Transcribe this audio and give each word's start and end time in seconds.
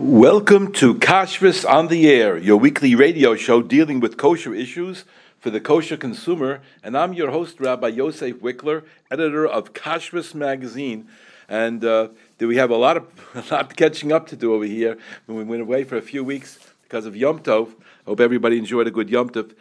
Welcome 0.00 0.72
to 0.72 0.94
Kashrus 0.94 1.68
on 1.68 1.88
the 1.88 2.08
Air, 2.08 2.38
your 2.38 2.56
weekly 2.56 2.94
radio 2.94 3.36
show 3.36 3.60
dealing 3.60 4.00
with 4.00 4.16
kosher 4.16 4.54
issues 4.54 5.04
for 5.38 5.50
the 5.50 5.60
kosher 5.60 5.98
consumer. 5.98 6.62
And 6.82 6.96
I'm 6.96 7.12
your 7.12 7.30
host, 7.30 7.60
Rabbi 7.60 7.88
Yosef 7.88 8.36
Wikler, 8.36 8.84
editor 9.10 9.46
of 9.46 9.74
Kashrus 9.74 10.34
magazine. 10.34 11.06
And 11.50 11.84
uh, 11.84 12.08
we 12.38 12.56
have 12.56 12.70
a 12.70 12.76
lot 12.76 12.96
of 12.96 13.08
a 13.34 13.54
lot 13.54 13.76
catching 13.76 14.10
up 14.10 14.26
to 14.28 14.36
do 14.36 14.54
over 14.54 14.64
here. 14.64 14.96
When 15.26 15.36
We 15.36 15.44
went 15.44 15.60
away 15.60 15.84
for 15.84 15.98
a 15.98 16.02
few 16.02 16.24
weeks 16.24 16.58
because 16.84 17.04
of 17.04 17.14
Yom 17.14 17.40
Tov. 17.40 17.74
Hope 18.06 18.20
everybody 18.20 18.56
enjoyed 18.56 18.86
a 18.86 18.90
good 18.90 19.10
Yom 19.10 19.28
Tov. 19.28 19.52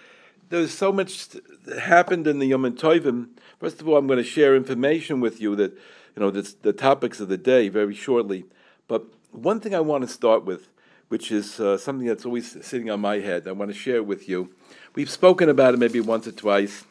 There's 0.47 0.71
so 0.71 0.93
much 0.93 1.27
that 1.65 1.79
happened 1.79 2.27
in 2.27 2.39
the 2.39 2.47
Yom 2.47 2.63
Tovim. 2.77 3.27
First 3.59 3.81
of 3.81 3.89
all, 3.89 3.97
I'm 3.97 4.07
going 4.07 4.15
to 4.15 4.23
share 4.23 4.55
information 4.55 5.19
with 5.19 5.41
you 5.41 5.57
that 5.57 5.73
you 6.15 6.21
know 6.21 6.31
the 6.31 6.71
topics 6.71 7.19
of 7.19 7.27
the 7.27 7.37
day 7.37 7.67
very 7.67 7.93
shortly. 7.93 8.45
But 8.87 9.05
one 9.31 9.59
thing 9.59 9.75
I 9.75 9.79
want 9.79 10.03
to 10.03 10.07
start 10.07 10.45
with, 10.45 10.67
which 11.09 11.31
is 11.31 11.59
uh, 11.59 11.77
something 11.77 12.07
that's 12.07 12.25
always 12.25 12.65
sitting 12.65 12.89
on 12.89 12.99
my 12.99 13.19
head, 13.19 13.47
I 13.47 13.51
want 13.51 13.71
to 13.71 13.77
share 13.77 14.03
with 14.03 14.27
you. 14.29 14.49
We've 14.95 15.09
spoken 15.09 15.49
about 15.49 15.73
it 15.73 15.77
maybe 15.77 15.99
once 16.01 16.27
or 16.27 16.31
twice, 16.31 16.83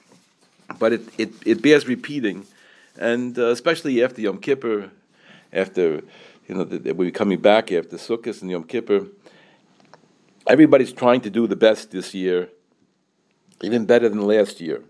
but 0.79 0.93
it, 0.93 1.03
it, 1.19 1.33
it 1.45 1.63
bears 1.63 1.87
repeating, 1.87 2.47
and 2.97 3.39
uh, 3.39 3.47
especially 3.47 4.03
after 4.03 4.21
Yom 4.21 4.39
Kippur, 4.39 4.91
after 5.53 6.03
you 6.49 6.55
know 6.55 6.65
the, 6.65 6.93
we're 6.93 7.11
coming 7.11 7.41
back 7.41 7.73
after 7.73 7.97
Sukkot 7.97 8.41
and 8.43 8.51
Yom 8.51 8.65
Kippur. 8.65 9.07
Everybody's 10.47 10.93
trying 10.93 11.21
to 11.23 11.31
do 11.31 11.47
the 11.47 11.57
best 11.57 11.91
this 11.91 12.15
year, 12.15 12.49
even 13.63 13.85
better 13.85 14.09
than 14.09 14.23
last 14.23 14.61
year. 14.61 14.83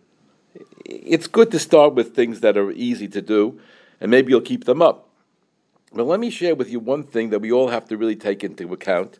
It's 0.85 1.27
good 1.27 1.51
to 1.51 1.59
start 1.59 1.95
with 1.95 2.15
things 2.15 2.41
that 2.41 2.57
are 2.57 2.71
easy 2.71 3.09
to 3.09 3.21
do, 3.21 3.61
and 4.01 4.11
maybe 4.11 4.31
you'll 4.31 4.41
keep 4.41 4.65
them 4.65 4.81
up. 4.81 5.08
But 5.93 6.05
let 6.05 6.21
me 6.21 6.29
share 6.31 6.55
with 6.55 6.71
you 6.71 6.81
one 6.81 7.03
thing 7.03 7.31
that 7.31 7.41
we 7.41 7.51
all 7.51 7.69
have 7.69 7.87
to 7.89 7.97
really 7.97 8.17
take 8.17 8.45
into 8.45 8.73
account, 8.73 9.19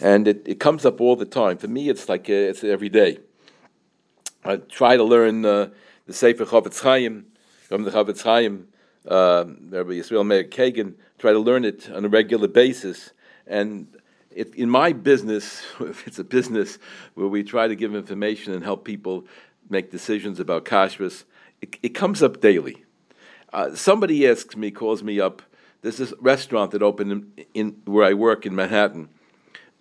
and 0.00 0.28
it, 0.28 0.42
it 0.46 0.60
comes 0.60 0.86
up 0.86 1.00
all 1.00 1.16
the 1.16 1.24
time. 1.24 1.58
For 1.58 1.66
me, 1.66 1.88
it's 1.88 2.08
like 2.08 2.30
uh, 2.30 2.34
it's 2.34 2.62
every 2.62 2.88
day. 2.88 3.18
I 4.44 4.56
try 4.56 4.96
to 4.96 5.02
learn 5.02 5.44
uh, 5.44 5.70
the 6.06 6.12
Sefer 6.12 6.44
Chofetz 6.44 6.80
Chaim 6.82 7.26
from 7.68 7.82
the 7.82 7.90
Chofetz 7.90 8.22
Chaim, 8.22 8.68
uh, 9.08 9.44
Rabbi 9.70 9.90
Yisrael 9.92 10.24
Meir 10.24 10.44
Kagan. 10.44 10.94
Try 11.18 11.32
to 11.32 11.38
learn 11.40 11.64
it 11.64 11.90
on 11.90 12.04
a 12.04 12.08
regular 12.08 12.48
basis, 12.48 13.10
and 13.46 13.88
it, 14.30 14.54
in 14.54 14.70
my 14.70 14.92
business, 14.92 15.62
if 15.80 16.06
it's 16.06 16.18
a 16.20 16.24
business 16.24 16.78
where 17.14 17.28
we 17.28 17.42
try 17.42 17.66
to 17.66 17.74
give 17.74 17.94
information 17.94 18.52
and 18.52 18.62
help 18.62 18.84
people 18.84 19.26
make 19.68 19.90
decisions 19.90 20.38
about 20.38 20.64
kashrus, 20.64 21.24
it, 21.60 21.76
it 21.82 21.88
comes 21.90 22.22
up 22.22 22.40
daily. 22.40 22.84
Uh, 23.52 23.74
somebody 23.74 24.26
asks 24.28 24.56
me, 24.56 24.70
calls 24.70 25.02
me 25.02 25.20
up 25.20 25.42
there's 25.82 25.98
this 25.98 26.14
restaurant 26.20 26.70
that 26.70 26.82
opened 26.82 27.12
in, 27.12 27.44
in 27.54 27.82
where 27.84 28.06
I 28.06 28.14
work 28.14 28.46
in 28.46 28.54
Manhattan. 28.54 29.08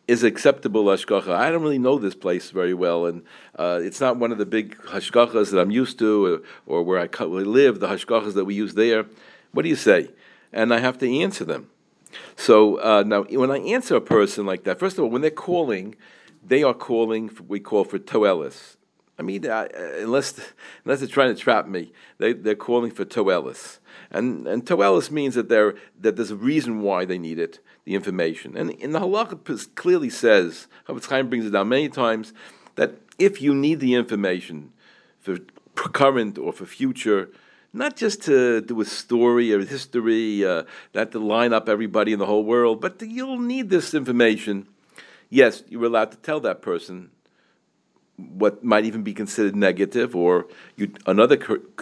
Is 0.08 0.24
acceptable 0.24 0.86
hashgacha. 0.86 1.30
I 1.30 1.52
don't 1.52 1.62
really 1.62 1.78
know 1.78 1.98
this 1.98 2.16
place 2.16 2.50
very 2.50 2.74
well, 2.74 3.06
and 3.06 3.22
uh, 3.58 3.80
it's 3.82 4.02
not 4.02 4.18
one 4.18 4.34
of 4.34 4.40
the 4.40 4.46
big 4.46 4.76
hashgachas 4.88 5.52
that 5.52 5.60
I'm 5.60 5.72
used 5.72 6.00
to, 6.00 6.26
or, 6.68 6.80
or 6.80 6.84
where 6.84 7.00
I 7.00 7.24
live. 7.24 7.80
The 7.80 7.88
hashgachas 7.88 8.34
that 8.34 8.44
we 8.44 8.54
use 8.54 8.74
there. 8.74 9.06
What 9.54 9.62
do 9.62 9.70
you 9.70 9.76
say? 9.76 10.10
And 10.52 10.74
I 10.74 10.80
have 10.80 10.98
to 10.98 11.20
answer 11.20 11.46
them. 11.46 11.70
So 12.36 12.78
uh, 12.82 13.04
now, 13.04 13.24
when 13.24 13.52
I 13.52 13.60
answer 13.60 13.96
a 13.96 14.02
person 14.02 14.46
like 14.46 14.64
that, 14.66 14.80
first 14.80 14.98
of 14.98 15.04
all, 15.04 15.10
when 15.10 15.22
they're 15.22 15.32
calling, 15.32 15.96
they 16.46 16.64
are 16.64 16.74
calling. 16.74 17.30
We 17.48 17.62
call 17.62 17.86
for 17.86 18.00
toelis. 18.00 18.76
I 19.22 19.24
mean, 19.24 19.46
uh, 19.46 19.68
unless 20.00 20.34
unless 20.84 20.98
they're 20.98 21.08
trying 21.08 21.36
to 21.36 21.40
trap 21.40 21.68
me, 21.68 21.94
they 22.18 22.34
they're 22.34 22.56
calling 22.56 22.90
for 22.90 23.06
toelis. 23.06 23.78
And 24.10 24.48
and 24.48 24.66
toelis 24.66 25.12
means 25.12 25.36
that 25.36 25.48
there 25.48 25.76
that 26.00 26.16
there's 26.16 26.32
a 26.32 26.36
reason 26.36 26.82
why 26.82 27.06
they 27.06 27.20
need 27.20 27.38
it, 27.38 27.60
the 27.86 27.94
information. 27.94 28.58
And 28.58 28.72
in 28.72 28.94
the 28.94 29.00
halacha 29.00 29.76
clearly 29.76 30.10
says, 30.10 30.68
Chofetz 30.88 31.08
Chaim 31.08 31.30
brings 31.30 31.46
it 31.46 31.52
down 31.52 31.70
many 31.70 31.88
times, 31.88 32.34
that 32.78 32.96
if 33.20 33.44
you 33.44 33.54
need 33.54 33.80
the 33.80 33.94
information 33.94 34.74
for 35.20 35.38
current 35.76 36.40
or 36.40 36.52
for 36.52 36.66
future, 36.66 37.30
not 37.74 37.96
just 37.96 38.24
to 38.24 38.62
do 38.62 38.82
a 38.82 38.86
story 38.86 39.54
or 39.54 39.64
history, 39.64 40.44
uh, 40.44 40.64
not 40.96 41.12
to 41.12 41.20
line 41.20 41.54
up 41.54 41.70
everybody 41.70 42.12
in 42.12 42.18
the 42.18 42.26
whole 42.26 42.44
world, 42.44 42.82
but 42.82 43.00
you'll 43.04 43.38
need 43.38 43.70
this 43.70 43.94
information. 43.94 44.68
Yes, 45.30 45.64
you're 45.70 45.86
allowed 45.86 46.10
to 46.10 46.18
tell 46.18 46.40
that 46.40 46.64
person 46.64 47.12
what 48.34 48.64
might 48.64 48.86
even 48.86 49.04
be 49.04 49.14
considered 49.14 49.56
negative, 49.56 50.16
or 50.16 50.48
you, 50.76 50.94
in, 51.08 51.20
other, 51.20 51.38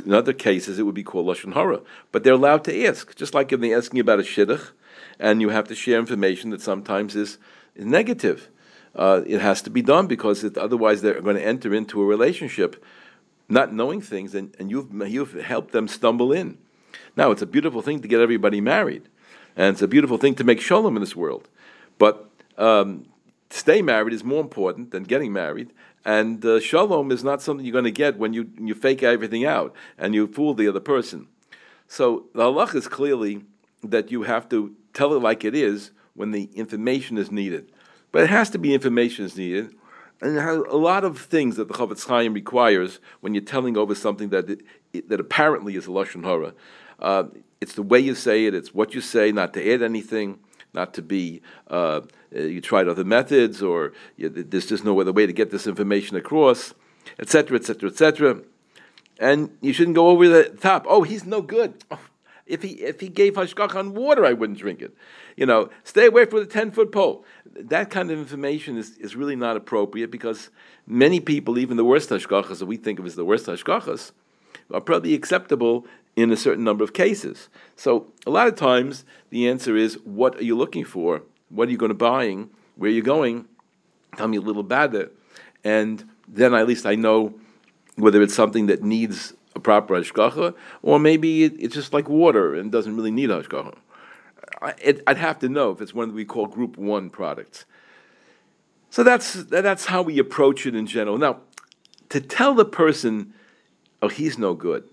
in 0.06 0.14
other 0.14 0.34
cases 0.34 0.80
it 0.80 0.84
would 0.84 0.96
be 0.96 1.04
called 1.04 1.26
lashon 1.26 1.54
hara. 1.54 1.82
But 2.12 2.24
they're 2.24 2.34
allowed 2.34 2.64
to 2.66 2.86
ask, 2.86 3.16
just 3.16 3.34
like 3.34 3.52
if 3.52 3.60
they're 3.60 3.78
asking 3.78 4.00
about 4.00 4.20
a 4.20 4.24
shidduch, 4.24 4.72
and 5.20 5.42
you 5.42 5.50
have 5.50 5.68
to 5.68 5.76
share 5.76 6.00
information 6.00 6.50
that 6.52 6.62
sometimes 6.62 7.16
is, 7.16 7.38
is 7.76 7.86
negative. 7.86 8.50
Uh, 8.96 9.22
it 9.28 9.42
has 9.42 9.62
to 9.62 9.70
be 9.70 9.82
done 9.82 10.08
because 10.08 10.44
it, 10.44 10.58
otherwise 10.58 11.02
they're 11.02 11.22
going 11.22 11.36
to 11.36 11.46
enter 11.46 11.74
into 11.74 12.02
a 12.02 12.06
relationship 12.06 12.84
not 13.50 13.74
knowing 13.74 14.00
things, 14.00 14.36
and, 14.36 14.56
and 14.60 14.70
you've, 14.70 14.92
you've 15.08 15.34
helped 15.34 15.72
them 15.72 15.88
stumble 15.88 16.32
in. 16.32 16.58
Now, 17.16 17.32
it's 17.32 17.42
a 17.42 17.48
beautiful 17.48 17.82
thing 17.82 18.00
to 18.02 18.08
get 18.08 18.22
everybody 18.22 18.62
married, 18.62 19.10
and 19.56 19.74
it's 19.74 19.82
a 19.82 19.88
beautiful 19.88 20.18
thing 20.18 20.36
to 20.36 20.44
make 20.44 20.62
shalom 20.62 20.96
in 20.96 21.02
this 21.02 21.16
world. 21.16 21.50
But 21.98 22.30
um, 22.58 23.06
stay 23.50 23.82
married 23.82 24.14
is 24.14 24.24
more 24.24 24.42
important 24.42 24.92
than 24.92 25.04
getting 25.04 25.34
married, 25.34 25.72
and 26.10 26.44
uh, 26.44 26.60
shalom 26.60 27.12
is 27.12 27.24
not 27.24 27.40
something 27.40 27.64
you're 27.64 27.72
going 27.72 27.84
to 27.84 27.92
get 27.92 28.18
when 28.18 28.34
you, 28.34 28.50
you 28.60 28.74
fake 28.74 29.04
everything 29.04 29.46
out 29.46 29.76
and 29.96 30.16
you 30.16 30.26
fool 30.26 30.56
the 30.56 30.68
other 30.68 30.80
person. 30.80 31.28
So 31.88 32.26
the 32.34 32.46
halach 32.46 32.74
is 32.74 32.88
clearly 32.88 33.44
that 33.84 34.10
you 34.10 34.24
have 34.24 34.50
to 34.50 34.76
tell 34.92 35.14
it 35.14 35.22
like 35.22 35.46
it 35.46 35.54
is 35.54 35.92
when 36.16 36.32
the 36.32 36.50
information 36.56 37.20
is 37.20 37.32
needed. 37.32 37.72
But 38.12 38.24
it 38.24 38.32
has 38.32 38.50
to 38.50 38.58
be 38.58 38.74
information 38.74 39.24
is 39.24 39.38
needed. 39.38 39.76
And 40.20 40.36
a 40.40 40.76
lot 40.76 41.04
of 41.04 41.20
things 41.20 41.58
that 41.58 41.68
the 41.68 41.76
Chofetz 41.76 42.08
Chaim 42.08 42.34
requires 42.34 43.00
when 43.22 43.36
you're 43.36 43.44
telling 43.44 43.78
over 43.78 43.94
something 43.94 44.30
that, 44.30 44.50
it, 44.92 45.10
that 45.10 45.20
apparently 45.20 45.76
is 45.76 45.86
a 45.86 45.92
Lashon 45.92 46.24
Hara. 46.24 46.56
Uh, 46.98 47.26
it's 47.62 47.74
the 47.74 47.84
way 47.84 48.00
you 48.00 48.16
say 48.16 48.48
it, 48.48 48.56
it's 48.56 48.74
what 48.74 48.96
you 48.96 49.02
say, 49.02 49.32
not 49.32 49.54
to 49.54 49.74
add 49.74 49.84
anything 49.84 50.40
not 50.74 50.94
to 50.96 51.02
be, 51.02 51.42
uh, 51.68 52.02
you 52.32 52.62
tried 52.62 52.88
other 52.88 53.04
methods, 53.04 53.62
or 53.62 53.94
you, 54.18 54.30
there's 54.30 54.68
just 54.68 54.86
no 54.86 55.00
other 55.00 55.12
way 55.12 55.26
to 55.26 55.34
get 55.34 55.52
this 55.52 55.68
information 55.68 56.16
across, 56.16 56.74
etc., 57.20 57.58
etc., 57.58 57.90
etc. 57.90 58.42
And 59.20 59.50
you 59.62 59.74
shouldn't 59.74 59.96
go 59.96 60.08
over 60.08 60.28
the 60.28 60.50
top. 60.50 60.86
Oh, 60.88 61.04
he's 61.04 61.26
no 61.26 61.42
good. 61.42 61.84
Oh, 61.92 62.00
if 62.50 62.64
he 62.64 62.70
if 62.82 63.00
he 63.00 63.10
gave 63.10 63.36
hashgach 63.36 63.76
on 63.76 63.94
water, 63.94 64.26
I 64.26 64.34
wouldn't 64.34 64.60
drink 64.60 64.82
it. 64.82 64.94
You 65.38 65.46
know, 65.46 65.70
stay 65.84 66.08
away 66.08 66.26
from 66.26 66.40
the 66.40 66.46
ten 66.46 66.72
foot 66.72 66.92
pole. 66.92 67.24
That 67.46 67.90
kind 67.90 68.12
of 68.12 68.18
information 68.18 68.78
is, 68.78 68.98
is 68.98 69.16
really 69.16 69.36
not 69.36 69.56
appropriate 69.56 70.12
because 70.12 70.50
many 70.88 71.20
people, 71.20 71.58
even 71.58 71.78
the 71.78 71.86
worst 71.86 72.10
hashgachas 72.10 72.60
that 72.60 72.66
we 72.66 72.78
think 72.78 73.00
of 73.00 73.06
as 73.06 73.16
the 73.16 73.26
worst 73.26 73.46
hashgachas, 73.46 74.12
are 74.72 74.82
probably 74.82 75.14
acceptable 75.14 75.86
in 76.16 76.32
a 76.32 76.38
certain 76.38 76.64
number 76.64 76.84
of 76.84 76.94
cases. 76.94 77.50
So 77.76 78.08
a 78.26 78.30
lot 78.30 78.48
of 78.48 78.56
times 78.56 79.06
the 79.30 79.48
answer 79.48 79.76
is, 79.78 79.96
what 80.04 80.36
are 80.38 80.44
you 80.44 80.58
looking 80.58 80.84
for? 80.84 81.24
What 81.50 81.68
are 81.68 81.72
you 81.72 81.78
going 81.78 81.90
to 81.90 81.96
buying? 81.96 82.50
Where 82.76 82.90
are 82.90 82.94
you 82.94 83.02
going? 83.02 83.46
Tell 84.18 84.28
me 84.28 84.38
a 84.38 84.42
little 84.42 84.62
about 84.62 84.96
it, 84.96 85.16
and 85.64 86.04
then 86.28 86.54
at 86.54 86.68
least 86.68 86.86
I 86.86 86.96
know 86.96 87.34
whether 87.96 88.22
it's 88.22 88.34
something 88.34 88.68
that 88.68 88.84
needs 88.84 89.34
a 89.56 89.60
proper 89.60 89.96
hashgacha, 89.96 90.56
or 90.82 91.00
maybe 91.00 91.44
it, 91.44 91.54
it's 91.60 91.76
just 91.76 91.94
like 91.94 92.10
water 92.10 92.56
and 92.56 92.72
doesn't 92.72 92.96
really 92.96 93.12
need 93.12 93.30
hashgacha. 93.30 93.76
I, 94.62 94.74
would 95.08 95.18
have 95.18 95.40
to 95.40 95.50
know 95.50 95.72
if 95.72 95.82
it's 95.82 95.94
one 95.94 96.10
that 96.10 96.16
we 96.16 96.26
call 96.26 96.48
Group 96.48 96.78
One 96.78 97.10
products. 97.10 97.66
So 98.90 99.04
that's 99.04 99.34
that's 99.34 99.86
how 99.86 100.02
we 100.02 100.18
approach 100.18 100.66
it 100.66 100.76
in 100.76 100.88
general. 100.88 101.18
Now, 101.18 101.42
to 102.10 102.20
tell 102.20 102.56
the 102.56 102.66
person, 102.66 103.34
"Oh, 104.02 104.10
he's 104.10 104.38
no 104.38 104.54
good," 104.54 104.84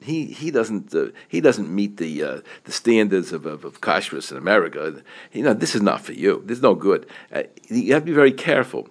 he 0.00 0.26
he 0.26 0.50
doesn't 0.50 0.94
uh, 0.94 1.06
he 1.28 1.40
doesn't 1.40 1.74
meet 1.74 1.96
the 1.96 2.22
uh, 2.22 2.40
the 2.64 2.72
standards 2.72 3.32
of 3.32 3.46
of, 3.46 3.64
of 3.64 3.80
kashrus 3.80 4.30
in 4.30 4.36
America. 4.36 5.02
You 5.32 5.42
know, 5.42 5.54
this 5.54 5.74
is 5.74 5.82
not 5.82 6.00
for 6.00 6.12
you. 6.12 6.42
This 6.44 6.58
is 6.58 6.62
no 6.62 6.74
good. 6.74 7.06
Uh, 7.32 7.44
you 7.68 7.92
have 7.94 8.02
to 8.02 8.06
be 8.06 8.12
very 8.12 8.32
careful. 8.32 8.88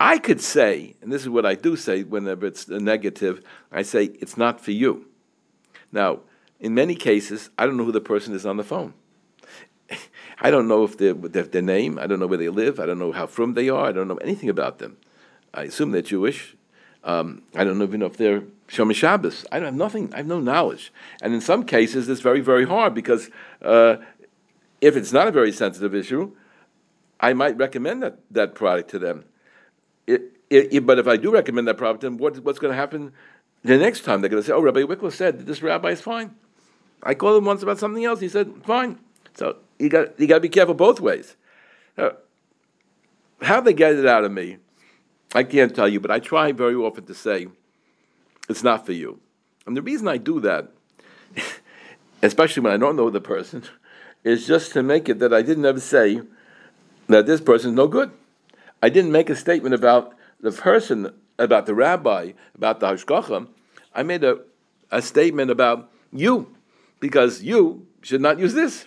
I 0.00 0.18
could 0.18 0.40
say, 0.40 0.96
and 1.00 1.12
this 1.12 1.22
is 1.22 1.28
what 1.28 1.46
I 1.46 1.54
do 1.54 1.76
say 1.76 2.02
whenever 2.02 2.46
it's 2.46 2.68
a 2.68 2.80
negative. 2.80 3.42
I 3.70 3.82
say 3.82 4.04
it's 4.20 4.36
not 4.36 4.60
for 4.60 4.72
you. 4.72 5.06
Now, 5.92 6.20
in 6.58 6.74
many 6.74 6.94
cases, 6.94 7.50
I 7.56 7.66
don't 7.66 7.76
know 7.76 7.84
who 7.84 7.92
the 7.92 8.00
person 8.00 8.34
is 8.34 8.44
on 8.44 8.56
the 8.56 8.64
phone. 8.64 8.94
I 10.40 10.50
don't 10.50 10.66
know 10.66 10.82
if 10.84 10.98
they're, 10.98 11.14
their 11.14 11.62
name. 11.62 11.98
I 11.98 12.06
don't 12.06 12.18
know 12.18 12.26
where 12.26 12.38
they 12.38 12.48
live. 12.48 12.80
I 12.80 12.86
don't 12.86 12.98
know 12.98 13.12
how 13.12 13.26
from 13.26 13.54
they 13.54 13.68
are. 13.68 13.86
I 13.86 13.92
don't 13.92 14.08
know 14.08 14.16
anything 14.16 14.48
about 14.48 14.78
them. 14.78 14.96
I 15.52 15.64
assume 15.64 15.92
they're 15.92 16.02
Jewish. 16.02 16.53
Um, 17.04 17.42
I 17.54 17.64
don't 17.64 17.80
even 17.82 18.00
know 18.00 18.06
if 18.06 18.16
they're 18.16 18.42
Shomer 18.68 18.94
Shabbos. 18.94 19.44
I 19.52 19.60
have 19.60 19.74
nothing. 19.74 20.12
I 20.14 20.18
have 20.18 20.26
no 20.26 20.40
knowledge. 20.40 20.92
And 21.20 21.34
in 21.34 21.40
some 21.40 21.64
cases, 21.64 22.08
it's 22.08 22.22
very, 22.22 22.40
very 22.40 22.66
hard 22.66 22.94
because 22.94 23.30
uh, 23.62 23.96
if 24.80 24.96
it's 24.96 25.12
not 25.12 25.28
a 25.28 25.30
very 25.30 25.52
sensitive 25.52 25.94
issue, 25.94 26.32
I 27.20 27.34
might 27.34 27.56
recommend 27.56 28.02
that, 28.02 28.18
that 28.30 28.54
product 28.54 28.90
to 28.90 28.98
them. 28.98 29.24
It, 30.06 30.32
it, 30.50 30.86
but 30.86 30.98
if 30.98 31.06
I 31.06 31.16
do 31.16 31.32
recommend 31.32 31.68
that 31.68 31.76
product, 31.76 32.02
then 32.02 32.16
what, 32.16 32.38
what's 32.40 32.58
going 32.58 32.72
to 32.72 32.76
happen 32.76 33.12
the 33.62 33.78
next 33.78 34.04
time? 34.04 34.20
They're 34.20 34.30
going 34.30 34.42
to 34.42 34.46
say, 34.46 34.52
"Oh, 34.52 34.60
Rabbi 34.60 34.80
Wikler 34.80 35.12
said 35.12 35.38
that 35.38 35.46
this 35.46 35.62
rabbi 35.62 35.90
is 35.90 36.00
fine." 36.00 36.34
I 37.02 37.14
called 37.14 37.38
him 37.38 37.44
once 37.44 37.62
about 37.62 37.78
something 37.78 38.04
else. 38.04 38.20
He 38.20 38.28
said, 38.28 38.52
"Fine." 38.64 38.98
So 39.34 39.56
you 39.78 39.88
got 39.88 40.18
you 40.20 40.26
got 40.26 40.36
to 40.36 40.40
be 40.40 40.48
careful 40.48 40.74
both 40.74 41.00
ways. 41.00 41.36
Uh, 41.96 42.10
how 43.40 43.60
they 43.60 43.72
get 43.72 43.94
it 43.94 44.06
out 44.06 44.24
of 44.24 44.32
me, 44.32 44.58
I 45.34 45.42
can't 45.42 45.74
tell 45.74 45.88
you, 45.88 46.00
but 46.00 46.10
I 46.10 46.20
try 46.20 46.52
very 46.52 46.74
often 46.74 47.04
to 47.06 47.14
say, 47.14 47.48
it's 48.48 48.62
not 48.62 48.86
for 48.86 48.92
you. 48.92 49.20
And 49.66 49.76
the 49.76 49.82
reason 49.82 50.06
I 50.06 50.16
do 50.16 50.40
that, 50.40 50.70
especially 52.22 52.62
when 52.62 52.72
I 52.72 52.76
don't 52.76 52.96
know 52.96 53.10
the 53.10 53.20
person, 53.20 53.64
is 54.22 54.46
just 54.46 54.72
to 54.72 54.82
make 54.82 55.08
it 55.08 55.18
that 55.18 55.34
I 55.34 55.42
didn't 55.42 55.64
ever 55.64 55.80
say 55.80 56.20
that 57.08 57.26
this 57.26 57.40
person 57.40 57.70
is 57.70 57.76
no 57.76 57.88
good. 57.88 58.10
I 58.82 58.88
didn't 58.88 59.12
make 59.12 59.28
a 59.30 59.36
statement 59.36 59.74
about 59.74 60.14
the 60.40 60.52
person, 60.52 61.12
about 61.38 61.66
the 61.66 61.74
rabbi, 61.74 62.32
about 62.54 62.80
the 62.80 62.86
hashgacha. 62.88 63.48
I 63.94 64.02
made 64.02 64.24
a, 64.24 64.40
a 64.90 65.02
statement 65.02 65.50
about 65.50 65.90
you, 66.12 66.54
because 67.00 67.42
you 67.42 67.86
should 68.02 68.20
not 68.20 68.38
use 68.38 68.54
this. 68.54 68.86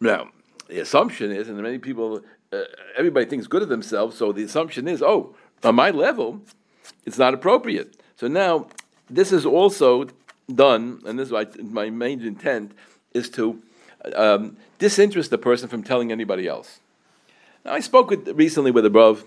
Now, 0.00 0.28
the 0.68 0.80
assumption 0.80 1.30
is, 1.32 1.48
and 1.48 1.60
many 1.60 1.78
people, 1.78 2.22
uh, 2.52 2.62
everybody 2.96 3.26
thinks 3.26 3.46
good 3.46 3.62
of 3.62 3.68
themselves, 3.68 4.16
so 4.16 4.32
the 4.32 4.44
assumption 4.44 4.86
is, 4.88 5.02
oh, 5.02 5.34
on 5.62 5.74
my 5.74 5.90
level, 5.90 6.40
it's 7.04 7.18
not 7.18 7.34
appropriate. 7.34 7.96
So 8.16 8.28
now, 8.28 8.68
this 9.08 9.32
is 9.32 9.46
also 9.46 10.08
done, 10.52 11.00
and 11.06 11.18
this 11.18 11.28
is 11.28 11.32
my, 11.32 11.46
my 11.62 11.90
main 11.90 12.22
intent, 12.22 12.72
is 13.12 13.28
to 13.30 13.62
um, 14.14 14.56
disinterest 14.78 15.30
the 15.30 15.38
person 15.38 15.68
from 15.68 15.82
telling 15.82 16.12
anybody 16.12 16.46
else. 16.46 16.80
Now, 17.64 17.72
I 17.72 17.80
spoke 17.80 18.10
with, 18.10 18.28
recently 18.28 18.70
with 18.70 18.86
a 18.86 18.90
Rav, 18.90 19.24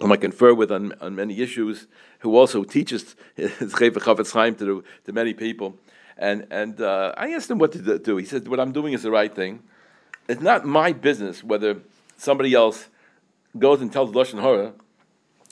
whom 0.00 0.12
I 0.12 0.16
confer 0.16 0.54
with 0.54 0.72
on, 0.72 0.94
on 1.00 1.14
many 1.14 1.40
issues, 1.40 1.86
who 2.20 2.36
also 2.36 2.64
teaches 2.64 3.14
his 3.36 3.72
Chafetz 3.72 4.32
Chaim 4.32 4.54
to, 4.56 4.84
to 5.04 5.12
many 5.12 5.34
people. 5.34 5.76
And, 6.16 6.46
and 6.50 6.80
uh, 6.80 7.14
I 7.16 7.32
asked 7.32 7.50
him 7.50 7.58
what 7.58 7.72
to 7.72 7.98
do. 7.98 8.16
He 8.16 8.26
said, 8.26 8.46
What 8.48 8.60
I'm 8.60 8.72
doing 8.72 8.92
is 8.92 9.02
the 9.02 9.10
right 9.10 9.34
thing. 9.34 9.62
It's 10.28 10.40
not 10.40 10.64
my 10.64 10.92
business 10.92 11.42
whether 11.42 11.78
somebody 12.16 12.54
else 12.54 12.88
goes 13.58 13.80
and 13.80 13.92
tells 13.92 14.12
Lashon 14.12 14.40
Hara 14.40 14.72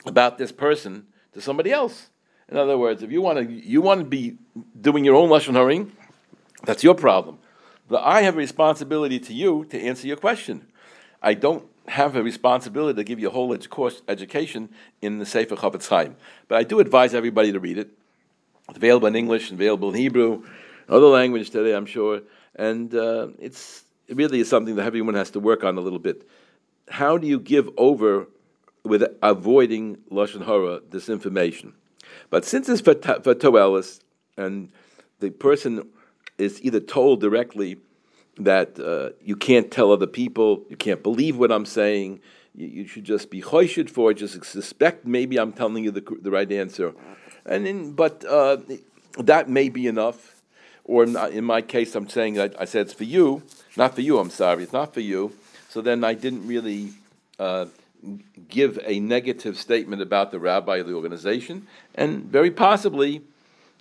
about 0.05 0.37
this 0.37 0.51
person 0.51 1.07
to 1.33 1.41
somebody 1.41 1.71
else. 1.71 2.09
In 2.49 2.57
other 2.57 2.77
words, 2.77 3.01
if 3.01 3.11
you 3.11 3.21
want 3.21 3.39
to, 3.39 3.51
you 3.51 3.81
want 3.81 4.01
to 4.01 4.05
be 4.05 4.37
doing 4.79 5.05
your 5.05 5.15
own 5.15 5.29
Lashon 5.29 5.53
Hara, 5.53 5.85
that's 6.63 6.83
your 6.83 6.95
problem. 6.95 7.39
But 7.87 8.03
I 8.03 8.21
have 8.21 8.35
a 8.35 8.37
responsibility 8.37 9.19
to 9.19 9.33
you 9.33 9.65
to 9.69 9.79
answer 9.79 10.07
your 10.07 10.17
question. 10.17 10.67
I 11.21 11.33
don't 11.33 11.65
have 11.87 12.15
a 12.15 12.23
responsibility 12.23 12.97
to 12.97 13.03
give 13.03 13.19
you 13.19 13.27
a 13.27 13.31
whole 13.31 13.55
course 13.57 14.01
education 14.07 14.69
in 15.01 15.19
the 15.19 15.25
Sefer 15.25 15.55
Chafetz 15.55 15.87
Chaim. 15.87 16.15
But 16.47 16.57
I 16.57 16.63
do 16.63 16.79
advise 16.79 17.13
everybody 17.13 17.51
to 17.51 17.59
read 17.59 17.77
it. 17.77 17.89
It's 18.69 18.77
available 18.77 19.07
in 19.07 19.15
English, 19.15 19.51
available 19.51 19.89
in 19.89 19.95
Hebrew, 19.95 20.43
other 20.87 21.07
language 21.07 21.49
today, 21.49 21.73
I'm 21.75 21.85
sure. 21.85 22.21
And 22.55 22.93
uh, 22.93 23.29
it's 23.39 23.83
it 24.07 24.17
really 24.17 24.39
is 24.41 24.49
something 24.49 24.75
that 24.75 24.85
everyone 24.85 25.15
has 25.15 25.31
to 25.31 25.39
work 25.39 25.63
on 25.63 25.77
a 25.77 25.81
little 25.81 25.99
bit. 25.99 26.27
How 26.89 27.17
do 27.17 27.27
you 27.27 27.39
give 27.39 27.69
over 27.77 28.27
with 28.83 29.03
avoiding 29.21 29.97
lashon 30.11 30.45
hara 30.45 30.79
disinformation? 30.81 31.73
But 32.29 32.45
since 32.45 32.69
it's 32.69 32.81
for, 32.81 32.95
for 32.95 33.35
toelis, 33.35 33.99
and 34.37 34.71
the 35.19 35.29
person 35.29 35.87
is 36.37 36.61
either 36.63 36.79
told 36.79 37.21
directly 37.21 37.77
that 38.37 38.79
uh, 38.79 39.15
you 39.23 39.35
can't 39.35 39.71
tell 39.71 39.91
other 39.91 40.07
people, 40.07 40.63
you 40.69 40.77
can't 40.77 41.03
believe 41.03 41.37
what 41.37 41.51
I'm 41.51 41.65
saying, 41.65 42.21
you, 42.55 42.67
you 42.67 42.87
should 42.87 43.03
just 43.03 43.29
be 43.29 43.41
choshid 43.41 43.89
for 43.89 44.11
it, 44.11 44.15
just 44.15 44.43
suspect 44.45 45.05
maybe 45.05 45.37
I'm 45.37 45.53
telling 45.53 45.83
you 45.83 45.91
the, 45.91 46.03
the 46.21 46.31
right 46.31 46.51
answer. 46.51 46.93
And 47.45 47.67
in, 47.67 47.93
but 47.93 48.25
uh, 48.25 48.57
that 49.17 49.49
may 49.49 49.69
be 49.69 49.87
enough. 49.87 50.41
Or 50.83 51.03
in, 51.03 51.15
in 51.31 51.45
my 51.45 51.61
case, 51.61 51.93
I'm 51.95 52.09
saying 52.09 52.39
I, 52.39 52.49
I 52.59 52.65
said 52.65 52.87
it's 52.87 52.93
for 52.93 53.03
you, 53.03 53.43
not 53.77 53.93
for 53.95 54.01
you. 54.01 54.17
I'm 54.17 54.31
sorry, 54.31 54.63
it's 54.63 54.73
not 54.73 54.93
for 54.93 54.99
you. 54.99 55.33
So 55.69 55.81
then 55.81 56.03
I 56.03 56.13
didn't 56.15 56.47
really 56.47 56.91
uh, 57.39 57.65
give 58.51 58.79
a 58.85 58.99
negative 58.99 59.57
statement 59.57 60.01
about 60.01 60.29
the 60.29 60.39
rabbi 60.39 60.77
of 60.77 60.87
the 60.87 60.93
organization, 60.93 61.65
and 61.95 62.25
very 62.25 62.51
possibly 62.51 63.23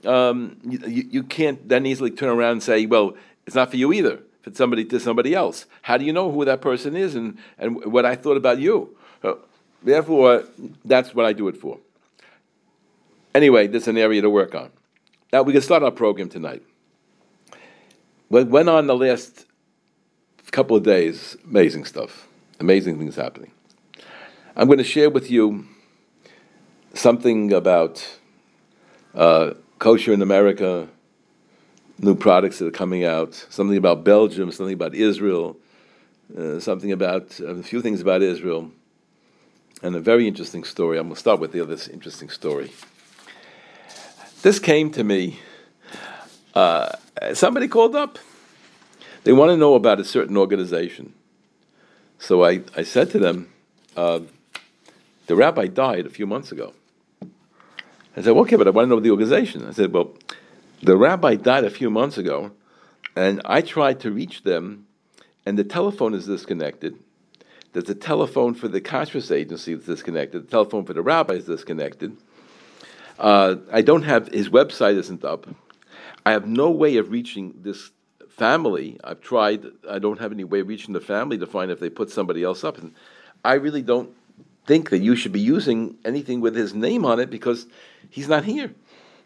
um, 0.07 0.57
you, 0.65 1.09
you, 1.11 1.23
can't 1.23 1.69
then 1.69 1.85
easily 1.85 2.11
turn 2.11 2.31
around 2.31 2.53
and 2.53 2.63
say, 2.63 2.87
well, 2.87 3.15
it's 3.47 3.55
not 3.55 3.71
for 3.71 3.77
you 3.77 3.93
either. 3.93 4.15
If 4.41 4.47
it's 4.47 4.59
somebody 4.59 4.87
to 4.87 4.99
somebody 4.99 5.35
else, 5.35 5.67
how 5.83 5.99
do 5.99 6.05
you 6.07 6.13
know 6.13 6.33
who 6.33 6.47
that 6.47 6.63
person 6.63 6.97
is 6.97 7.15
and, 7.15 7.37
and 7.59 7.85
what 7.85 8.07
I 8.07 8.15
thought 8.15 8.39
about 8.39 8.59
you? 8.59 8.97
So, 9.21 9.41
therefore, 9.83 10.45
that's 10.87 11.15
what 11.15 11.27
I 11.27 11.35
do 11.35 11.49
it 11.49 11.59
for. 11.59 11.79
Anyway, 13.35 13.67
this 13.67 13.83
is 13.83 13.89
an 13.89 13.99
area 13.99 14.23
to 14.23 14.31
work 14.31 14.55
on. 14.55 14.71
Now 15.33 15.43
we 15.43 15.53
can 15.53 15.63
start 15.63 15.83
our 15.83 15.91
program 15.91 16.31
tonight. 16.31 16.63
What 18.29 18.49
went 18.49 18.69
on 18.69 18.87
the 18.87 18.97
last 18.97 19.47
couple 20.51 20.77
of 20.77 20.83
days, 20.83 21.37
amazing 21.45 21.85
stuff, 21.85 22.27
amazing 22.59 22.99
things 22.99 23.17
happening. 23.17 23.53
I'm 24.57 24.67
going 24.67 24.79
to 24.79 24.85
share 24.85 25.11
with 25.11 25.31
you 25.31 25.65
something 26.93 27.53
about 27.53 28.19
uh, 29.15 29.55
kosher 29.79 30.13
in 30.13 30.23
America, 30.23 30.89
new 32.01 32.17
products 32.17 32.59
that 32.59 32.67
are 32.67 32.73
coming 32.73 33.05
out, 33.05 33.35
something 33.49 33.77
about 33.77 34.03
Belgium, 34.03 34.51
something 34.51 34.75
about 34.75 34.97
Israel, 34.97 35.57
uh, 36.37 36.59
something 36.59 36.91
about 36.91 37.39
a 37.39 37.63
few 37.63 37.81
things 37.81 38.01
about 38.01 38.23
Israel, 38.23 38.73
and 39.85 39.95
a 39.95 40.01
very 40.01 40.27
interesting 40.27 40.65
story. 40.65 40.99
I'm 40.99 41.05
going 41.05 41.15
to 41.15 41.21
start 41.21 41.39
with 41.39 41.53
the 41.53 41.61
other 41.61 41.77
interesting 41.93 42.29
story. 42.29 42.73
This 44.43 44.59
came 44.59 44.91
to 44.93 45.05
me. 45.05 45.39
Uh, 46.55 46.91
somebody 47.35 47.69
called 47.69 47.95
up. 47.95 48.19
They 49.23 49.33
want 49.33 49.51
to 49.51 49.57
know 49.57 49.75
about 49.75 50.01
a 50.01 50.05
certain 50.05 50.37
organization. 50.37 51.15
So 52.19 52.45
I, 52.45 52.63
I 52.77 52.83
said 52.83 53.11
to 53.11 53.21
them, 53.21 53.53
uh, 53.97 54.21
the 55.31 55.37
rabbi 55.37 55.69
died 55.69 56.07
a 56.07 56.11
few 56.11 56.27
months 56.27 56.51
ago. 56.51 56.73
I 58.17 58.23
said, 58.23 58.33
well, 58.33 58.43
okay, 58.43 58.57
but 58.57 58.67
I 58.67 58.71
want 58.71 58.87
to 58.87 58.97
know 58.97 58.99
the 58.99 59.13
organization. 59.13 59.65
I 59.65 59.71
said, 59.71 59.93
well, 59.93 60.17
the 60.83 60.97
rabbi 60.97 61.37
died 61.37 61.63
a 61.63 61.71
few 61.71 61.89
months 61.89 62.19
ago, 62.19 62.51
and 63.15 63.41
I 63.45 63.61
tried 63.61 64.01
to 64.01 64.11
reach 64.11 64.43
them, 64.43 64.89
and 65.47 65.57
the 65.57 65.63
telephone 65.63 66.15
is 66.15 66.27
disconnected. 66.27 66.99
There's 67.73 67.89
a 67.89 67.95
telephone 67.95 68.55
for 68.55 68.67
the 68.67 68.81
kashrus 68.81 69.31
agency 69.31 69.73
that's 69.75 69.87
disconnected. 69.87 70.49
The 70.49 70.51
telephone 70.51 70.85
for 70.85 70.95
the 70.95 71.03
rabbi 71.03 71.35
is 71.35 71.45
disconnected. 71.45 72.17
Uh, 73.17 73.55
I 73.73 73.83
don't 73.83 74.03
have 74.03 74.27
his 74.27 74.49
website 74.49 74.97
isn't 74.97 75.25
up. 75.25 75.47
I 76.27 76.33
have 76.33 76.49
no 76.49 76.73
way 76.73 76.97
of 76.97 77.13
reaching 77.13 77.55
this 77.63 77.93
family. 78.31 78.99
I've 79.05 79.21
tried. 79.21 79.65
I 79.89 80.01
don't 80.01 80.19
have 80.19 80.33
any 80.33 80.43
way 80.43 80.59
of 80.59 80.67
reaching 80.67 80.93
the 80.93 81.01
family 81.01 81.39
to 81.39 81.47
find 81.47 81.71
if 81.71 81.79
they 81.79 81.89
put 81.89 82.11
somebody 82.11 82.43
else 82.43 82.65
up. 82.65 82.79
And 82.79 82.95
I 83.45 83.55
really 83.55 83.83
don't 83.83 84.11
think 84.67 84.91
that 84.91 84.99
you 84.99 85.17
should 85.17 85.33
be 85.33 85.41
using 85.41 85.97
anything 86.05 86.41
with 86.41 86.55
his 86.55 86.75
name 86.75 87.05
on 87.05 87.21
it 87.21 87.31
because 87.31 87.67
he's 88.09 88.29
not 88.29 88.45
here. 88.45 88.75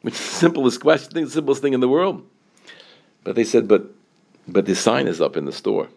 Which 0.03 0.15
is 0.15 0.21
the 0.21 0.27
simplest 0.27 0.81
question, 0.81 1.25
the 1.25 1.31
simplest 1.31 1.63
thing 1.63 1.73
in 1.73 1.81
the 1.81 1.89
world. 1.89 2.27
But 3.23 3.37
they 3.37 3.45
said, 3.45 3.67
but 3.69 3.91
but 4.47 4.67
the 4.67 4.75
sign 4.75 5.07
is 5.09 5.21
up 5.21 5.37
in 5.37 5.47
the 5.47 5.53
store. 5.53 5.89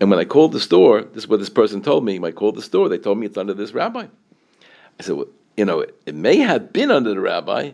And 0.00 0.10
when 0.10 0.18
I 0.18 0.24
called 0.24 0.52
the 0.52 0.60
store, 0.60 1.02
this 1.02 1.24
is 1.24 1.28
what 1.28 1.40
this 1.40 1.50
person 1.50 1.82
told 1.82 2.04
me. 2.04 2.18
When 2.18 2.30
I 2.30 2.34
called 2.34 2.56
the 2.56 2.62
store, 2.62 2.88
they 2.88 2.98
told 2.98 3.18
me 3.18 3.26
it's 3.26 3.36
under 3.36 3.54
this 3.54 3.72
rabbi. 3.72 4.06
I 4.98 5.02
said, 5.02 5.16
well, 5.16 5.28
you 5.56 5.64
know, 5.64 5.80
it, 5.80 5.94
it 6.06 6.14
may 6.14 6.38
have 6.38 6.72
been 6.72 6.90
under 6.90 7.10
the 7.10 7.20
rabbi, 7.20 7.72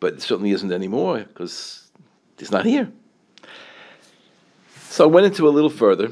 but 0.00 0.14
it 0.14 0.22
certainly 0.22 0.52
isn't 0.52 0.72
anymore 0.72 1.18
because 1.20 1.90
he's 2.38 2.50
not 2.50 2.64
here. 2.64 2.90
So 4.88 5.04
I 5.04 5.08
went 5.08 5.26
into 5.26 5.46
a 5.46 5.50
little 5.50 5.70
further, 5.70 6.10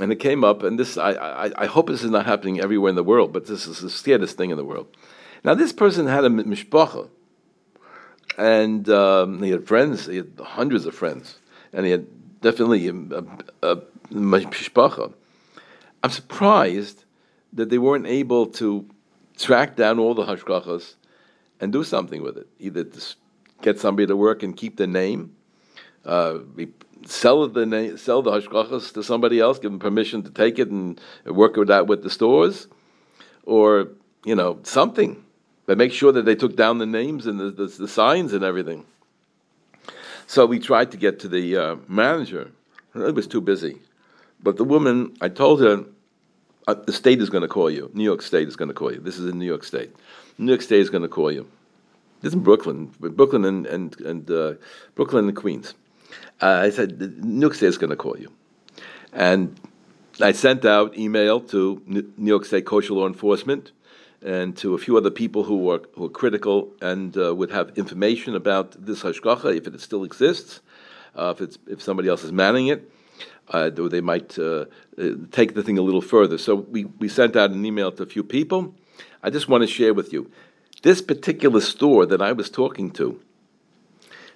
and 0.00 0.12
it 0.12 0.16
came 0.16 0.44
up, 0.44 0.62
and 0.62 0.78
this 0.78 0.96
I, 0.96 1.12
I, 1.12 1.52
I, 1.56 1.66
hope 1.66 1.88
this 1.88 2.02
is 2.02 2.10
not 2.10 2.26
happening 2.26 2.60
everywhere 2.60 2.90
in 2.90 2.96
the 2.96 3.04
world, 3.04 3.32
but 3.32 3.46
this 3.46 3.66
is 3.66 3.80
the 3.80 3.90
scariest 3.90 4.36
thing 4.36 4.50
in 4.50 4.56
the 4.56 4.64
world. 4.64 4.86
Now, 5.44 5.54
this 5.54 5.72
person 5.72 6.06
had 6.06 6.24
a 6.24 6.28
mishpacha, 6.28 7.08
and 8.38 8.88
um, 8.88 9.42
he 9.42 9.50
had 9.50 9.66
friends, 9.66 10.06
he 10.06 10.16
had 10.16 10.32
hundreds 10.42 10.86
of 10.86 10.94
friends, 10.94 11.38
and 11.72 11.84
he 11.84 11.92
had 11.92 12.06
definitely 12.40 12.86
a, 12.88 12.92
a, 12.92 13.24
a 13.62 13.76
mishpacha. 14.12 15.12
I'm 16.02 16.10
surprised 16.10 17.04
that 17.52 17.68
they 17.68 17.78
weren't 17.78 18.06
able 18.06 18.46
to 18.46 18.88
track 19.36 19.76
down 19.76 19.98
all 19.98 20.14
the 20.14 20.24
hashgachas 20.24 20.94
and 21.60 21.72
do 21.72 21.84
something 21.84 22.22
with 22.22 22.38
it. 22.38 22.46
Either 22.58 22.84
to 22.84 23.14
get 23.60 23.78
somebody 23.78 24.06
to 24.06 24.16
work 24.16 24.42
and 24.42 24.56
keep 24.56 24.76
the 24.76 24.86
name, 24.86 25.34
uh, 26.04 26.38
sell 27.06 27.46
the 27.48 27.96
sell 27.96 28.22
the 28.22 28.30
hashgachas 28.30 28.92
to 28.94 29.02
somebody 29.02 29.40
else, 29.40 29.58
give 29.58 29.70
them 29.70 29.80
permission 29.80 30.22
to 30.22 30.30
take 30.30 30.58
it 30.58 30.68
and 30.68 31.00
work 31.24 31.56
with 31.56 31.68
that 31.68 31.86
with 31.86 32.02
the 32.02 32.10
stores, 32.10 32.68
or 33.44 33.88
you 34.24 34.34
know 34.34 34.58
something. 34.62 35.24
But 35.66 35.78
make 35.78 35.92
sure 35.92 36.12
that 36.12 36.24
they 36.24 36.34
took 36.34 36.56
down 36.56 36.78
the 36.78 36.86
names 36.86 37.26
and 37.26 37.38
the, 37.38 37.50
the, 37.50 37.66
the 37.66 37.88
signs 37.88 38.32
and 38.32 38.42
everything. 38.42 38.84
So 40.26 40.46
we 40.46 40.58
tried 40.58 40.90
to 40.92 40.96
get 40.96 41.20
to 41.20 41.28
the 41.28 41.56
uh, 41.56 41.76
manager. 41.86 42.50
It 42.94 43.14
was 43.14 43.26
too 43.26 43.40
busy. 43.40 43.78
But 44.42 44.56
the 44.56 44.64
woman, 44.64 45.16
I 45.20 45.28
told 45.28 45.60
her, 45.60 45.84
uh, 46.66 46.74
the 46.74 46.92
state 46.92 47.20
is 47.20 47.30
going 47.30 47.42
to 47.42 47.48
call 47.48 47.70
you. 47.70 47.90
New 47.94 48.04
York 48.04 48.22
State 48.22 48.48
is 48.48 48.56
going 48.56 48.68
to 48.68 48.74
call 48.74 48.92
you. 48.92 49.00
This 49.00 49.18
is 49.18 49.28
in 49.28 49.38
New 49.38 49.46
York 49.46 49.64
State. 49.64 49.94
New 50.38 50.52
York 50.52 50.62
State 50.62 50.80
is 50.80 50.90
going 50.90 51.02
to 51.02 51.08
call 51.08 51.30
you. 51.30 51.48
This 52.20 52.30
is 52.30 52.34
in 52.34 52.40
Brooklyn, 52.40 52.92
Brooklyn 53.00 53.44
and 53.44 53.66
and, 53.66 54.00
and 54.00 54.30
uh, 54.30 54.54
Brooklyn 54.94 55.28
and 55.28 55.36
Queens. 55.36 55.74
Uh, 56.40 56.66
I 56.66 56.70
said 56.70 57.00
New 57.24 57.40
York 57.40 57.54
State 57.54 57.68
is 57.68 57.78
going 57.78 57.90
to 57.90 57.96
call 57.96 58.18
you, 58.18 58.32
and 59.12 59.58
I 60.20 60.32
sent 60.32 60.64
out 60.64 60.96
email 60.98 61.40
to 61.40 61.82
New 61.86 62.12
York 62.18 62.44
State 62.44 62.66
kosher 62.66 62.94
law 62.94 63.06
enforcement 63.06 63.72
and 64.22 64.56
to 64.58 64.74
a 64.74 64.78
few 64.78 64.96
other 64.96 65.10
people 65.10 65.44
who 65.44 65.58
were, 65.58 65.82
who 65.94 66.02
were 66.02 66.08
critical 66.08 66.72
and 66.82 67.16
uh, 67.16 67.34
would 67.34 67.50
have 67.50 67.70
information 67.78 68.34
about 68.34 68.72
this 68.84 69.02
hashgacha, 69.02 69.56
if 69.56 69.66
it 69.66 69.80
still 69.80 70.04
exists, 70.04 70.60
uh, 71.16 71.32
if, 71.34 71.40
it's, 71.40 71.58
if 71.66 71.82
somebody 71.82 72.08
else 72.08 72.22
is 72.22 72.32
manning 72.32 72.68
it, 72.68 72.90
uh, 73.48 73.70
they 73.70 74.00
might 74.00 74.38
uh, 74.38 74.66
uh, 74.98 75.08
take 75.32 75.54
the 75.54 75.62
thing 75.62 75.78
a 75.78 75.82
little 75.82 76.02
further. 76.02 76.38
So 76.38 76.54
we, 76.54 76.84
we 76.84 77.08
sent 77.08 77.34
out 77.34 77.50
an 77.50 77.64
email 77.64 77.90
to 77.92 78.02
a 78.02 78.06
few 78.06 78.22
people. 78.22 78.74
I 79.22 79.30
just 79.30 79.48
want 79.48 79.62
to 79.62 79.66
share 79.66 79.94
with 79.94 80.12
you 80.12 80.30
this 80.82 81.02
particular 81.02 81.60
store 81.60 82.06
that 82.06 82.22
I 82.22 82.32
was 82.32 82.50
talking 82.50 82.90
to. 82.92 83.20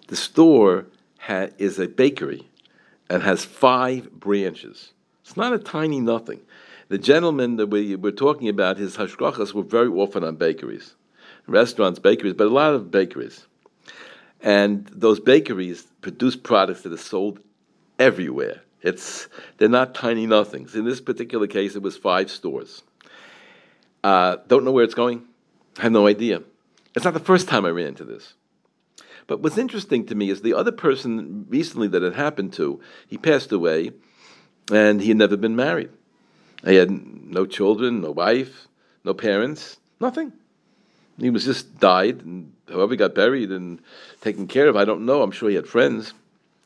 The 0.09 0.16
store 0.16 0.87
ha- 1.26 1.49
is 1.59 1.78
a 1.78 1.88
bakery 1.88 2.49
and 3.09 3.23
has 3.23 3.45
five 3.45 4.11
branches. 4.12 4.93
It's 5.23 5.37
not 5.37 5.52
a 5.52 5.59
tiny 5.59 6.00
nothing. 6.00 6.40
The 6.88 6.99
gentleman 6.99 7.57
that 7.57 7.69
we 7.69 7.97
were 7.97 8.12
talking 8.12 8.49
about, 8.49 8.76
his 8.76 8.97
hashgachas 8.97 9.54
were 9.54 9.62
very 9.62 9.88
often 9.88 10.23
on 10.23 10.37
bakeries, 10.37 10.95
restaurants, 11.47 11.99
bakeries, 11.99 12.35
but 12.35 12.47
a 12.47 12.50
lot 12.50 12.75
of 12.75 12.90
bakeries. 12.90 13.47
And 14.43 14.87
those 14.88 15.21
bakeries 15.21 15.83
produce 16.02 16.37
products 16.37 16.83
that 16.83 16.93
are 16.93 16.99
sold 16.99 17.40
everywhere. 17.99 18.61
It's 18.83 19.28
they're 19.57 19.69
not 19.71 19.95
tiny 19.95 20.26
nothings. 20.26 20.75
In 20.75 20.85
this 20.85 21.00
particular 21.00 21.47
case, 21.47 21.75
it 21.75 21.83
was 21.83 21.97
five 21.97 22.31
stores. 22.31 22.83
Uh, 24.02 24.37
don't 24.47 24.64
know 24.64 24.73
where 24.73 24.85
it's 24.85 24.95
going. 24.95 25.25
I 25.78 25.85
have 25.85 25.93
no 25.93 26.07
idea. 26.07 26.43
It's 26.95 27.07
not 27.07 27.14
the 27.14 27.21
first 27.21 27.49
time 27.49 27.64
I 27.64 27.71
ran 27.71 27.87
into 27.87 28.04
this. 28.04 28.35
But 29.26 29.40
what's 29.40 29.59
interesting 29.59 30.07
to 30.07 30.14
me 30.14 30.31
is 30.31 30.43
the 30.43 30.54
other 30.54 30.73
person 30.73 31.47
recently 31.49 31.88
that 31.88 32.02
it 32.02 32.14
happened 32.14 32.52
to, 32.54 32.81
he 33.07 33.16
passed 33.16 33.52
away, 33.52 33.93
and 34.71 35.00
he 35.00 35.09
had 35.09 35.16
never 35.16 35.37
been 35.37 35.57
married. 35.57 35.90
He 36.64 36.76
had 36.76 36.90
no 36.90 37.47
children, 37.47 38.00
no 38.00 38.11
wife, 38.11 38.69
no 39.04 39.14
parents, 39.14 39.78
nothing. 40.00 40.33
He 41.19 41.31
was 41.31 41.45
just 41.45 41.78
died, 41.78 42.23
and 42.23 42.52
however 42.69 42.93
he 42.93 42.97
got 42.97 43.14
buried 43.14 43.50
and 43.50 43.81
taken 44.21 44.47
care 44.47 44.69
of, 44.69 44.76
I 44.76 44.85
don't 44.85 45.07
know. 45.07 45.23
I'm 45.23 45.31
sure 45.31 45.49
he 45.49 45.54
had 45.54 45.66
friends. 45.66 46.12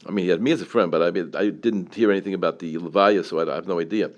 I 0.07 0.11
mean, 0.11 0.25
he 0.25 0.31
had 0.31 0.41
me 0.41 0.53
as 0.53 0.62
a 0.62 0.67
friend, 0.67 0.91
but 0.91 1.03
I 1.03 1.11
mean, 1.11 1.33
I 1.35 1.50
didn't 1.50 1.95
hear 1.95 2.11
anything 2.11 2.35
about 2.35 2.61
the 2.61 2.77
Levaya, 2.77 3.25
so 3.25 3.41
I, 3.41 3.50
I 3.50 3.57
have 3.57 3.67
no 3.67 3.81
idea. 3.81 4.11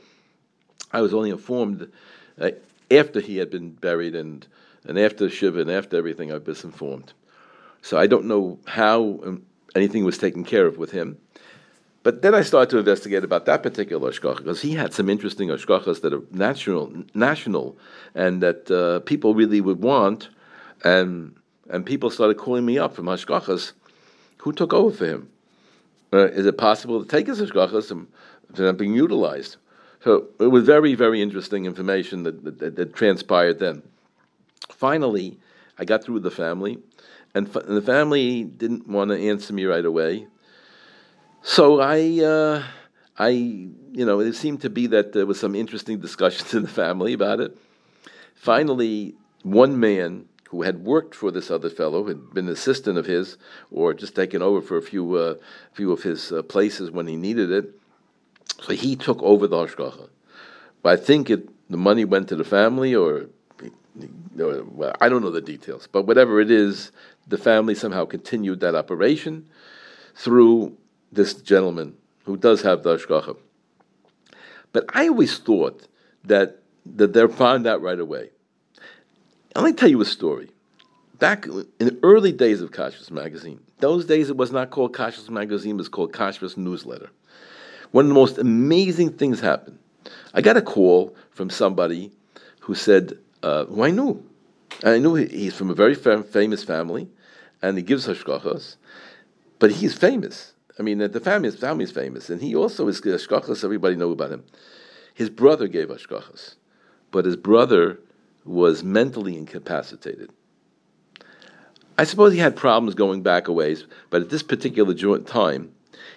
I 0.93 1.01
was 1.01 1.15
only 1.15 1.31
informed 1.31 1.91
uh, 2.39 2.51
after 2.91 3.21
he 3.21 3.39
had 3.39 3.51
been 3.51 3.71
buried 3.71 4.15
and, 4.15 4.47
and 4.85 4.99
after 4.99 5.29
Shiva 5.31 5.61
and 5.61 5.71
after 5.71 5.97
everything, 5.97 6.33
I 6.33 6.39
was 6.39 6.65
informed. 6.65 7.13
So 7.83 7.99
I 7.99 8.07
don't 8.07 8.27
know 8.27 8.59
how 8.67 9.21
um, 9.25 9.43
anything 9.75 10.05
was 10.05 10.19
taken 10.19 10.45
care 10.45 10.67
of 10.67 10.79
with 10.79 10.91
him. 10.91 11.19
But 12.03 12.23
then 12.23 12.35
I 12.35 12.43
started 12.43 12.71
to 12.71 12.79
investigate 12.79 13.25
about 13.25 13.45
that 13.45 13.63
particular 13.63 14.11
Ashkacha 14.11 14.39
because 14.39 14.63
he 14.63 14.73
had 14.73 14.95
some 14.95 15.11
interesting 15.11 15.49
Ashkachas 15.49 16.01
that 16.01 16.15
are 16.15 16.23
national, 16.31 17.05
national, 17.15 17.77
and 18.15 18.43
that 18.43 18.71
uh, 18.71 19.01
people 19.01 19.35
really 19.35 19.61
would 19.61 19.83
want. 19.83 20.31
And 20.83 21.37
and 21.69 21.87
people 21.87 22.11
started 22.11 22.37
calling 22.37 22.67
me 22.67 22.79
up 22.79 22.95
from 22.95 23.07
Ashkachas 23.07 23.73
who 24.39 24.53
took 24.53 24.73
over 24.73 24.97
for 24.97 25.07
him. 25.07 25.31
Uh, 26.13 26.27
is 26.29 26.47
it 26.47 26.59
possible 26.59 27.03
to 27.03 27.09
take 27.09 27.29
his 27.29 27.41
Ashkachas 27.41 27.91
and 27.91 28.09
they're 28.51 28.67
not 28.67 28.77
being 28.77 28.95
utilized? 28.95 29.57
So 30.03 30.29
it 30.41 30.47
was 30.47 30.65
very, 30.65 30.95
very 30.95 31.21
interesting 31.21 31.67
information 31.67 32.25
that, 32.25 32.59
that, 32.59 32.77
that 32.77 32.95
transpired 32.95 33.59
then. 33.59 33.83
Finally, 34.71 35.39
I 35.79 35.85
got 35.85 36.03
through 36.03 36.15
with 36.15 36.23
the 36.23 36.31
family, 36.31 36.79
and, 37.35 37.49
f- 37.49 37.65
and 37.65 37.77
the 37.77 37.83
family 37.83 38.45
didn't 38.45 38.89
want 38.89 39.11
to 39.11 39.29
answer 39.29 39.53
me 39.53 39.65
right 39.65 39.85
away. 39.85 40.27
So 41.43 41.81
I, 41.81 42.23
uh, 42.23 42.65
I, 43.19 43.29
you 43.29 44.05
know, 44.05 44.21
it 44.21 44.35
seemed 44.35 44.63
to 44.63 44.71
be 44.71 44.87
that 44.89 45.13
there 45.13 45.27
was 45.27 45.39
some 45.41 45.55
interesting 45.55 46.01
discussions 46.01 46.55
in 46.55 46.63
the 46.63 46.69
family 46.69 47.13
about 47.13 47.41
it. 47.41 47.57
Finally, 48.35 49.15
one 49.43 49.79
man 49.79 50.27
who 50.51 50.63
had 50.63 50.85
worked 50.85 51.15
for 51.15 51.31
this 51.31 51.49
other 51.49 51.71
fellow, 51.71 52.09
had 52.09 52.35
been 52.35 52.47
an 52.47 52.53
assistant 52.53 52.99
of 52.99 53.07
his, 53.07 53.39
or 53.71 53.95
just 53.95 54.17
taken 54.17 54.43
over 54.43 54.61
for 54.61 54.77
a 54.77 54.83
few, 54.83 55.15
uh, 55.15 55.35
few 55.73 55.93
of 55.93 56.03
his 56.03 56.33
uh, 56.33 56.43
places 56.43 56.91
when 56.91 57.07
he 57.07 57.17
needed 57.17 57.53
it. 57.53 57.73
So 58.61 58.73
he 58.73 58.97
took 58.97 59.23
over 59.23 59.47
the 59.47 59.57
hashgacha. 59.57 60.09
But 60.83 60.99
I 60.99 61.03
think 61.03 61.31
it, 61.31 61.49
the 61.71 61.77
money 61.77 62.05
went 62.05 62.29
to 62.29 62.37
the 62.37 62.45
family, 62.45 62.97
or, 62.97 63.11
or 63.13 63.27
well, 64.35 64.95
I 65.01 65.09
don't 65.09 65.23
know 65.23 65.31
the 65.31 65.41
details. 65.41 65.89
But 65.91 66.07
whatever 66.07 66.41
it 66.41 66.51
is, 66.51 66.93
the 67.27 67.39
family 67.39 67.75
somehow 67.75 68.05
continued 68.05 68.61
that 68.61 68.75
operation 68.75 69.49
through 70.15 70.77
this 71.13 71.35
gentleman 71.35 71.97
who 72.25 72.37
does 72.37 72.63
have 72.63 72.83
the 72.83 72.97
hashgacha. 72.97 73.37
But 74.73 74.85
I 74.95 75.09
always 75.09 75.39
thought 75.39 75.87
that 76.25 76.59
that 76.97 77.13
they're 77.13 77.29
found 77.29 77.67
out 77.67 77.83
right 77.83 77.99
away. 77.99 78.31
Let 79.55 79.65
me 79.65 79.73
tell 79.73 79.89
you 79.89 80.01
a 80.01 80.05
story. 80.05 80.51
Back 81.19 81.47
in 81.47 81.67
the 81.79 81.99
early 82.03 82.33
days 82.33 82.63
of 82.63 82.71
Kashrus 82.71 83.11
Magazine, 83.11 83.61
those 83.79 84.07
days 84.07 84.31
it 84.31 84.37
was 84.37 84.53
not 84.53 84.71
called 84.71 84.95
Kashrus 84.95 85.29
Magazine, 85.29 85.73
it 85.73 85.79
was 85.79 85.89
called 85.89 86.13
Kashrus 86.13 86.57
Newsletter. 86.57 87.11
One 87.91 88.07
of 88.07 88.09
the 88.09 88.15
most 88.15 88.39
amazing 88.39 89.13
things 89.15 89.41
happened. 89.41 89.79
I 90.33 90.41
got 90.41 90.57
a 90.57 90.63
call 90.63 91.15
from 91.31 91.51
somebody 91.51 92.13
who 92.61 92.75
said, 92.75 93.19
uh, 93.43 93.65
who 93.67 93.83
I 93.83 93.91
knew. 93.91 94.25
I 94.85 94.99
knew 94.99 95.15
he's 95.15 95.55
from 95.55 95.71
a 95.71 95.75
very 95.75 95.95
fam- 95.95 96.25
famous 96.25 96.65
family, 96.65 97.09
and 97.61 97.77
he 97.77 97.83
gives 97.83 98.07
hashkachas, 98.07 98.77
but 99.59 99.73
he's 99.73 99.95
famous. 99.95 100.55
I 100.79 100.83
mean, 100.83 100.99
the 100.99 101.21
family 101.21 101.49
is, 101.49 101.57
family 101.57 101.85
is 101.85 101.91
famous, 101.91 102.31
and 102.31 102.41
he 102.41 102.55
also 102.55 102.89
is 102.89 103.01
hashkachas. 103.01 103.65
Everybody 103.65 103.97
know 103.97 104.11
about 104.11 104.31
him. 104.31 104.45
His 105.13 105.29
brother 105.29 105.69
gave 105.69 105.89
hashkachas, 105.89 106.55
but 107.11 107.25
his 107.25 107.37
brother 107.37 107.99
was 108.45 108.83
mentally 108.83 109.37
incapacitated. 109.37 110.31
I 111.99 112.05
suppose 112.05 112.33
he 112.33 112.39
had 112.39 112.57
problems 112.57 112.95
going 112.95 113.23
back 113.23 113.49
a 113.49 113.53
ways, 113.53 113.85
but 114.09 114.23
at 114.23 114.31
this 114.31 114.43
particular 114.43 114.95
time, 115.27 115.73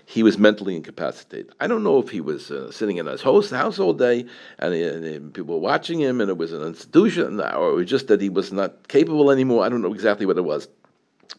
he 0.05 0.23
was 0.23 0.37
mentally 0.37 0.75
incapacitated. 0.75 1.53
I 1.59 1.67
don't 1.67 1.83
know 1.83 1.99
if 1.99 2.09
he 2.09 2.21
was 2.21 2.51
uh, 2.51 2.71
sitting 2.71 2.97
in 2.97 3.05
his 3.05 3.21
host 3.21 3.51
house 3.51 3.79
all 3.79 3.93
day 3.93 4.25
and, 4.59 4.73
and, 4.73 5.33
people 5.33 5.55
were 5.55 5.61
watching 5.61 5.99
him 5.99 6.21
and 6.21 6.29
it 6.29 6.37
was 6.37 6.53
an 6.53 6.61
institution, 6.61 7.39
or 7.39 7.71
it 7.71 7.75
was 7.75 7.89
just 7.89 8.07
that 8.07 8.21
he 8.21 8.29
was 8.29 8.51
not 8.51 8.87
capable 8.87 9.31
anymore. 9.31 9.63
I 9.63 9.69
don't 9.69 9.81
know 9.81 9.93
exactly 9.93 10.25
what 10.25 10.37
it 10.37 10.45
was. 10.45 10.67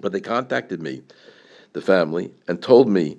But 0.00 0.12
they 0.12 0.20
contacted 0.20 0.82
me, 0.82 1.02
the 1.72 1.80
family, 1.80 2.32
and 2.48 2.60
told 2.60 2.88
me 2.88 3.18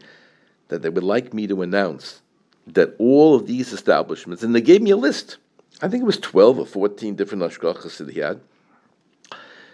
that 0.68 0.82
they 0.82 0.90
would 0.90 1.04
like 1.04 1.34
me 1.34 1.48
to 1.48 1.62
announce 1.62 2.22
that 2.68 2.96
all 3.00 3.36
of 3.36 3.48
these 3.48 3.72
establishments, 3.72 4.44
and 4.44 4.54
they 4.54 4.62
gave 4.62 4.82
me 4.82 4.92
a 4.92 4.98
list 4.98 5.38
I 5.82 5.88
think 5.90 6.04
it 6.04 6.06
was 6.06 6.18
12 6.18 6.60
or 6.60 6.66
14 6.66 7.16
different 7.16 7.44
hashgachas 7.44 7.98
that 7.98 8.10
he 8.10 8.20
had, 8.20 8.40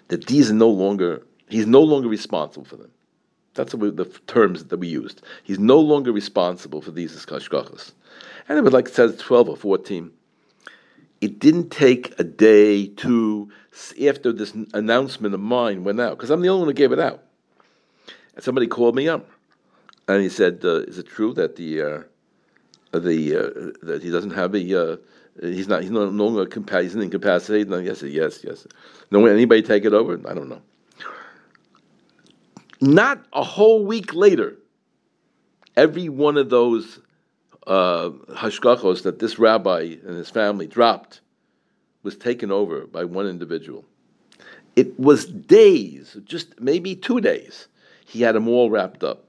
that 0.07 0.25
these 0.25 0.49
are 0.49 0.55
no 0.55 0.69
longer, 0.69 1.21
he's 1.47 1.67
no 1.67 1.81
longer 1.81 2.07
responsible 2.07 2.65
for 2.65 2.77
them. 2.77 2.91
That's 3.53 3.73
the, 3.73 3.91
the 3.91 4.05
terms 4.27 4.65
that 4.65 4.77
we 4.77 4.87
used. 4.87 5.21
He's 5.43 5.59
no 5.59 5.79
longer 5.79 6.11
responsible 6.11 6.81
for 6.81 6.91
these 6.91 7.13
hashgachas. 7.25 7.91
And 8.47 8.57
it 8.57 8.63
was 8.63 8.73
like 8.73 8.87
it 8.87 8.93
says 8.93 9.17
12 9.17 9.49
or 9.49 9.57
14. 9.57 10.11
It 11.19 11.39
didn't 11.39 11.69
take 11.69 12.17
a 12.19 12.23
day, 12.23 12.87
two, 12.87 13.51
after 14.07 14.31
this 14.31 14.53
announcement 14.73 15.35
of 15.35 15.39
mine 15.39 15.83
went 15.83 15.99
out, 15.99 16.17
because 16.17 16.31
I'm 16.31 16.41
the 16.41 16.49
only 16.49 16.61
one 16.61 16.69
who 16.69 16.73
gave 16.73 16.91
it 16.91 16.99
out. 16.99 17.23
And 18.35 18.43
somebody 18.43 18.65
called 18.67 18.95
me 18.95 19.07
up, 19.07 19.29
and 20.07 20.23
he 20.23 20.29
said, 20.29 20.61
uh, 20.63 20.81
"Is 20.81 20.97
it 20.97 21.05
true 21.05 21.33
that 21.33 21.57
the 21.57 21.81
uh, 21.81 21.99
the 22.97 23.35
uh, 23.35 23.85
that 23.85 24.01
he 24.01 24.09
doesn't 24.09 24.31
have 24.31 24.55
a 24.55 24.93
uh, 24.93 24.97
He's 25.39 25.67
not. 25.67 25.81
He's 25.81 25.91
no, 25.91 26.09
no 26.09 26.27
longer 26.27 26.45
compa- 26.45 26.83
he's 26.83 26.95
incapacitated. 26.95 27.69
No, 27.69 27.77
yes, 27.77 28.03
yes, 28.03 28.43
yes. 28.43 28.67
No, 29.11 29.25
anybody 29.25 29.61
take 29.61 29.85
it 29.85 29.93
over? 29.93 30.19
I 30.27 30.33
don't 30.33 30.49
know. 30.49 30.61
Not 32.81 33.23
a 33.31 33.43
whole 33.43 33.85
week 33.85 34.15
later, 34.15 34.57
every 35.77 36.09
one 36.09 36.35
of 36.35 36.49
those 36.49 36.99
uh, 37.67 38.09
hashgachos 38.31 39.03
that 39.03 39.19
this 39.19 39.37
rabbi 39.37 39.95
and 40.03 40.17
his 40.17 40.31
family 40.31 40.65
dropped 40.65 41.21
was 42.01 42.17
taken 42.17 42.51
over 42.51 42.87
by 42.87 43.05
one 43.05 43.27
individual. 43.27 43.85
It 44.75 44.99
was 44.99 45.25
days, 45.25 46.17
just 46.23 46.59
maybe 46.59 46.95
two 46.95 47.21
days. 47.21 47.67
He 48.05 48.23
had 48.23 48.33
them 48.33 48.47
all 48.47 48.71
wrapped 48.71 49.03
up. 49.03 49.25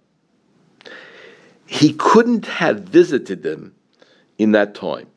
He 1.67 1.93
couldn't 1.93 2.47
have 2.47 2.81
visited 2.81 3.43
them 3.43 3.75
in 4.39 4.53
that 4.53 4.75
time 4.75 5.09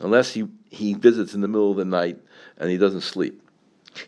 unless 0.00 0.32
he, 0.32 0.48
he 0.70 0.94
visits 0.94 1.34
in 1.34 1.42
the 1.42 1.48
middle 1.48 1.70
of 1.70 1.76
the 1.76 1.84
night 1.84 2.18
and 2.56 2.70
he 2.70 2.78
doesn't 2.78 3.02
sleep. 3.02 3.42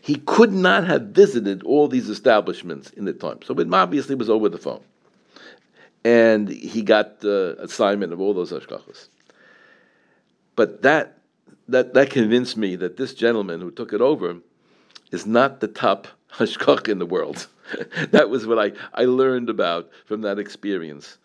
He 0.01 0.15
could 0.15 0.53
not 0.53 0.85
have 0.87 1.07
visited 1.07 1.63
all 1.63 1.87
these 1.87 2.09
establishments 2.09 2.91
in 2.91 3.05
the 3.05 3.13
time. 3.13 3.39
So 3.43 3.53
it 3.55 3.73
obviously 3.73 4.15
was 4.15 4.29
over 4.29 4.49
the 4.49 4.57
phone. 4.57 4.81
And 6.03 6.49
he 6.49 6.81
got 6.81 7.19
the 7.19 7.55
assignment 7.59 8.13
of 8.13 8.21
all 8.21 8.33
those 8.33 8.51
hashgachas. 8.51 9.07
But 10.55 10.81
that, 10.81 11.17
that, 11.67 11.93
that 11.93 12.09
convinced 12.09 12.57
me 12.57 12.75
that 12.77 12.97
this 12.97 13.13
gentleman 13.13 13.61
who 13.61 13.71
took 13.71 13.93
it 13.93 14.01
over 14.01 14.37
is 15.11 15.25
not 15.25 15.59
the 15.59 15.67
top 15.67 16.07
hashgach 16.33 16.87
in 16.87 16.99
the 16.99 17.05
world. 17.05 17.47
that 18.11 18.29
was 18.29 18.47
what 18.47 18.59
I, 18.59 18.71
I 18.93 19.05
learned 19.05 19.49
about 19.49 19.89
from 20.05 20.21
that 20.21 20.39
experience. 20.39 21.17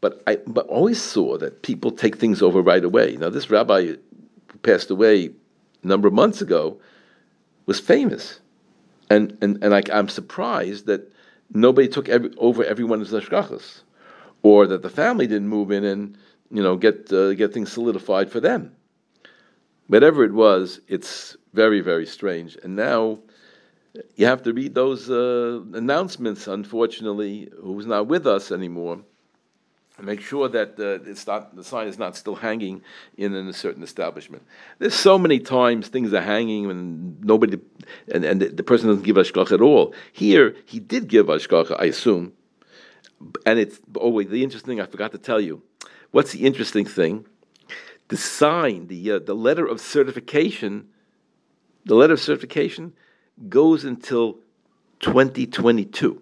but 0.00 0.22
I 0.26 0.36
but 0.46 0.66
always 0.66 1.00
saw 1.00 1.36
that 1.38 1.62
people 1.62 1.90
take 1.90 2.16
things 2.16 2.42
over 2.42 2.62
right 2.62 2.84
away. 2.84 3.16
Now, 3.16 3.30
this 3.30 3.50
rabbi 3.50 3.94
passed 4.62 4.90
away 4.90 5.30
a 5.82 5.86
number 5.86 6.08
of 6.08 6.14
months 6.14 6.40
ago 6.40 6.80
was 7.66 7.80
famous, 7.80 8.40
and 9.08 9.36
and 9.40 9.62
and 9.62 9.74
I'm 9.90 10.08
surprised 10.08 10.86
that 10.86 11.12
nobody 11.52 11.88
took 11.88 12.08
every, 12.08 12.30
over 12.38 12.64
everyone's 12.64 13.10
hashgachas, 13.10 13.82
or 14.42 14.66
that 14.66 14.82
the 14.82 14.90
family 14.90 15.26
didn't 15.26 15.48
move 15.48 15.70
in 15.70 15.84
and 15.84 16.16
you 16.50 16.62
know 16.62 16.76
get 16.76 17.12
uh, 17.12 17.34
get 17.34 17.52
things 17.52 17.72
solidified 17.72 18.30
for 18.30 18.40
them. 18.40 18.72
Whatever 19.88 20.24
it 20.24 20.32
was, 20.32 20.80
it's 20.88 21.36
very 21.52 21.80
very 21.80 22.06
strange. 22.06 22.56
And 22.62 22.76
now 22.76 23.18
you 24.14 24.26
have 24.26 24.42
to 24.44 24.52
read 24.52 24.74
those 24.74 25.10
uh, 25.10 25.60
announcements. 25.74 26.46
Unfortunately, 26.46 27.50
who's 27.60 27.86
not 27.86 28.06
with 28.06 28.26
us 28.26 28.52
anymore 28.52 29.00
make 30.02 30.20
sure 30.20 30.48
that 30.48 30.78
uh, 30.78 31.08
it's 31.10 31.26
not, 31.26 31.54
the 31.54 31.64
sign 31.64 31.88
is 31.88 31.98
not 31.98 32.16
still 32.16 32.36
hanging 32.36 32.82
in, 33.16 33.34
a 33.34 33.52
certain 33.52 33.82
establishment. 33.82 34.42
There's 34.78 34.94
so 34.94 35.18
many 35.18 35.38
times 35.38 35.88
things 35.88 36.12
are 36.14 36.22
hanging 36.22 36.70
and 36.70 37.22
nobody, 37.24 37.58
and, 38.12 38.24
and 38.24 38.40
the, 38.40 38.48
the 38.48 38.62
person 38.62 38.88
doesn't 38.88 39.04
give 39.04 39.16
ashgacha 39.16 39.52
at 39.52 39.60
all. 39.60 39.94
Here, 40.12 40.56
he 40.64 40.80
did 40.80 41.08
give 41.08 41.26
ashgacha, 41.26 41.76
I 41.78 41.86
assume. 41.86 42.32
And 43.44 43.58
it's, 43.58 43.80
oh 43.96 44.10
wait, 44.10 44.30
the 44.30 44.42
interesting 44.42 44.76
thing 44.76 44.80
I 44.80 44.86
forgot 44.86 45.12
to 45.12 45.18
tell 45.18 45.40
you. 45.40 45.62
What's 46.10 46.32
the 46.32 46.44
interesting 46.46 46.86
thing? 46.86 47.26
The 48.08 48.16
sign, 48.16 48.88
the, 48.88 49.12
uh, 49.12 49.18
the 49.20 49.34
letter 49.34 49.66
of 49.66 49.80
certification, 49.80 50.88
the 51.84 51.94
letter 51.94 52.14
of 52.14 52.20
certification 52.20 52.94
goes 53.48 53.84
until 53.84 54.38
2022, 55.00 56.20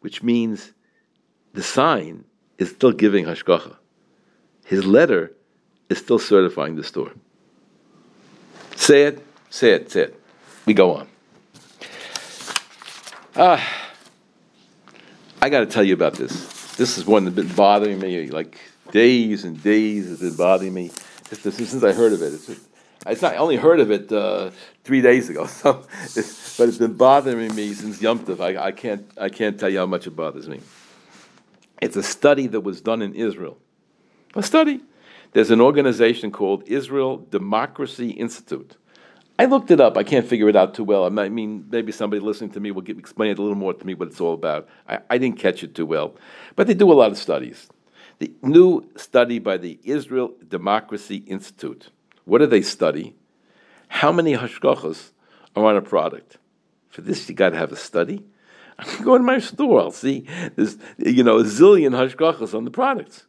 which 0.00 0.22
means 0.22 0.72
the 1.52 1.62
sign 1.62 2.24
is 2.62 2.70
still 2.70 2.92
giving 2.92 3.26
hashgacha. 3.26 3.76
His 4.64 4.86
letter 4.86 5.32
is 5.88 5.98
still 5.98 6.18
certifying 6.18 6.76
the 6.76 6.84
store. 6.84 7.12
Say 8.76 9.02
it, 9.04 9.24
say 9.50 9.72
it, 9.72 9.90
say 9.90 10.02
it. 10.04 10.20
We 10.64 10.72
go 10.72 10.94
on. 10.94 11.08
Ah, 13.36 13.92
I 15.40 15.48
got 15.50 15.60
to 15.60 15.66
tell 15.66 15.84
you 15.84 15.94
about 15.94 16.14
this. 16.14 16.32
This 16.76 16.96
is 16.96 17.04
one 17.04 17.24
that's 17.24 17.36
been 17.36 17.54
bothering 17.54 17.98
me 17.98 18.28
like 18.28 18.58
days 18.92 19.44
and 19.44 19.62
days. 19.62 20.10
It's 20.10 20.20
been 20.20 20.36
bothering 20.36 20.72
me 20.72 20.90
since 21.30 21.82
I 21.82 21.92
heard 21.92 22.12
of 22.12 22.22
it. 22.22 22.34
It's, 22.34 22.48
it's 23.06 23.22
not, 23.22 23.34
I 23.34 23.36
only 23.36 23.56
heard 23.56 23.80
of 23.80 23.90
it 23.90 24.12
uh, 24.12 24.50
three 24.84 25.00
days 25.00 25.28
ago, 25.28 25.46
so 25.62 25.84
it's, 26.04 26.56
but 26.56 26.68
it's 26.68 26.78
been 26.78 26.94
bothering 26.94 27.54
me 27.54 27.74
since 27.74 28.00
Yom 28.00 28.20
Tov. 28.20 28.40
I, 28.40 28.66
I, 28.66 28.72
can't, 28.72 29.04
I 29.18 29.28
can't 29.28 29.58
tell 29.58 29.68
you 29.68 29.78
how 29.78 29.86
much 29.86 30.06
it 30.06 30.14
bothers 30.14 30.48
me. 30.48 30.60
It's 31.82 31.96
a 31.96 32.02
study 32.02 32.46
that 32.46 32.60
was 32.60 32.80
done 32.80 33.02
in 33.02 33.12
Israel. 33.14 33.58
A 34.36 34.42
study. 34.42 34.80
There's 35.32 35.50
an 35.50 35.60
organization 35.60 36.30
called 36.30 36.62
Israel 36.66 37.16
Democracy 37.28 38.10
Institute. 38.10 38.76
I 39.36 39.46
looked 39.46 39.72
it 39.72 39.80
up. 39.80 39.96
I 39.96 40.04
can't 40.04 40.24
figure 40.24 40.48
it 40.48 40.54
out 40.54 40.74
too 40.74 40.84
well. 40.84 41.04
I 41.04 41.28
mean, 41.28 41.66
maybe 41.70 41.90
somebody 41.90 42.20
listening 42.20 42.50
to 42.50 42.60
me 42.60 42.70
will 42.70 42.82
get, 42.82 42.98
explain 42.98 43.32
it 43.32 43.38
a 43.40 43.42
little 43.42 43.56
more 43.56 43.74
to 43.74 43.84
me 43.84 43.94
what 43.94 44.08
it's 44.08 44.20
all 44.20 44.34
about. 44.34 44.68
I, 44.88 45.00
I 45.10 45.18
didn't 45.18 45.40
catch 45.40 45.64
it 45.64 45.74
too 45.74 45.84
well. 45.84 46.14
But 46.54 46.68
they 46.68 46.74
do 46.74 46.92
a 46.92 46.94
lot 46.94 47.10
of 47.10 47.18
studies. 47.18 47.68
The 48.20 48.32
new 48.42 48.88
study 48.96 49.40
by 49.40 49.56
the 49.56 49.80
Israel 49.82 50.34
Democracy 50.48 51.16
Institute. 51.26 51.90
What 52.26 52.38
do 52.38 52.46
they 52.46 52.62
study? 52.62 53.16
How 53.88 54.12
many 54.12 54.36
hashgachas 54.36 55.10
are 55.56 55.64
on 55.64 55.76
a 55.76 55.82
product? 55.82 56.38
For 56.90 57.00
this, 57.00 57.28
you 57.28 57.34
got 57.34 57.50
to 57.50 57.56
have 57.56 57.72
a 57.72 57.76
study. 57.76 58.22
I 58.82 59.02
go 59.04 59.16
to 59.16 59.24
my 59.24 59.38
store, 59.38 59.80
I'll 59.80 59.90
see 59.90 60.26
there's 60.56 60.76
you 60.98 61.22
know 61.22 61.38
a 61.38 61.44
zillion 61.44 61.92
hashgachas 61.92 62.54
on 62.54 62.64
the 62.64 62.70
products. 62.70 63.26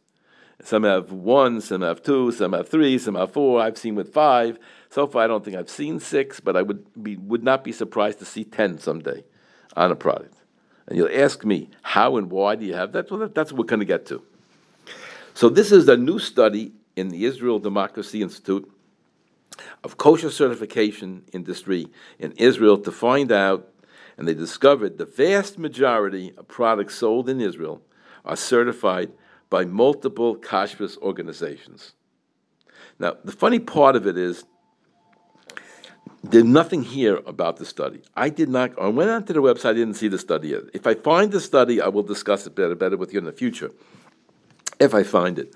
Some 0.62 0.84
have 0.84 1.12
one, 1.12 1.60
some 1.60 1.82
have 1.82 2.02
two, 2.02 2.32
some 2.32 2.52
have 2.52 2.68
three, 2.68 2.98
some 2.98 3.16
have 3.16 3.32
four. 3.32 3.60
I've 3.60 3.76
seen 3.76 3.94
with 3.94 4.12
five. 4.14 4.58
So 4.88 5.06
far, 5.06 5.24
I 5.24 5.26
don't 5.26 5.44
think 5.44 5.56
I've 5.56 5.68
seen 5.68 6.00
six, 6.00 6.40
but 6.40 6.56
I 6.56 6.62
would 6.62 7.02
be 7.02 7.16
would 7.16 7.42
not 7.42 7.64
be 7.64 7.72
surprised 7.72 8.18
to 8.20 8.24
see 8.24 8.44
ten 8.44 8.78
someday 8.78 9.24
on 9.76 9.90
a 9.90 9.96
product. 9.96 10.34
And 10.86 10.96
you'll 10.96 11.10
ask 11.12 11.44
me 11.44 11.70
how 11.82 12.16
and 12.16 12.30
why 12.30 12.56
do 12.56 12.64
you 12.64 12.74
have 12.74 12.92
that? 12.92 13.10
Well, 13.10 13.28
that's 13.28 13.52
what 13.52 13.58
we're 13.58 13.66
going 13.66 13.80
to 13.80 13.86
get 13.86 14.06
to. 14.06 14.22
So 15.34 15.48
this 15.48 15.72
is 15.72 15.88
a 15.88 15.96
new 15.96 16.18
study 16.18 16.72
in 16.94 17.08
the 17.08 17.24
Israel 17.24 17.58
Democracy 17.58 18.22
Institute 18.22 18.70
of 19.82 19.96
kosher 19.96 20.30
certification 20.30 21.24
industry 21.32 21.88
in 22.18 22.32
Israel 22.32 22.78
to 22.78 22.92
find 22.92 23.32
out 23.32 23.68
and 24.16 24.28
they 24.28 24.34
discovered 24.34 24.98
the 24.98 25.04
vast 25.04 25.58
majority 25.58 26.32
of 26.36 26.48
products 26.48 26.94
sold 26.96 27.28
in 27.28 27.40
Israel 27.40 27.82
are 28.24 28.36
certified 28.36 29.12
by 29.50 29.64
multiple 29.64 30.36
kashrus 30.36 30.96
organizations. 30.98 31.92
Now, 32.98 33.16
the 33.24 33.32
funny 33.32 33.58
part 33.58 33.96
of 33.96 34.06
it 34.06 34.16
is 34.16 34.44
there's 36.22 36.44
nothing 36.44 36.82
here 36.82 37.20
about 37.26 37.58
the 37.58 37.66
study. 37.66 38.00
I 38.16 38.30
did 38.30 38.48
not, 38.48 38.78
I 38.80 38.88
went 38.88 39.10
onto 39.10 39.32
the 39.32 39.42
website, 39.42 39.70
I 39.70 39.74
didn't 39.74 39.94
see 39.94 40.08
the 40.08 40.18
study 40.18 40.48
yet. 40.48 40.62
If 40.72 40.86
I 40.86 40.94
find 40.94 41.30
the 41.30 41.40
study, 41.40 41.80
I 41.80 41.88
will 41.88 42.02
discuss 42.02 42.46
it 42.46 42.54
better, 42.54 42.74
better 42.74 42.96
with 42.96 43.12
you 43.12 43.18
in 43.18 43.26
the 43.26 43.32
future. 43.32 43.70
If 44.80 44.94
I 44.94 45.02
find 45.02 45.38
it. 45.38 45.54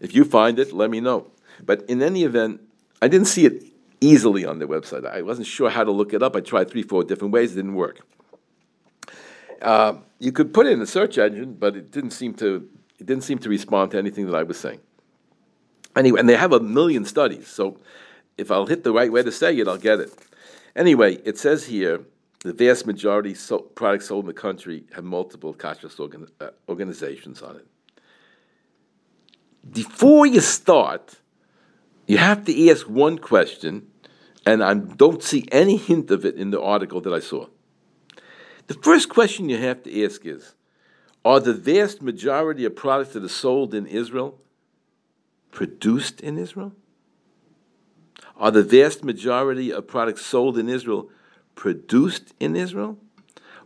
If 0.00 0.14
you 0.14 0.24
find 0.24 0.58
it, 0.58 0.72
let 0.72 0.90
me 0.90 1.00
know. 1.00 1.30
But 1.64 1.84
in 1.88 2.02
any 2.02 2.24
event, 2.24 2.60
I 3.00 3.08
didn't 3.08 3.28
see 3.28 3.46
it 3.46 3.69
easily 4.00 4.44
on 4.44 4.58
their 4.58 4.68
website. 4.68 5.06
I 5.06 5.22
wasn't 5.22 5.46
sure 5.46 5.70
how 5.70 5.84
to 5.84 5.90
look 5.90 6.12
it 6.12 6.22
up. 6.22 6.36
I 6.36 6.40
tried 6.40 6.70
three, 6.70 6.82
four 6.82 7.04
different 7.04 7.32
ways. 7.32 7.52
It 7.52 7.56
didn't 7.56 7.74
work. 7.74 8.00
Uh, 9.60 9.94
you 10.18 10.32
could 10.32 10.54
put 10.54 10.66
it 10.66 10.72
in 10.72 10.80
a 10.80 10.86
search 10.86 11.18
engine, 11.18 11.54
but 11.54 11.76
it 11.76 11.90
didn't 11.90 12.12
seem 12.12 12.34
to 12.34 12.68
it 12.98 13.06
didn't 13.06 13.24
seem 13.24 13.38
to 13.38 13.48
respond 13.48 13.90
to 13.92 13.98
anything 13.98 14.26
that 14.26 14.34
I 14.34 14.42
was 14.42 14.58
saying. 14.58 14.80
Anyway, 15.96 16.20
and 16.20 16.28
they 16.28 16.36
have 16.36 16.52
a 16.52 16.60
million 16.60 17.04
studies, 17.04 17.48
so 17.48 17.78
if 18.36 18.50
I'll 18.50 18.66
hit 18.66 18.84
the 18.84 18.92
right 18.92 19.10
way 19.10 19.22
to 19.22 19.32
say 19.32 19.56
it, 19.56 19.66
I'll 19.66 19.78
get 19.78 20.00
it. 20.00 20.12
Anyway, 20.76 21.14
it 21.24 21.38
says 21.38 21.66
here 21.66 22.02
the 22.42 22.52
vast 22.52 22.86
majority 22.86 23.34
so, 23.34 23.58
products 23.58 24.06
sold 24.08 24.24
in 24.24 24.28
the 24.28 24.34
country 24.34 24.84
have 24.94 25.04
multiple 25.04 25.52
kashrus 25.52 25.98
organ, 25.98 26.26
uh, 26.40 26.50
organizations 26.68 27.42
on 27.42 27.56
it. 27.56 27.66
Before 29.72 30.26
you 30.26 30.40
start, 30.40 31.16
you 32.06 32.18
have 32.18 32.44
to 32.46 32.70
ask 32.70 32.88
one 32.88 33.18
question, 33.18 33.89
and 34.46 34.62
I 34.62 34.74
don't 34.74 35.22
see 35.22 35.46
any 35.52 35.76
hint 35.76 36.10
of 36.10 36.24
it 36.24 36.36
in 36.36 36.50
the 36.50 36.60
article 36.60 37.00
that 37.02 37.12
I 37.12 37.20
saw. 37.20 37.46
The 38.66 38.74
first 38.74 39.08
question 39.08 39.48
you 39.48 39.58
have 39.58 39.82
to 39.82 40.04
ask 40.04 40.24
is 40.24 40.54
Are 41.24 41.40
the 41.40 41.54
vast 41.54 42.02
majority 42.02 42.64
of 42.64 42.76
products 42.76 43.14
that 43.14 43.24
are 43.24 43.28
sold 43.28 43.74
in 43.74 43.86
Israel 43.86 44.38
produced 45.50 46.20
in 46.20 46.38
Israel? 46.38 46.72
Are 48.36 48.50
the 48.50 48.62
vast 48.62 49.04
majority 49.04 49.72
of 49.72 49.86
products 49.86 50.24
sold 50.24 50.56
in 50.56 50.68
Israel 50.68 51.10
produced 51.54 52.32
in 52.40 52.56
Israel? 52.56 52.96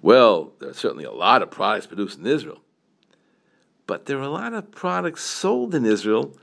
Well, 0.02 0.52
there 0.58 0.70
are 0.70 0.74
certainly 0.74 1.04
a 1.04 1.12
lot 1.12 1.42
of 1.42 1.50
products 1.50 1.87
produced 1.87 2.18
in 2.18 2.26
Israel. 2.26 2.60
But 3.87 4.06
there 4.06 4.18
are 4.18 4.22
a 4.22 4.28
lot 4.28 4.52
of 4.52 4.70
products 4.72 5.22
sold 5.22 5.74
in 5.74 5.87
Israel 5.87 6.37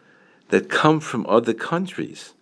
that 0.49 0.69
come 0.69 0.99
from 0.99 1.25
other 1.27 1.53
countries. 1.53 2.33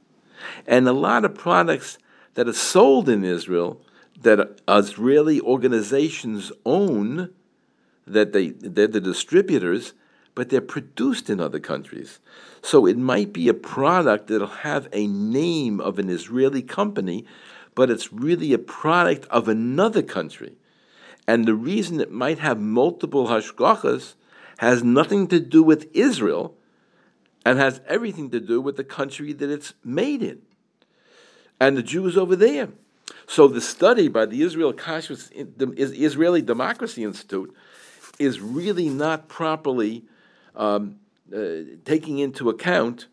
And 0.68 0.88
a 0.88 0.94
lot 0.94 1.26
of 1.26 1.36
products 1.36 1.98
that 2.36 2.48
are 2.48 2.54
sold 2.54 3.10
in 3.10 3.24
Israel 3.24 3.82
that 4.22 4.60
Israeli 4.68 5.40
organizations 5.42 6.52
own, 6.66 7.30
that 8.06 8.34
they, 8.34 8.50
they're 8.50 8.88
the 8.88 9.00
distributors, 9.02 9.94
but 10.36 10.50
they're 10.50 10.62
produced 10.62 11.30
in 11.30 11.40
other 11.40 11.60
countries. 11.60 12.20
So 12.62 12.86
it 12.86 12.98
might 12.98 13.34
be 13.34 13.48
a 13.48 13.54
product 13.54 14.28
that'll 14.28 14.48
have 14.48 14.88
a 14.92 15.08
name 15.08 15.80
of 15.80 16.00
an 16.00 16.10
Israeli 16.10 16.62
company, 16.62 17.26
but 17.76 17.90
it's 17.90 18.12
really 18.12 18.54
a 18.54 18.58
product 18.60 19.26
of 19.30 19.48
another 19.48 20.02
country. 20.02 20.56
And 21.28 21.46
the 21.46 21.56
reason 21.56 22.00
it 22.00 22.12
might 22.12 22.40
have 22.40 22.60
multiple 22.60 23.28
hashgachas 23.28 24.16
has 24.58 24.84
nothing 24.84 25.28
to 25.28 25.40
do 25.40 25.64
with 25.64 25.90
Israel, 25.94 26.56
and 27.46 27.58
has 27.58 27.82
everything 27.88 28.30
to 28.32 28.40
do 28.40 28.62
with 28.62 28.78
the 28.78 28.84
country 28.84 29.34
that 29.34 29.50
it's 29.50 29.74
made 29.84 30.22
in 30.22 30.42
and 31.60 31.78
the 31.78 31.84
Jews 31.84 32.18
over 32.18 32.36
there. 32.36 32.70
So 33.28 33.48
the 33.48 33.62
study 33.62 34.08
by 34.08 34.26
the 34.26 34.42
Israel 34.42 34.74
Kashrus, 34.74 35.30
Israeli 35.78 36.42
Democracy 36.42 37.04
Institute 37.04 37.56
is 38.18 38.40
really 38.40 38.90
not 38.90 39.28
properly 39.28 40.06
um, 40.56 40.98
uh, 41.34 41.78
taking 41.86 42.20
into 42.20 42.50
account 42.50 43.08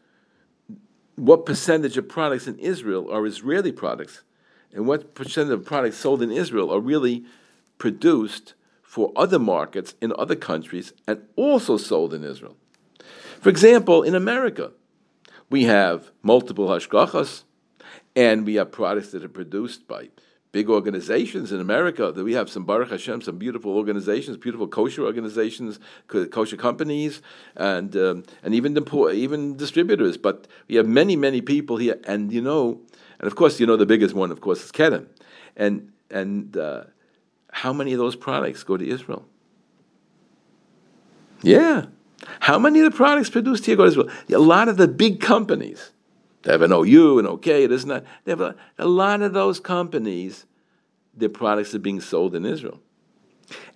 what 1.17 1.47
percentage 1.47 1.97
of 1.97 2.09
products 2.09 2.47
in 2.47 2.59
Israel 2.59 3.11
are 3.11 3.27
Israeli 3.27 3.73
products 3.73 4.23
and 4.73 4.87
what 4.87 5.15
percentage 5.15 5.53
of 5.53 5.65
products 5.65 5.97
sold 5.97 6.23
in 6.23 6.31
Israel 6.31 6.73
are 6.73 6.81
really 6.81 7.25
produced 7.79 8.55
for 8.83 9.13
other 9.17 9.39
markets 9.39 9.95
in 10.01 10.13
other 10.19 10.37
countries 10.37 10.93
and 11.07 11.23
also 11.37 11.77
sold 11.77 12.13
in 12.15 12.25
Israel. 12.25 12.57
For 13.47 13.51
example, 13.51 14.03
in 14.03 14.17
America, 14.17 14.73
we 15.51 15.63
have 15.67 16.11
multiple 16.21 16.67
hashgachas, 16.67 17.45
and 18.17 18.45
we 18.45 18.57
have 18.57 18.73
products 18.73 19.13
that 19.13 19.23
are 19.23 19.29
produced 19.29 19.87
by 19.87 20.09
big 20.51 20.69
organizations 20.69 21.53
in 21.53 21.61
America. 21.61 22.11
That 22.11 22.25
we 22.25 22.33
have 22.33 22.51
some 22.51 22.65
Baruch 22.65 22.91
Hashem, 22.91 23.23
some 23.23 23.39
beautiful 23.39 23.71
organizations, 23.71 24.37
beautiful 24.37 24.67
kosher 24.67 25.03
organizations, 25.05 25.79
kosher 26.09 26.57
companies, 26.57 27.23
and 27.55 27.97
um, 27.97 28.25
and 28.43 28.53
even 28.53 28.75
the 28.75 29.11
even 29.15 29.57
distributors. 29.57 30.17
But 30.17 30.49
we 30.67 30.75
have 30.75 30.89
many 30.89 31.15
many 31.15 31.41
people 31.41 31.77
here, 31.77 32.01
and 32.03 32.33
you 32.33 32.43
know, 32.43 32.81
and 33.21 33.29
of 33.29 33.37
course 33.37 33.61
you 33.61 33.67
know 33.69 33.77
the 33.77 33.87
biggest 33.87 34.13
one, 34.13 34.33
of 34.33 34.41
course, 34.41 34.65
is 34.65 34.73
Kedem, 34.73 35.07
and 35.57 35.93
and 36.11 36.57
uh, 36.57 36.83
how 37.53 37.73
many 37.73 37.93
of 37.93 38.01
those 38.01 38.17
products 38.17 38.65
go 38.65 38.77
to 38.77 38.85
Israel? 38.85 39.25
Yeah. 41.43 41.87
How 42.41 42.59
many 42.59 42.81
of 42.81 42.91
the 42.91 42.97
products 42.97 43.31
produced 43.31 43.67
here 43.67 43.77
go 43.77 43.85
to 43.85 43.89
Israel? 43.89 44.11
A 44.31 44.39
lot 44.39 44.69
of 44.69 44.77
the 44.77 44.89
big 44.89 45.21
companies 45.21 45.91
they 46.47 46.53
have 46.53 46.63
an 46.63 46.71
OU, 46.73 47.19
an 47.19 47.27
OK, 47.27 47.65
it 47.65 47.73
isn't 47.73 47.89
that. 47.89 48.05
They 48.23 48.31
have 48.31 48.41
a, 48.41 48.55
a 48.79 48.87
lot 48.87 49.21
of 49.21 49.33
those 49.33 49.59
companies, 49.59 50.47
their 51.13 51.29
products 51.29 51.75
are 51.75 51.81
being 51.81 52.01
sold 52.01 52.37
in 52.37 52.47
Israel. 52.47 52.81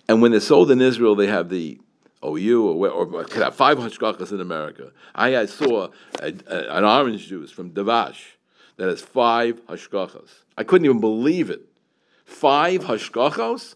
And 0.07 0.21
when 0.21 0.31
they're 0.31 0.39
sold 0.39 0.71
in 0.71 0.79
Israel, 0.79 1.13
they 1.13 1.27
have 1.27 1.49
the 1.49 1.81
OU 2.23 2.65
or, 2.65 2.87
or, 2.87 3.05
or 3.13 3.23
could 3.25 3.43
have 3.43 3.55
five 3.55 3.77
hashgachas 3.77 4.31
in 4.31 4.39
America. 4.39 4.93
I, 5.13 5.35
I 5.35 5.45
saw 5.47 5.89
a, 6.21 6.33
a, 6.47 6.77
an 6.77 6.85
orange 6.85 7.27
juice 7.27 7.51
from 7.51 7.71
Davash 7.71 8.21
that 8.77 8.87
has 8.87 9.01
five 9.01 9.59
hashgachas. 9.65 10.29
I 10.57 10.63
couldn't 10.63 10.85
even 10.85 11.01
believe 11.01 11.49
it. 11.49 11.67
Five 12.23 12.85
hashgachos? 12.85 13.75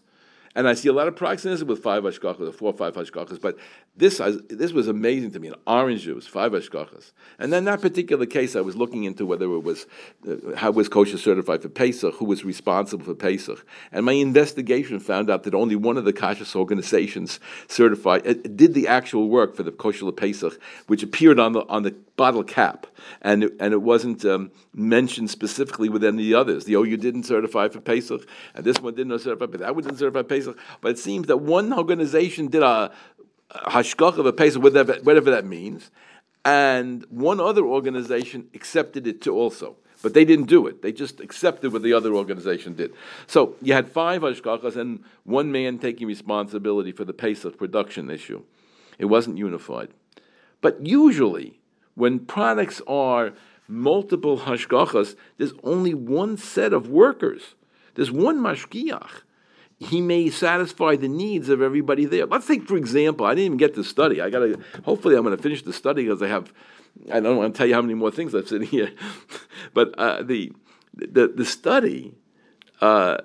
And 0.54 0.66
I 0.66 0.72
see 0.72 0.88
a 0.88 0.94
lot 0.94 1.06
of 1.06 1.16
products 1.16 1.44
in 1.44 1.52
Israel 1.52 1.68
with 1.68 1.82
five 1.82 2.02
hashgachas, 2.02 2.48
or 2.48 2.52
four 2.52 2.72
or 2.72 2.76
five 2.78 2.94
hashgachas. 2.94 3.38
But 3.38 3.58
this, 3.96 4.20
this 4.48 4.72
was 4.72 4.88
amazing 4.88 5.30
to 5.32 5.40
me. 5.40 5.48
An 5.48 5.54
orange 5.66 6.02
juice, 6.02 6.26
five 6.26 6.52
hashgachas. 6.52 7.12
And 7.38 7.52
then 7.52 7.64
that 7.64 7.80
particular 7.80 8.26
case, 8.26 8.54
I 8.54 8.60
was 8.60 8.76
looking 8.76 9.04
into 9.04 9.24
whether 9.24 9.46
it 9.46 9.64
was, 9.64 9.86
uh, 10.28 10.54
how 10.54 10.70
was 10.70 10.88
kosher 10.88 11.16
certified 11.16 11.62
for 11.62 11.70
Pesach, 11.70 12.14
who 12.16 12.26
was 12.26 12.44
responsible 12.44 13.04
for 13.04 13.14
Pesach. 13.14 13.64
And 13.92 14.04
my 14.04 14.12
investigation 14.12 15.00
found 15.00 15.30
out 15.30 15.44
that 15.44 15.54
only 15.54 15.76
one 15.76 15.96
of 15.96 16.04
the 16.04 16.12
kosher 16.12 16.46
organizations 16.58 17.40
certified, 17.68 18.26
uh, 18.26 18.34
did 18.54 18.74
the 18.74 18.86
actual 18.86 19.28
work 19.30 19.56
for 19.56 19.62
the 19.62 19.72
kosher 19.72 20.10
Pesach, 20.12 20.60
which 20.86 21.02
appeared 21.02 21.40
on 21.40 21.52
the, 21.52 21.60
on 21.66 21.82
the 21.82 21.94
bottle 22.16 22.44
cap. 22.44 22.86
And 23.22 23.44
it, 23.44 23.54
and 23.60 23.72
it 23.72 23.82
wasn't 23.82 24.24
um, 24.24 24.50
mentioned 24.74 25.30
specifically 25.30 25.88
with 25.88 26.02
any 26.02 26.16
of 26.16 26.18
the 26.18 26.34
others. 26.34 26.64
The 26.64 26.74
OU 26.74 26.96
didn't 26.98 27.22
certify 27.24 27.68
for 27.68 27.80
Pesach, 27.80 28.26
and 28.54 28.64
this 28.64 28.80
one 28.80 28.94
didn't 28.94 29.18
certify, 29.20 29.46
but 29.46 29.60
that 29.60 29.74
one 29.74 29.84
didn't 29.84 29.98
certify 29.98 30.22
Pesach. 30.22 30.58
But 30.80 30.92
it 30.92 30.98
seems 30.98 31.28
that 31.28 31.38
one 31.38 31.72
organization 31.72 32.48
did 32.48 32.62
a, 32.62 32.92
a 33.50 33.84
of 34.00 34.26
a 34.26 34.32
Pesach, 34.32 34.62
whatever, 34.62 34.94
whatever 35.02 35.30
that 35.30 35.44
means, 35.44 35.90
and 36.44 37.04
one 37.10 37.40
other 37.40 37.64
organization 37.64 38.48
accepted 38.54 39.06
it 39.06 39.20
too 39.20 39.34
also. 39.34 39.76
But 40.02 40.14
they 40.14 40.24
didn't 40.24 40.46
do 40.46 40.66
it. 40.66 40.82
They 40.82 40.92
just 40.92 41.20
accepted 41.20 41.72
what 41.72 41.82
the 41.82 41.92
other 41.92 42.14
organization 42.14 42.74
did. 42.74 42.92
So 43.26 43.56
you 43.62 43.72
had 43.72 43.90
five 43.90 44.22
hashkachas 44.22 44.76
and 44.76 45.02
one 45.24 45.50
man 45.50 45.78
taking 45.78 46.06
responsibility 46.06 46.92
for 46.92 47.04
the 47.04 47.14
Pesach 47.14 47.56
production 47.56 48.10
issue. 48.10 48.42
It 48.98 49.06
wasn't 49.06 49.38
unified. 49.38 49.88
But 50.60 50.86
usually, 50.86 51.58
when 51.94 52.20
products 52.20 52.82
are 52.86 53.32
multiple 53.66 54.40
hashgachas, 54.40 55.16
there's 55.38 55.54
only 55.64 55.94
one 55.94 56.36
set 56.36 56.72
of 56.72 56.88
workers. 56.88 57.54
There's 57.94 58.12
one 58.12 58.38
mashgiach. 58.38 59.22
He 59.78 60.00
may 60.00 60.30
satisfy 60.30 60.96
the 60.96 61.08
needs 61.08 61.50
of 61.50 61.60
everybody 61.60 62.06
there. 62.06 62.24
Let's 62.26 62.46
take, 62.46 62.66
for 62.66 62.76
example, 62.76 63.26
I 63.26 63.34
didn't 63.34 63.46
even 63.46 63.58
get 63.58 63.74
to 63.74 63.84
study. 63.84 64.22
I 64.22 64.30
got 64.30 64.40
to. 64.40 64.58
Hopefully, 64.84 65.16
I'm 65.16 65.22
going 65.22 65.36
to 65.36 65.42
finish 65.42 65.62
the 65.62 65.72
study 65.72 66.04
because 66.04 66.22
I 66.22 66.28
have. 66.28 66.52
I 67.12 67.20
don't 67.20 67.36
want 67.36 67.54
to 67.54 67.58
tell 67.58 67.66
you 67.66 67.74
how 67.74 67.82
many 67.82 67.92
more 67.92 68.10
things 68.10 68.34
I've 68.34 68.48
sitting 68.48 68.68
here, 68.76 68.92
but 69.74 69.94
uh, 69.98 70.22
the 70.22 70.52
the 70.94 71.28
the 71.28 71.44
study. 71.44 72.14
Uh, 72.80 73.18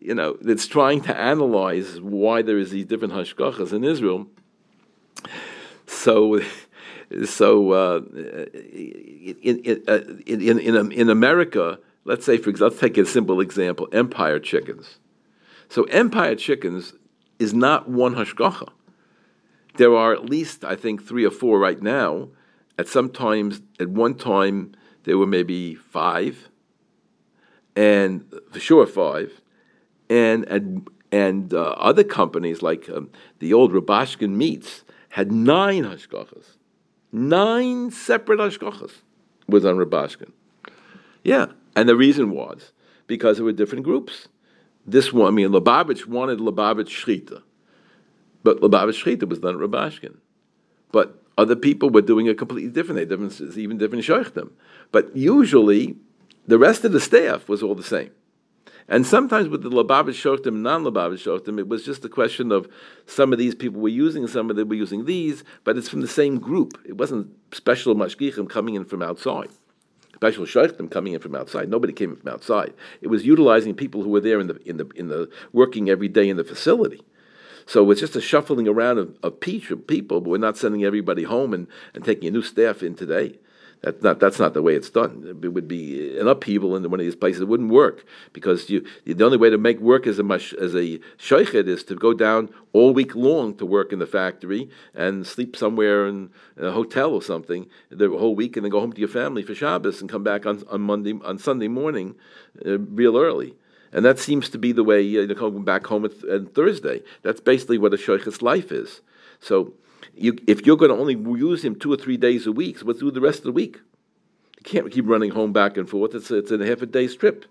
you 0.00 0.14
know, 0.14 0.36
that's 0.40 0.66
trying 0.66 1.00
to 1.02 1.16
analyze 1.16 2.00
why 2.00 2.42
there 2.42 2.58
is 2.58 2.70
these 2.70 2.84
different 2.86 3.14
hashgachas 3.14 3.72
in 3.72 3.84
Israel. 3.84 4.26
So 5.86 6.40
so 7.24 7.72
uh, 7.72 8.00
in, 8.14 9.36
in, 9.42 9.82
uh, 9.88 10.00
in, 10.26 10.58
in, 10.58 10.92
in 10.92 11.10
America, 11.10 11.78
let's 12.04 12.24
say, 12.24 12.36
for 12.36 12.50
example, 12.50 12.68
let's 12.68 12.80
take 12.80 12.98
a 12.98 13.06
simple 13.06 13.40
example 13.40 13.88
Empire 13.92 14.38
chickens. 14.38 14.98
So, 15.68 15.84
Empire 15.84 16.34
chickens 16.34 16.94
is 17.38 17.54
not 17.54 17.88
one 17.88 18.14
hashgacha. 18.14 18.68
There 19.76 19.94
are 19.94 20.12
at 20.12 20.24
least, 20.24 20.64
I 20.64 20.74
think, 20.74 21.02
three 21.02 21.24
or 21.24 21.30
four 21.30 21.58
right 21.58 21.80
now. 21.80 22.28
At 22.78 22.88
some 22.88 23.10
times, 23.10 23.60
at 23.78 23.88
one 23.88 24.14
time, 24.14 24.72
there 25.04 25.18
were 25.18 25.26
maybe 25.26 25.74
five, 25.74 26.48
and 27.74 28.24
for 28.52 28.60
sure 28.60 28.86
five, 28.86 29.40
and 30.10 30.44
and 30.44 30.88
and 31.10 31.54
uh, 31.54 31.70
other 31.78 32.04
companies 32.04 32.62
like 32.62 32.88
um, 32.88 33.10
the 33.38 33.52
old 33.52 33.72
Rubashkin 33.72 34.30
Meats 34.30 34.84
had 35.10 35.32
nine 35.32 35.84
hashgachas. 35.84 36.56
Nine 37.10 37.90
separate 37.90 38.38
hashgachas 38.38 38.92
was 39.48 39.64
on 39.64 39.76
Rubashkin. 39.76 40.32
Yeah, 41.24 41.46
and 41.74 41.88
the 41.88 41.96
reason 41.96 42.30
was 42.30 42.72
because 43.06 43.38
there 43.38 43.44
were 43.44 43.52
different 43.52 43.84
groups. 43.84 44.28
This 44.90 45.12
one, 45.12 45.26
I 45.26 45.30
mean, 45.30 45.50
Lubavitch 45.50 46.06
wanted 46.06 46.38
Lubavitch 46.38 46.88
Shechita, 46.88 47.42
but 48.42 48.60
Lubavitch 48.60 49.04
Shechita 49.04 49.28
was 49.28 49.38
done 49.38 49.54
at 49.54 49.60
Rubashkin. 49.60 50.16
But 50.90 51.22
other 51.36 51.56
people 51.56 51.90
were 51.90 52.02
doing 52.02 52.26
it 52.26 52.38
completely 52.38 52.70
different. 52.70 52.96
They 52.96 53.04
different, 53.04 53.56
even 53.56 53.76
different 53.78 54.04
shaykhim. 54.04 54.50
But 54.90 55.14
usually, 55.14 55.96
the 56.46 56.58
rest 56.58 56.84
of 56.84 56.92
the 56.92 57.00
staff 57.00 57.48
was 57.48 57.62
all 57.62 57.74
the 57.74 57.82
same. 57.82 58.10
And 58.88 59.06
sometimes 59.06 59.48
with 59.48 59.62
the 59.62 59.68
Lubavitch 59.68 60.16
Shochtim 60.16 60.46
and 60.46 60.62
non 60.62 60.82
Lubavitch 60.82 61.24
Shochtim, 61.24 61.58
it 61.58 61.68
was 61.68 61.84
just 61.84 62.04
a 62.06 62.08
question 62.08 62.50
of 62.50 62.68
some 63.04 63.34
of 63.34 63.38
these 63.38 63.54
people 63.54 63.82
were 63.82 63.90
using, 63.90 64.26
some 64.26 64.48
of 64.48 64.56
them 64.56 64.68
were 64.68 64.74
using 64.74 65.04
these, 65.04 65.44
but 65.64 65.76
it's 65.76 65.90
from 65.90 66.00
the 66.00 66.08
same 66.08 66.38
group. 66.38 66.80
It 66.86 66.96
wasn't 66.96 67.30
special 67.52 67.94
mashgichim 67.94 68.48
coming 68.48 68.74
in 68.74 68.86
from 68.86 69.02
outside, 69.02 69.50
special 70.18 70.44
shochtim 70.44 70.90
coming 70.90 71.12
in 71.12 71.20
from 71.20 71.36
outside. 71.36 71.68
Nobody 71.68 71.92
came 71.92 72.10
in 72.10 72.16
from 72.16 72.32
outside. 72.32 72.74
It 73.00 73.06
was 73.06 73.24
utilizing 73.24 73.74
people 73.74 74.02
who 74.02 74.10
were 74.10 74.20
there 74.20 74.40
in 74.40 74.48
the, 74.48 74.60
in 74.68 74.76
the, 74.76 74.88
in 74.96 75.06
the 75.06 75.30
working 75.52 75.88
every 75.88 76.08
day 76.08 76.28
in 76.28 76.36
the 76.36 76.42
facility. 76.42 77.02
So 77.66 77.88
it's 77.92 78.00
just 78.00 78.16
a 78.16 78.20
shuffling 78.20 78.66
around 78.66 78.98
of, 78.98 79.16
of 79.22 79.38
people, 79.38 80.20
but 80.20 80.28
we're 80.28 80.38
not 80.38 80.56
sending 80.56 80.84
everybody 80.84 81.22
home 81.22 81.54
and, 81.54 81.68
and 81.94 82.04
taking 82.04 82.26
a 82.26 82.32
new 82.32 82.42
staff 82.42 82.82
in 82.82 82.96
today. 82.96 83.38
That's 83.82 84.02
not, 84.02 84.18
that's 84.18 84.40
not 84.40 84.54
the 84.54 84.62
way 84.62 84.74
it's 84.74 84.90
done. 84.90 85.38
It 85.42 85.48
would 85.48 85.68
be 85.68 86.18
an 86.18 86.26
upheaval 86.26 86.74
in 86.74 86.82
one 86.90 86.98
of 86.98 87.06
these 87.06 87.14
places. 87.14 87.42
It 87.42 87.48
wouldn't 87.48 87.70
work 87.70 88.04
because 88.32 88.68
you, 88.68 88.84
the 89.04 89.24
only 89.24 89.36
way 89.36 89.50
to 89.50 89.58
make 89.58 89.78
work 89.78 90.06
as 90.06 90.18
a 90.18 90.24
as 90.24 90.74
a 90.74 90.98
sheikhet 91.16 91.68
is 91.68 91.84
to 91.84 91.94
go 91.94 92.12
down 92.12 92.50
all 92.72 92.92
week 92.92 93.14
long 93.14 93.54
to 93.56 93.64
work 93.64 93.92
in 93.92 94.00
the 94.00 94.06
factory 94.06 94.68
and 94.94 95.24
sleep 95.24 95.54
somewhere 95.54 96.08
in, 96.08 96.30
in, 96.56 96.64
a 96.64 96.72
hotel 96.72 97.12
or 97.12 97.22
something 97.22 97.68
the 97.88 98.08
whole 98.08 98.34
week, 98.34 98.56
and 98.56 98.64
then 98.64 98.70
go 98.70 98.80
home 98.80 98.92
to 98.92 99.00
your 99.00 99.08
family 99.08 99.44
for 99.44 99.54
Shabbos 99.54 100.00
and 100.00 100.10
come 100.10 100.24
back 100.24 100.44
on, 100.44 100.64
on 100.68 100.80
Monday 100.80 101.14
on 101.24 101.38
Sunday 101.38 101.68
morning, 101.68 102.16
uh, 102.66 102.80
real 102.80 103.16
early. 103.16 103.54
And 103.92 104.04
that 104.04 104.18
seems 104.18 104.48
to 104.50 104.58
be 104.58 104.72
the 104.72 104.84
way 104.84 104.98
uh, 104.98 105.20
you 105.20 105.26
know, 105.28 105.34
come 105.36 105.64
back 105.64 105.86
home 105.86 106.04
on 106.04 106.46
Thursday. 106.46 107.02
That's 107.22 107.40
basically 107.40 107.78
what 107.78 107.94
a 107.94 107.96
sheikhet's 107.96 108.42
life 108.42 108.72
is. 108.72 109.02
So 109.40 109.72
you, 110.20 110.38
if 110.46 110.66
you're 110.66 110.76
going 110.76 110.90
to 110.90 110.96
only 110.96 111.14
use 111.38 111.64
him 111.64 111.74
two 111.74 111.92
or 111.92 111.96
three 111.96 112.16
days 112.16 112.46
a 112.46 112.52
week, 112.52 112.78
so 112.78 112.86
let's 112.86 113.00
do 113.00 113.10
the 113.10 113.20
rest 113.20 113.38
of 113.38 113.44
the 113.44 113.52
week. 113.52 113.80
You 114.58 114.62
can't 114.64 114.90
keep 114.90 115.06
running 115.06 115.30
home 115.30 115.52
back 115.52 115.76
and 115.76 115.88
forth. 115.88 116.14
It's, 116.14 116.30
it's 116.30 116.50
a 116.50 116.66
half 116.66 116.82
a 116.82 116.86
day's 116.86 117.14
trip. 117.14 117.44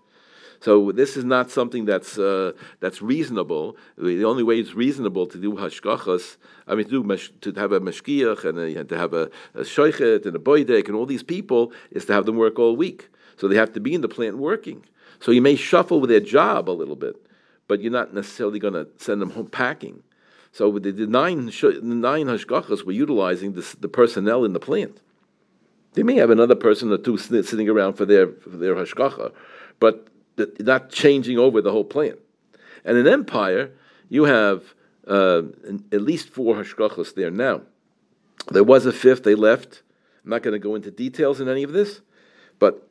So 0.60 0.92
this 0.92 1.16
is 1.18 1.24
not 1.24 1.52
something 1.52 1.86
that's 1.86 2.18
uh, 2.18 2.54
that's 2.80 3.02
reasonable. 3.02 3.78
The 3.98 4.26
only 4.26 4.44
way 4.44 4.60
it's 4.60 4.74
reasonable 4.74 5.28
to 5.28 5.38
do 5.38 5.54
hashgachas, 5.54 6.38
I 6.68 6.76
mean, 6.76 6.90
to, 6.90 7.04
do 7.04 7.52
to 7.52 7.60
have 7.60 7.72
a 7.72 7.80
mashgiach 7.80 8.44
and, 8.44 8.58
and 8.58 8.90
to 8.90 8.98
have 8.98 9.14
a, 9.14 9.30
a 9.54 9.60
and 9.60 10.36
a 10.36 10.40
boydek 10.40 10.88
and 10.88 10.96
all 10.96 11.06
these 11.06 11.24
people 11.24 11.72
is 11.92 12.06
to 12.06 12.14
have 12.14 12.26
them 12.26 12.38
work 12.38 12.58
all 12.58 12.76
week. 12.76 13.10
So 13.38 13.48
they 13.48 13.56
have 13.56 13.74
to 13.74 13.80
be 13.80 13.94
in 13.94 14.02
the 14.02 14.08
plant 14.08 14.38
working. 14.38 14.84
So 15.20 15.32
you 15.32 15.42
may 15.42 15.56
shuffle 15.56 16.00
with 16.00 16.10
their 16.10 16.20
job 16.20 16.70
a 16.70 16.72
little 16.72 16.96
bit, 16.96 17.16
but 17.68 17.82
you're 17.82 17.92
not 17.92 18.14
necessarily 18.14 18.60
going 18.60 18.74
to 18.74 18.88
send 18.98 19.22
them 19.22 19.32
home 19.32 19.48
packing. 19.48 20.02
So 20.58 20.72
the, 20.80 20.92
the 20.92 21.06
nine 21.06 21.46
the 21.46 21.80
nine 21.84 22.26
hashgachas 22.26 22.84
were 22.84 22.92
utilizing 22.92 23.54
the 23.54 23.88
personnel 23.88 24.44
in 24.44 24.54
the 24.54 24.60
plant. 24.60 25.02
They 25.94 26.02
may 26.02 26.16
have 26.16 26.32
another 26.32 26.56
person 26.56 26.92
or 26.92 26.98
two 26.98 27.16
sitting 27.20 27.70
around 27.70 27.94
for 27.94 28.06
their 28.06 28.30
for 28.30 28.50
their 28.50 28.74
hashgacha, 28.74 29.34
but 29.80 30.08
not 30.60 30.90
changing 30.90 31.38
over 31.38 31.62
the 31.62 31.72
whole 31.72 31.84
plant. 31.84 32.18
And 32.84 32.98
in 32.98 33.08
Empire, 33.08 33.70
you 34.10 34.24
have 34.24 34.74
uh, 35.08 35.44
at 35.92 36.02
least 36.02 36.30
four 36.30 36.56
hashgachas 36.56 37.14
there 37.14 37.30
now. 37.30 37.62
There 38.50 38.64
was 38.64 38.88
a 38.88 38.92
fifth; 38.92 39.26
they 39.26 39.36
left. 39.36 39.84
I'm 40.24 40.32
not 40.32 40.42
going 40.42 40.54
to 40.54 40.60
go 40.60 40.74
into 40.74 40.90
details 40.90 41.40
in 41.40 41.48
any 41.48 41.62
of 41.62 41.72
this, 41.72 42.02
but 42.58 42.90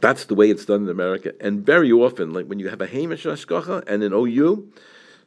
that's 0.00 0.24
the 0.24 0.34
way 0.34 0.50
it's 0.50 0.64
done 0.64 0.82
in 0.82 0.88
America. 0.88 1.34
And 1.40 1.64
very 1.64 1.92
often, 1.92 2.32
like 2.32 2.46
when 2.46 2.58
you 2.58 2.68
have 2.68 2.80
a 2.80 2.88
Hamish 2.88 3.26
hashgacha 3.26 3.84
and 3.86 4.02
an 4.02 4.12
OU, 4.12 4.72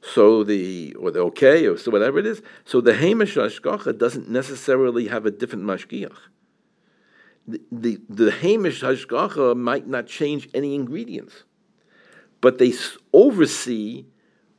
so 0.03 0.43
the 0.43 0.93
or 0.99 1.11
the 1.11 1.19
okay 1.19 1.65
or 1.65 1.77
so 1.77 1.89
whatever 1.89 2.19
it 2.19 2.25
is. 2.25 2.41
So 2.65 2.81
the 2.81 2.93
Hamish 2.93 3.35
Hashgacha 3.35 3.97
doesn't 3.97 4.29
necessarily 4.29 5.07
have 5.07 5.25
a 5.25 5.31
different 5.31 5.63
mashgiach. 5.63 6.17
The, 7.47 7.61
the, 7.71 8.01
the 8.09 8.31
Hamish 8.31 8.81
Hashgacha 8.81 9.55
might 9.55 9.87
not 9.87 10.07
change 10.07 10.49
any 10.53 10.75
ingredients, 10.75 11.43
but 12.41 12.57
they 12.57 12.73
oversee 13.13 14.05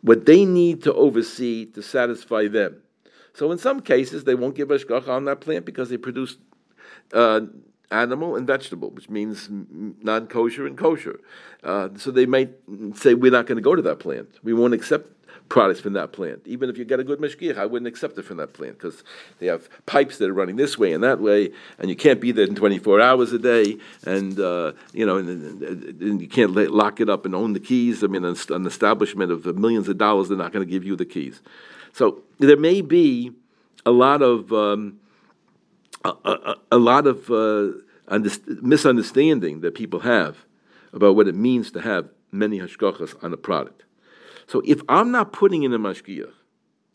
what 0.00 0.26
they 0.26 0.44
need 0.44 0.83
to 0.83 0.92
oversee 0.94 1.66
to 1.66 1.83
satisfy 1.83 2.46
them. 2.46 2.83
So 3.35 3.50
in 3.50 3.59
some 3.59 3.80
cases, 3.80 4.24
they 4.24 4.35
won't 4.35 4.54
give 4.54 4.68
hashgacha 4.68 5.09
on 5.09 5.24
that 5.24 5.40
plant 5.40 5.64
because 5.64 5.88
they 5.88 5.96
produce 5.96 6.37
uh, 7.12 7.40
animal 7.90 8.37
and 8.37 8.46
vegetable, 8.46 8.90
which 8.90 9.09
means 9.09 9.48
non-kosher 9.50 10.66
and 10.66 10.76
kosher. 10.76 11.20
Uh, 11.62 11.88
so 11.96 12.11
they 12.11 12.26
might 12.26 12.52
say, 12.94 13.14
we're 13.14 13.33
not 13.33 13.46
going 13.46 13.57
to 13.57 13.62
go 13.62 13.74
to 13.74 13.83
that 13.83 13.98
plant. 13.98 14.28
We 14.42 14.52
won't 14.52 14.74
accept 14.74 15.09
products 15.48 15.80
from 15.80 15.92
that 15.92 16.12
plant. 16.12 16.42
Even 16.46 16.70
if 16.70 16.78
you 16.78 16.85
get 16.85 17.00
a 17.00 17.04
good 17.04 17.20
mashgiach, 17.20 17.59
I 17.59 17.66
wouldn't 17.66 17.87
accept 17.87 18.18
it 18.18 18.22
from 18.22 18.38
that 18.38 18.52
plant 18.54 18.78
because 18.78 19.04
they 19.38 19.46
have 19.46 19.68
pipes 19.87 20.18
that 20.18 20.28
are 20.28 20.33
running 20.33 20.57
this 20.57 20.78
way 20.78 20.92
and 20.92 21.02
that 21.02 21.20
way, 21.20 21.50
and 21.78 21.88
you 21.88 21.96
can't 21.96 22.20
be 22.20 22.33
there 22.33 22.46
in 22.46 22.54
24 22.54 23.00
hours 23.00 23.33
a 23.33 23.38
day, 23.38 23.76
and 24.07 24.38
uh, 24.40 24.72
you 24.92 25.04
know, 25.04 25.18
and, 25.18 25.62
and, 25.62 26.20
you 26.20 26.28
can't 26.28 26.52
lock 26.52 27.00
it 27.00 27.09
up 27.09 27.24
and 27.26 27.35
own 27.35 27.52
the 27.52 27.61
keys. 27.61 28.02
I 28.02 28.07
mean, 28.07 28.24
an, 28.24 28.37
an 28.50 28.66
establishment 28.66 29.30
of 29.30 29.44
millions 29.57 29.88
of 29.88 29.98
dollars, 29.98 30.28
they're 30.28 30.38
not 30.38 30.52
going 30.52 30.66
to 30.66 30.70
give 30.70 30.85
you 30.85 30.96
the 30.96 31.04
keys. 31.04 31.40
So 31.92 32.22
there 32.38 32.57
may 32.57 32.80
be 32.80 33.33
a 33.87 33.90
lot 33.90 34.22
of 34.22 34.52
um, 34.52 34.98
a, 36.04 36.09
a, 36.24 36.57
a, 36.72 36.78
lot 36.78 37.07
of 37.07 37.30
uh, 37.30 38.18
misunderstanding 38.62 39.61
that 39.61 39.74
people 39.74 40.00
have 40.00 40.44
about 40.92 41.16
what 41.16 41.28
it 41.28 41.35
means 41.35 41.70
to 41.72 41.80
have 41.80 42.09
many 42.30 42.59
hashgachas 42.59 43.22
on 43.22 43.33
a 43.33 43.37
product. 43.37 43.85
So 44.46 44.62
if 44.64 44.80
I'm 44.88 45.11
not 45.11 45.33
putting 45.33 45.62
in 45.62 45.72
a 45.72 45.78
mashgiach, 45.78 46.33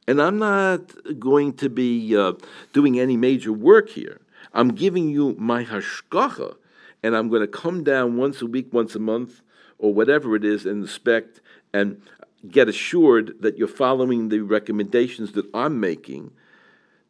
and 0.07 0.21
I'm 0.21 0.39
not 0.39 1.19
going 1.19 1.53
to 1.53 1.69
be 1.69 2.15
uh, 2.17 2.33
doing 2.73 2.99
any 2.99 3.15
major 3.15 3.53
work 3.53 3.89
here, 3.89 4.21
I'm 4.53 4.69
giving 4.69 5.09
you 5.09 5.35
my 5.37 5.63
hashgacha, 5.63 6.55
and 7.03 7.15
I'm 7.15 7.29
going 7.29 7.41
to 7.41 7.47
come 7.47 7.83
down 7.83 8.17
once 8.17 8.41
a 8.41 8.45
week, 8.45 8.73
once 8.73 8.95
a 8.95 8.99
month, 8.99 9.41
or 9.77 9.93
whatever 9.93 10.35
it 10.35 10.43
is, 10.43 10.65
and 10.65 10.81
inspect 10.81 11.41
and 11.73 12.01
get 12.47 12.69
assured 12.69 13.35
that 13.41 13.57
you're 13.57 13.67
following 13.67 14.29
the 14.29 14.39
recommendations 14.39 15.33
that 15.33 15.45
I'm 15.53 15.79
making, 15.79 16.31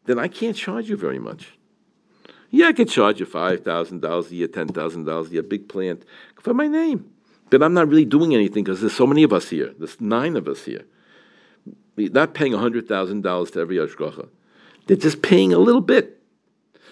then 0.05 0.19
I 0.19 0.27
can't 0.27 0.55
charge 0.55 0.89
you 0.89 0.97
very 0.97 1.19
much. 1.19 1.53
Yeah, 2.49 2.67
I 2.67 2.73
could 2.73 2.89
charge 2.89 3.19
you 3.19 3.27
$5,000 3.27 4.31
a 4.31 4.35
year, 4.35 4.47
$10,000 4.47 5.27
a 5.27 5.31
year, 5.31 5.43
big 5.43 5.69
plant 5.69 6.03
for 6.41 6.53
my 6.53 6.67
name. 6.67 7.11
But 7.49 7.63
I'm 7.63 7.73
not 7.73 7.87
really 7.87 8.05
doing 8.05 8.33
anything 8.33 8.63
because 8.63 8.81
there's 8.81 8.95
so 8.95 9.07
many 9.07 9.23
of 9.23 9.33
us 9.33 9.49
here. 9.49 9.73
There's 9.77 9.99
nine 9.99 10.35
of 10.35 10.47
us 10.47 10.65
here. 10.65 10.85
We're 11.95 12.11
not 12.11 12.33
paying 12.33 12.53
$100,000 12.53 13.51
to 13.51 13.59
every 13.59 13.77
Ashgacha. 13.77 14.29
They're 14.87 14.97
just 14.97 15.21
paying 15.21 15.53
a 15.53 15.59
little 15.59 15.81
bit. 15.81 16.21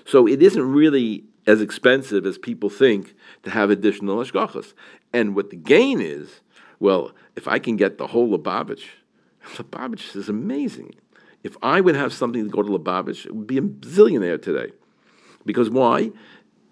So 0.05 0.27
it 0.27 0.41
isn't 0.41 0.71
really 0.71 1.23
as 1.45 1.61
expensive 1.61 2.25
as 2.25 2.37
people 2.37 2.69
think 2.69 3.13
to 3.43 3.49
have 3.49 3.69
additional 3.69 4.17
Ashgachas. 4.17 4.73
And 5.13 5.35
what 5.35 5.49
the 5.49 5.55
gain 5.55 6.01
is, 6.01 6.41
well, 6.79 7.11
if 7.35 7.47
I 7.47 7.59
can 7.59 7.77
get 7.77 7.97
the 7.97 8.07
whole 8.07 8.37
Lubavitch, 8.37 8.83
Lubavitch 9.55 10.15
is 10.15 10.27
amazing. 10.27 10.95
If 11.43 11.55
I 11.63 11.81
would 11.81 11.95
have 11.95 12.11
something 12.11 12.43
to 12.43 12.49
go 12.49 12.61
to 12.61 12.69
Lubavitch, 12.69 13.25
it 13.25 13.35
would 13.35 13.47
be 13.47 13.57
a 13.57 13.61
zillionaire 13.61 14.41
today. 14.41 14.73
Because 15.45 15.69
why? 15.69 16.11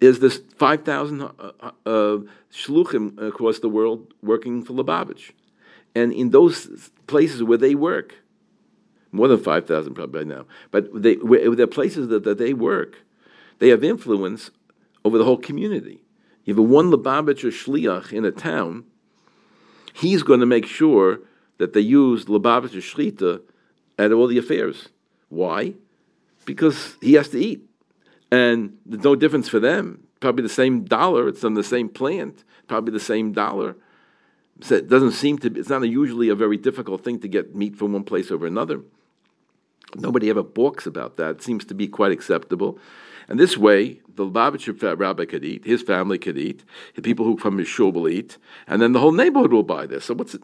Is 0.00 0.20
this 0.20 0.40
5,000 0.58 1.22
uh, 1.22 1.30
uh, 1.38 1.70
uh, 1.86 2.18
shluchim 2.56 3.20
across 3.20 3.58
the 3.58 3.68
world 3.68 4.12
working 4.22 4.62
for 4.62 4.72
Lubavitch. 4.72 5.32
And 5.94 6.12
in 6.12 6.30
those 6.30 6.90
places 7.06 7.42
where 7.42 7.58
they 7.58 7.74
work, 7.74 8.14
more 9.12 9.28
than 9.28 9.38
5,000 9.38 9.94
probably 9.94 10.24
by 10.24 10.34
now, 10.34 10.46
but 10.70 11.02
they, 11.02 11.14
where, 11.14 11.54
the 11.54 11.66
places 11.66 12.08
that, 12.08 12.24
that 12.24 12.38
they 12.38 12.52
work, 12.52 12.98
they 13.58 13.68
have 13.68 13.84
influence 13.84 14.50
over 15.04 15.16
the 15.16 15.24
whole 15.24 15.38
community. 15.38 16.02
If 16.44 16.56
one 16.56 16.90
Lubavitch 16.90 17.44
or 17.44 17.48
Shliach 17.48 18.12
in 18.12 18.24
a 18.24 18.30
town, 18.30 18.84
he's 19.94 20.22
going 20.22 20.40
to 20.40 20.46
make 20.46 20.66
sure 20.66 21.20
that 21.58 21.72
they 21.72 21.80
use 21.80 22.26
Lubavitch 22.26 22.74
or 22.74 22.82
Shechita 22.82 23.40
at 23.98 24.12
all 24.12 24.26
the 24.26 24.38
affairs. 24.38 24.88
Why? 25.28 25.74
Because 26.44 26.96
he 27.00 27.14
has 27.14 27.28
to 27.30 27.38
eat. 27.38 27.66
And 28.30 28.78
there's 28.84 29.04
no 29.04 29.14
difference 29.14 29.48
for 29.48 29.60
them. 29.60 30.06
Probably 30.20 30.42
the 30.42 30.48
same 30.48 30.84
dollar, 30.84 31.28
it's 31.28 31.44
on 31.44 31.54
the 31.54 31.62
same 31.62 31.88
plant, 31.88 32.44
probably 32.66 32.92
the 32.92 33.00
same 33.00 33.32
dollar. 33.32 33.76
So 34.62 34.74
it 34.76 34.88
doesn't 34.88 35.12
seem 35.12 35.38
to 35.38 35.50
be, 35.50 35.60
it's 35.60 35.68
not 35.68 35.82
a, 35.82 35.88
usually 35.88 36.28
a 36.30 36.34
very 36.34 36.56
difficult 36.56 37.04
thing 37.04 37.20
to 37.20 37.28
get 37.28 37.54
meat 37.54 37.76
from 37.76 37.92
one 37.92 38.04
place 38.04 38.30
over 38.30 38.46
another. 38.46 38.80
Nobody 39.94 40.30
ever 40.30 40.42
balks 40.42 40.86
about 40.86 41.16
that. 41.18 41.30
It 41.36 41.42
seems 41.42 41.64
to 41.66 41.74
be 41.74 41.86
quite 41.86 42.12
acceptable. 42.12 42.78
And 43.28 43.38
this 43.38 43.56
way, 43.56 44.00
the 44.14 44.24
Lubavitcher 44.24 44.98
rabbi 44.98 45.24
could 45.26 45.44
eat, 45.44 45.64
his 45.64 45.82
family 45.82 46.18
could 46.18 46.38
eat, 46.38 46.64
the 46.94 47.02
people 47.02 47.24
who 47.24 47.36
from 47.36 47.58
his 47.58 47.68
shul 47.68 47.92
will 47.92 48.08
eat, 48.08 48.38
and 48.66 48.80
then 48.80 48.92
the 48.92 49.00
whole 49.00 49.12
neighborhood 49.12 49.52
will 49.52 49.62
buy 49.62 49.86
this. 49.86 50.06
So 50.06 50.14
what's 50.14 50.34
it? 50.34 50.42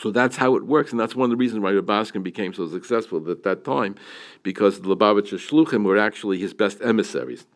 So 0.00 0.10
that's 0.10 0.36
how 0.36 0.56
it 0.56 0.64
works, 0.64 0.92
and 0.92 0.98
that's 0.98 1.14
one 1.14 1.26
of 1.26 1.30
the 1.30 1.36
reasons 1.36 1.60
why 1.60 1.72
Rubashkin 1.72 2.22
became 2.22 2.54
so 2.54 2.66
successful 2.66 3.30
at 3.30 3.42
that 3.42 3.64
time, 3.64 3.96
because 4.42 4.80
the 4.80 4.88
Lubavitcher 4.88 5.38
Shluchim 5.38 5.84
were 5.84 5.98
actually 5.98 6.38
his 6.38 6.54
best 6.54 6.80
emissaries. 6.80 7.46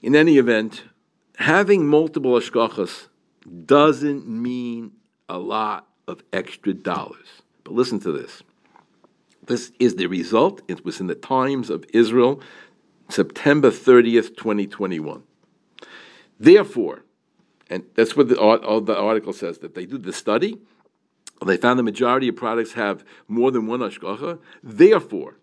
In 0.00 0.16
any 0.16 0.38
event, 0.38 0.84
having 1.36 1.86
multiple 1.86 2.32
ashkachas 2.32 3.08
doesn't 3.66 4.26
mean 4.26 4.92
a 5.28 5.38
lot 5.38 5.86
of 6.08 6.22
extra 6.32 6.72
dollars. 6.72 7.42
But 7.64 7.74
listen 7.74 8.00
to 8.00 8.10
this. 8.10 8.42
This 9.44 9.72
is 9.78 9.96
the 9.96 10.06
result. 10.06 10.62
It 10.68 10.86
was 10.86 11.00
in 11.00 11.06
the 11.06 11.14
Times 11.14 11.68
of 11.68 11.84
Israel, 11.92 12.40
September 13.10 13.70
30th, 13.70 14.36
2021. 14.36 15.22
Therefore, 16.40 17.04
and 17.72 17.84
that's 17.94 18.14
what 18.14 18.28
the, 18.28 18.38
all 18.38 18.82
the 18.82 18.94
article 18.94 19.32
says 19.32 19.58
that 19.60 19.74
they 19.74 19.86
do 19.86 19.96
the 19.96 20.12
study. 20.12 20.58
They 21.44 21.56
found 21.56 21.78
the 21.78 21.82
majority 21.82 22.28
of 22.28 22.36
products 22.36 22.74
have 22.74 23.02
more 23.28 23.50
than 23.50 23.66
one 23.66 23.80
ashkacha. 23.80 24.38
Therefore, 24.62 25.38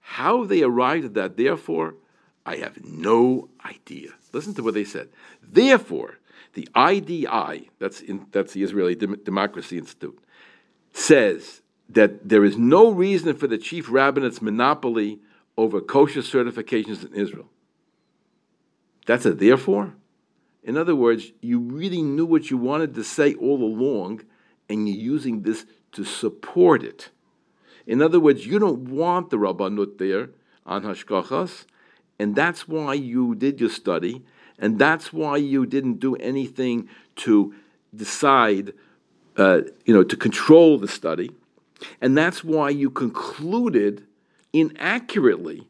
how 0.00 0.44
they 0.44 0.62
arrived 0.62 1.06
at 1.06 1.14
that, 1.14 1.38
therefore, 1.38 1.94
I 2.44 2.56
have 2.56 2.84
no 2.84 3.48
idea. 3.64 4.10
Listen 4.34 4.52
to 4.52 4.62
what 4.62 4.74
they 4.74 4.84
said. 4.84 5.08
Therefore, 5.42 6.18
the 6.52 6.68
IDI, 6.76 7.70
that's, 7.78 8.02
in, 8.02 8.26
that's 8.32 8.52
the 8.52 8.62
Israeli 8.62 8.94
Dem- 8.94 9.22
Democracy 9.24 9.78
Institute, 9.78 10.22
says 10.92 11.62
that 11.88 12.28
there 12.28 12.44
is 12.44 12.58
no 12.58 12.90
reason 12.90 13.34
for 13.34 13.46
the 13.46 13.56
chief 13.56 13.86
rabbinate's 13.88 14.42
monopoly 14.42 15.20
over 15.56 15.80
kosher 15.80 16.20
certifications 16.20 17.02
in 17.02 17.14
Israel. 17.14 17.48
That's 19.06 19.24
a 19.24 19.32
therefore? 19.32 19.94
In 20.62 20.76
other 20.76 20.94
words, 20.94 21.32
you 21.40 21.58
really 21.58 22.02
knew 22.02 22.26
what 22.26 22.50
you 22.50 22.56
wanted 22.56 22.94
to 22.94 23.04
say 23.04 23.34
all 23.34 23.62
along, 23.62 24.22
and 24.68 24.88
you're 24.88 24.98
using 24.98 25.42
this 25.42 25.64
to 25.92 26.04
support 26.04 26.82
it. 26.82 27.10
In 27.86 28.02
other 28.02 28.20
words, 28.20 28.46
you 28.46 28.58
don't 28.58 28.88
want 28.88 29.30
the 29.30 29.38
Rabbanut 29.38 29.98
there 29.98 30.30
on 30.66 30.82
Hashkachas, 30.82 31.64
and 32.18 32.36
that's 32.36 32.68
why 32.68 32.94
you 32.94 33.34
did 33.34 33.60
your 33.60 33.70
study, 33.70 34.22
and 34.58 34.78
that's 34.78 35.12
why 35.12 35.38
you 35.38 35.64
didn't 35.64 35.98
do 35.98 36.14
anything 36.16 36.88
to 37.16 37.54
decide, 37.94 38.74
uh, 39.36 39.62
you 39.86 39.94
know, 39.94 40.04
to 40.04 40.16
control 40.16 40.78
the 40.78 40.88
study, 40.88 41.30
and 42.00 42.16
that's 42.16 42.44
why 42.44 42.68
you 42.68 42.90
concluded 42.90 44.06
inaccurately 44.52 45.66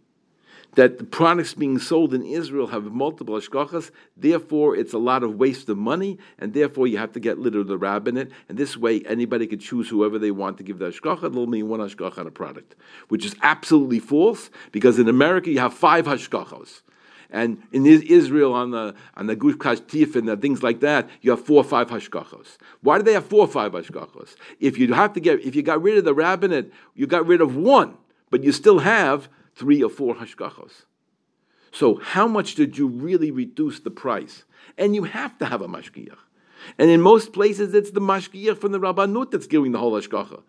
that 0.75 0.99
the 0.99 1.05
products 1.05 1.55
being 1.55 1.79
sold 1.79 2.15
in 2.15 2.25
Israel 2.25 2.69
have 2.69 2.85
multiple 2.85 3.35
ashkachas, 3.35 3.91
therefore 4.17 4.77
it's 4.77 4.93
a 4.93 4.99
lot 4.99 5.23
of 5.23 5.35
waste 5.35 5.69
of 5.69 5.79
money, 5.79 6.19
and 6.39 6.55
therefore 6.55 6.87
you 6.87 6.99
have 6.99 7.13
to 7.13 7.21
get 7.21 7.37
rid 7.39 7.57
of 7.57 7.67
the 7.67 7.77
rabbinate, 7.77 8.31
and 8.49 8.57
this 8.57 8.77
way 8.77 9.03
anybody 9.07 9.47
could 9.47 9.61
choose 9.61 9.89
whoever 9.89 10.19
they 10.19 10.31
want 10.31 10.59
to 10.59 10.63
give 10.63 10.79
the 10.79 10.87
ashkacha, 10.87 11.23
there'll 11.23 11.47
be 11.47 11.63
one 11.63 11.81
ashkacha 11.81 12.19
on 12.19 12.27
a 12.27 12.31
product, 12.31 12.77
which 13.09 13.25
is 13.25 13.35
absolutely 13.43 13.99
false, 13.99 14.51
because 14.73 14.99
in 14.99 15.09
America 15.09 15.51
you 15.51 15.59
have 15.59 15.75
five 15.75 16.07
hashkachos. 16.07 16.83
And 17.33 17.63
in 17.71 17.87
Israel, 17.87 18.53
on 18.53 18.73
the 18.73 18.95
on 19.17 19.29
the 19.29 19.37
Gush 19.37 19.55
Katif 19.55 20.17
and 20.17 20.43
things 20.43 20.65
like 20.65 20.81
that, 20.81 21.09
you 21.21 21.31
have 21.31 21.45
four 21.45 21.59
or 21.59 21.65
five 21.65 21.89
hashkachos. 21.89 22.59
Why 22.81 22.99
do 22.99 23.05
they 23.05 23.13
have 23.13 23.27
four 23.27 23.41
or 23.41 23.49
five 23.49 23.71
hashkachos? 23.71 24.35
If 24.59 24.79
you 24.79 24.93
have 24.95 25.13
to 25.13 25.21
get, 25.21 25.41
if 25.45 25.55
you 25.55 25.63
got 25.63 25.81
rid 25.81 25.97
of 25.97 26.05
the 26.05 26.13
rabbinate, 26.15 26.73
you 26.97 27.07
got 27.07 27.27
rid 27.27 27.41
of 27.41 27.55
one, 27.55 27.97
but 28.31 28.43
you 28.43 28.51
still 28.51 28.81
have 28.81 29.29
three 29.55 29.83
or 29.83 29.91
four 29.91 30.17
hashgachos. 30.17 30.85
So 31.73 31.97
how 31.97 32.27
much 32.27 32.55
did 32.55 32.79
you 32.79 32.89
really 32.89 33.31
reduce 33.31 33.81
the 33.81 33.91
price? 33.91 34.45
And 34.77 34.95
you 34.95 35.05
have 35.05 35.39
to 35.39 35.47
have 35.47 35.63
a 35.63 35.69
mashgiach. 35.69 36.19
And 36.79 36.91
in 36.91 37.01
most 37.01 37.33
places, 37.33 37.75
it's 37.75 37.91
the 37.91 38.01
mashgiach 38.01 38.59
from 38.59 38.73
the 38.73 38.81
rabbanut 38.81 39.31
that's 39.31 39.47
giving 39.47 39.73
the 39.73 39.79
whole 39.79 39.93
hashgacha. 39.93 40.43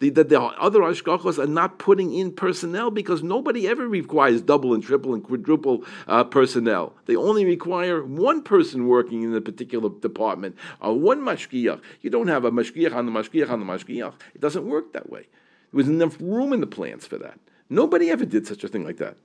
The, 0.00 0.10
the, 0.10 0.24
the, 0.24 0.40
other 0.40 0.80
ashgachos 0.80 1.38
are 1.38 1.46
not 1.46 1.78
putting 1.78 2.14
in 2.14 2.32
personnel 2.32 2.90
because 2.90 3.22
nobody 3.22 3.66
ever 3.66 3.88
requires 3.88 4.42
double 4.42 4.74
and 4.74 4.82
triple 4.82 5.14
and 5.14 5.24
quadruple 5.24 5.84
uh, 6.06 6.24
personnel. 6.24 6.94
They 7.06 7.16
only 7.16 7.44
require 7.44 8.04
one 8.04 8.42
person 8.42 8.86
working 8.86 9.22
in 9.22 9.34
a 9.34 9.40
particular 9.40 9.90
department, 9.90 10.56
uh, 10.84 10.92
one 10.92 11.20
mashgiach. 11.20 11.80
You 12.02 12.10
don't 12.10 12.28
have 12.28 12.44
a 12.44 12.50
mashgiach 12.50 12.94
on 12.94 13.06
the 13.06 13.12
mashgiach 13.12 13.50
on 13.50 13.60
the 13.60 13.66
mashgiach. 13.66 14.14
It 14.34 14.40
doesn't 14.40 14.66
work 14.66 14.92
that 14.92 15.10
way. 15.10 15.26
There 15.72 15.78
was 15.78 15.88
enough 15.88 16.16
room 16.20 16.52
in 16.52 16.60
the 16.60 16.66
plants 16.66 17.06
for 17.06 17.18
that. 17.18 17.38
Nobody 17.70 18.10
ever 18.10 18.24
did 18.24 18.46
such 18.46 18.64
a 18.64 18.68
thing 18.68 18.84
like 18.84 18.98
that. 18.98 19.16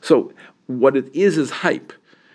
So 0.00 0.32
what 0.66 0.96
it 0.96 1.14
is 1.14 1.38
is 1.38 1.50
hype. 1.50 1.92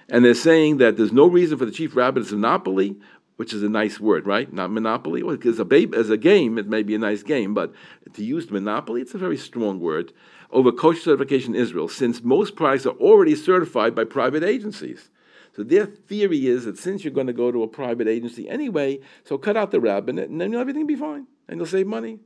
And 0.09 0.23
they're 0.23 0.35
saying 0.35 0.77
that 0.77 0.97
there's 0.97 1.11
no 1.11 1.27
reason 1.27 1.57
for 1.57 1.65
the 1.65 1.71
chief 1.71 1.95
rabbis 1.95 2.31
of 2.31 2.39
monopoly 2.39 2.95
which 3.37 3.53
is 3.53 3.63
a 3.63 3.69
nice 3.69 3.99
word, 3.99 4.25
right? 4.25 4.51
Not 4.51 4.71
monopoly. 4.71 5.21
Well, 5.23 5.35
because 5.35 5.59
a 5.59 5.65
babe, 5.65 5.93
as 5.93 6.09
a 6.09 6.17
game, 6.17 6.57
it 6.57 6.67
may 6.67 6.83
be 6.83 6.95
a 6.95 6.99
nice 6.99 7.23
game, 7.23 7.53
but 7.53 7.73
to 8.13 8.23
use 8.23 8.49
monopoly, 8.49 9.01
it's 9.01 9.13
a 9.13 9.17
very 9.17 9.37
strong 9.37 9.79
word 9.79 10.13
over 10.51 10.71
kosher 10.71 11.01
certification 11.01 11.55
in 11.55 11.61
Israel, 11.61 11.89
since 11.89 12.23
most 12.23 12.55
products 12.55 12.85
are 12.85 12.95
already 12.95 13.35
certified 13.35 13.93
by 13.93 14.05
private 14.05 14.43
agencies. 14.43 15.09
So 15.55 15.63
their 15.63 15.85
theory 15.85 16.47
is 16.47 16.65
that 16.65 16.77
since 16.77 17.03
you're 17.03 17.13
going 17.13 17.27
to 17.27 17.33
go 17.33 17.51
to 17.51 17.63
a 17.63 17.67
private 17.67 18.07
agency 18.07 18.47
anyway, 18.47 18.99
so 19.23 19.37
cut 19.37 19.57
out 19.57 19.71
the 19.71 19.79
rabbinate, 19.79 20.29
and 20.29 20.39
then 20.39 20.53
everything 20.53 20.83
will 20.83 20.87
be 20.87 20.95
fine, 20.95 21.27
and 21.47 21.57
you'll 21.57 21.65
save 21.65 21.87
money. 21.87 22.19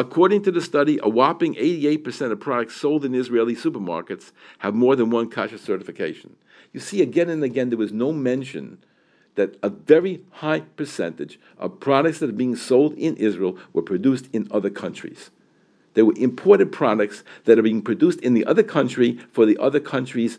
According 0.00 0.44
to 0.44 0.50
the 0.50 0.62
study, 0.62 0.98
a 1.02 1.10
whopping 1.10 1.56
88% 1.56 2.32
of 2.32 2.40
products 2.40 2.74
sold 2.74 3.04
in 3.04 3.14
Israeli 3.14 3.54
supermarkets 3.54 4.32
have 4.60 4.74
more 4.74 4.96
than 4.96 5.10
one 5.10 5.28
kasher 5.28 5.58
certification. 5.58 6.36
You 6.72 6.80
see, 6.80 7.02
again 7.02 7.28
and 7.28 7.44
again, 7.44 7.68
there 7.68 7.76
was 7.76 7.92
no 7.92 8.10
mention 8.10 8.78
that 9.34 9.58
a 9.62 9.68
very 9.68 10.24
high 10.30 10.60
percentage 10.60 11.38
of 11.58 11.80
products 11.80 12.18
that 12.20 12.30
are 12.30 12.32
being 12.32 12.56
sold 12.56 12.94
in 12.94 13.14
Israel 13.16 13.58
were 13.74 13.82
produced 13.82 14.30
in 14.32 14.48
other 14.50 14.70
countries. 14.70 15.28
They 15.92 16.02
were 16.02 16.14
imported 16.16 16.72
products 16.72 17.22
that 17.44 17.58
are 17.58 17.62
being 17.62 17.82
produced 17.82 18.20
in 18.20 18.32
the 18.32 18.46
other 18.46 18.62
country 18.62 19.18
for 19.32 19.44
the 19.44 19.58
other 19.58 19.80
country's 19.80 20.38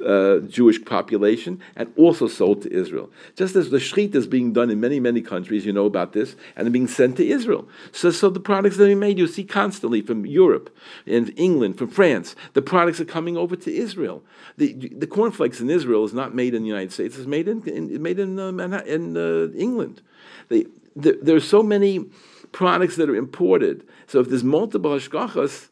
uh, 0.00 0.38
Jewish 0.48 0.84
population 0.84 1.60
and 1.76 1.92
also 1.96 2.26
sold 2.26 2.62
to 2.62 2.72
Israel. 2.72 3.10
Just 3.36 3.56
as 3.56 3.70
the 3.70 3.78
shechita 3.78 4.14
is 4.14 4.26
being 4.26 4.52
done 4.52 4.70
in 4.70 4.80
many, 4.80 5.00
many 5.00 5.20
countries, 5.20 5.66
you 5.66 5.72
know 5.72 5.86
about 5.86 6.12
this, 6.12 6.34
and 6.56 6.72
being 6.72 6.88
sent 6.88 7.16
to 7.18 7.26
Israel. 7.26 7.68
So, 7.92 8.10
so 8.10 8.30
the 8.30 8.40
products 8.40 8.76
that 8.78 8.90
are 8.90 8.96
made, 8.96 9.18
you 9.18 9.26
see 9.26 9.44
constantly 9.44 10.00
from 10.00 10.26
Europe 10.26 10.74
and 11.06 11.32
England, 11.36 11.78
from 11.78 11.88
France, 11.88 12.34
the 12.54 12.62
products 12.62 13.00
are 13.00 13.04
coming 13.04 13.36
over 13.36 13.56
to 13.56 13.72
Israel. 13.72 14.22
The, 14.56 14.72
the 14.72 15.06
cornflakes 15.06 15.60
in 15.60 15.70
Israel 15.70 16.04
is 16.04 16.14
not 16.14 16.34
made 16.34 16.54
in 16.54 16.62
the 16.62 16.68
United 16.68 16.92
States, 16.92 17.16
it's 17.16 17.26
made 17.26 17.48
in, 17.48 17.66
in 17.68 18.02
made 18.02 18.18
in, 18.18 18.38
uh, 18.38 18.82
in 18.86 19.16
uh, 19.16 19.52
England. 19.56 20.02
They, 20.48 20.66
the, 20.96 21.18
there 21.22 21.36
are 21.36 21.40
so 21.40 21.62
many 21.62 22.06
products 22.52 22.96
that 22.96 23.08
are 23.08 23.16
imported. 23.16 23.86
So 24.06 24.20
if 24.20 24.28
there's 24.28 24.44
multiple 24.44 24.90
hashgachas, 24.92 25.68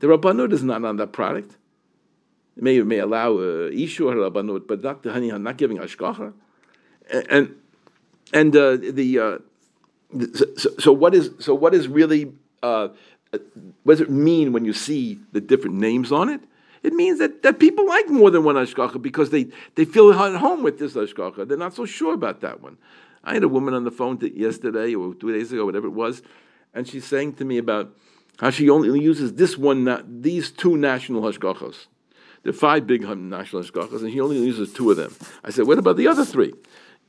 the 0.00 0.06
Rabbanut 0.06 0.52
is 0.52 0.62
not 0.62 0.84
on 0.84 0.96
that 0.96 1.12
product 1.12 1.56
may 2.56 2.80
may 2.82 2.98
allow 2.98 3.34
uh, 3.34 3.70
ishur 3.70 4.14
rabbanut, 4.14 4.66
but 4.66 4.82
not 4.82 5.04
not 5.04 5.56
giving 5.56 5.78
hashgacha. 5.78 6.32
And 7.30 7.56
and 8.32 8.56
uh, 8.56 8.76
the 8.76 9.18
uh, 9.18 9.38
so, 10.56 10.70
so, 10.78 10.92
what 10.92 11.14
is 11.14 11.30
so 11.38 11.54
what 11.54 11.74
is 11.74 11.88
really 11.88 12.32
uh, 12.62 12.88
what 13.82 13.94
does 13.94 14.00
it 14.00 14.10
mean 14.10 14.52
when 14.52 14.64
you 14.64 14.72
see 14.72 15.18
the 15.32 15.40
different 15.40 15.76
names 15.76 16.12
on 16.12 16.28
it? 16.28 16.40
It 16.82 16.94
means 16.94 17.18
that, 17.18 17.42
that 17.42 17.58
people 17.58 17.86
like 17.86 18.08
more 18.08 18.30
than 18.30 18.42
one 18.42 18.56
hashgacha 18.56 19.02
because 19.02 19.30
they, 19.30 19.48
they 19.74 19.84
feel 19.84 20.12
at 20.12 20.36
home 20.36 20.62
with 20.62 20.78
this 20.78 20.94
hashgacha. 20.94 21.46
They're 21.46 21.58
not 21.58 21.74
so 21.74 21.84
sure 21.84 22.14
about 22.14 22.40
that 22.40 22.60
one. 22.60 22.78
I 23.22 23.34
had 23.34 23.42
a 23.42 23.48
woman 23.48 23.74
on 23.74 23.84
the 23.84 23.90
phone 23.90 24.18
yesterday 24.34 24.94
or 24.94 25.14
two 25.14 25.32
days 25.32 25.52
ago, 25.52 25.66
whatever 25.66 25.86
it 25.86 25.92
was, 25.92 26.22
and 26.72 26.88
she's 26.88 27.04
saying 27.04 27.34
to 27.34 27.44
me 27.44 27.58
about 27.58 27.94
how 28.38 28.48
she 28.48 28.70
only 28.70 28.98
uses 28.98 29.34
this 29.34 29.58
one, 29.58 30.22
these 30.22 30.50
two 30.50 30.76
national 30.76 31.20
hashgachos. 31.22 31.86
There 32.42 32.50
are 32.50 32.54
five 32.54 32.86
big 32.86 33.02
national 33.02 33.62
hashgachas, 33.62 34.00
and 34.00 34.12
she 34.12 34.20
only 34.20 34.38
uses 34.38 34.72
two 34.72 34.90
of 34.90 34.96
them. 34.96 35.14
I 35.44 35.50
said, 35.50 35.66
what 35.66 35.78
about 35.78 35.96
the 35.96 36.06
other 36.06 36.24
three? 36.24 36.54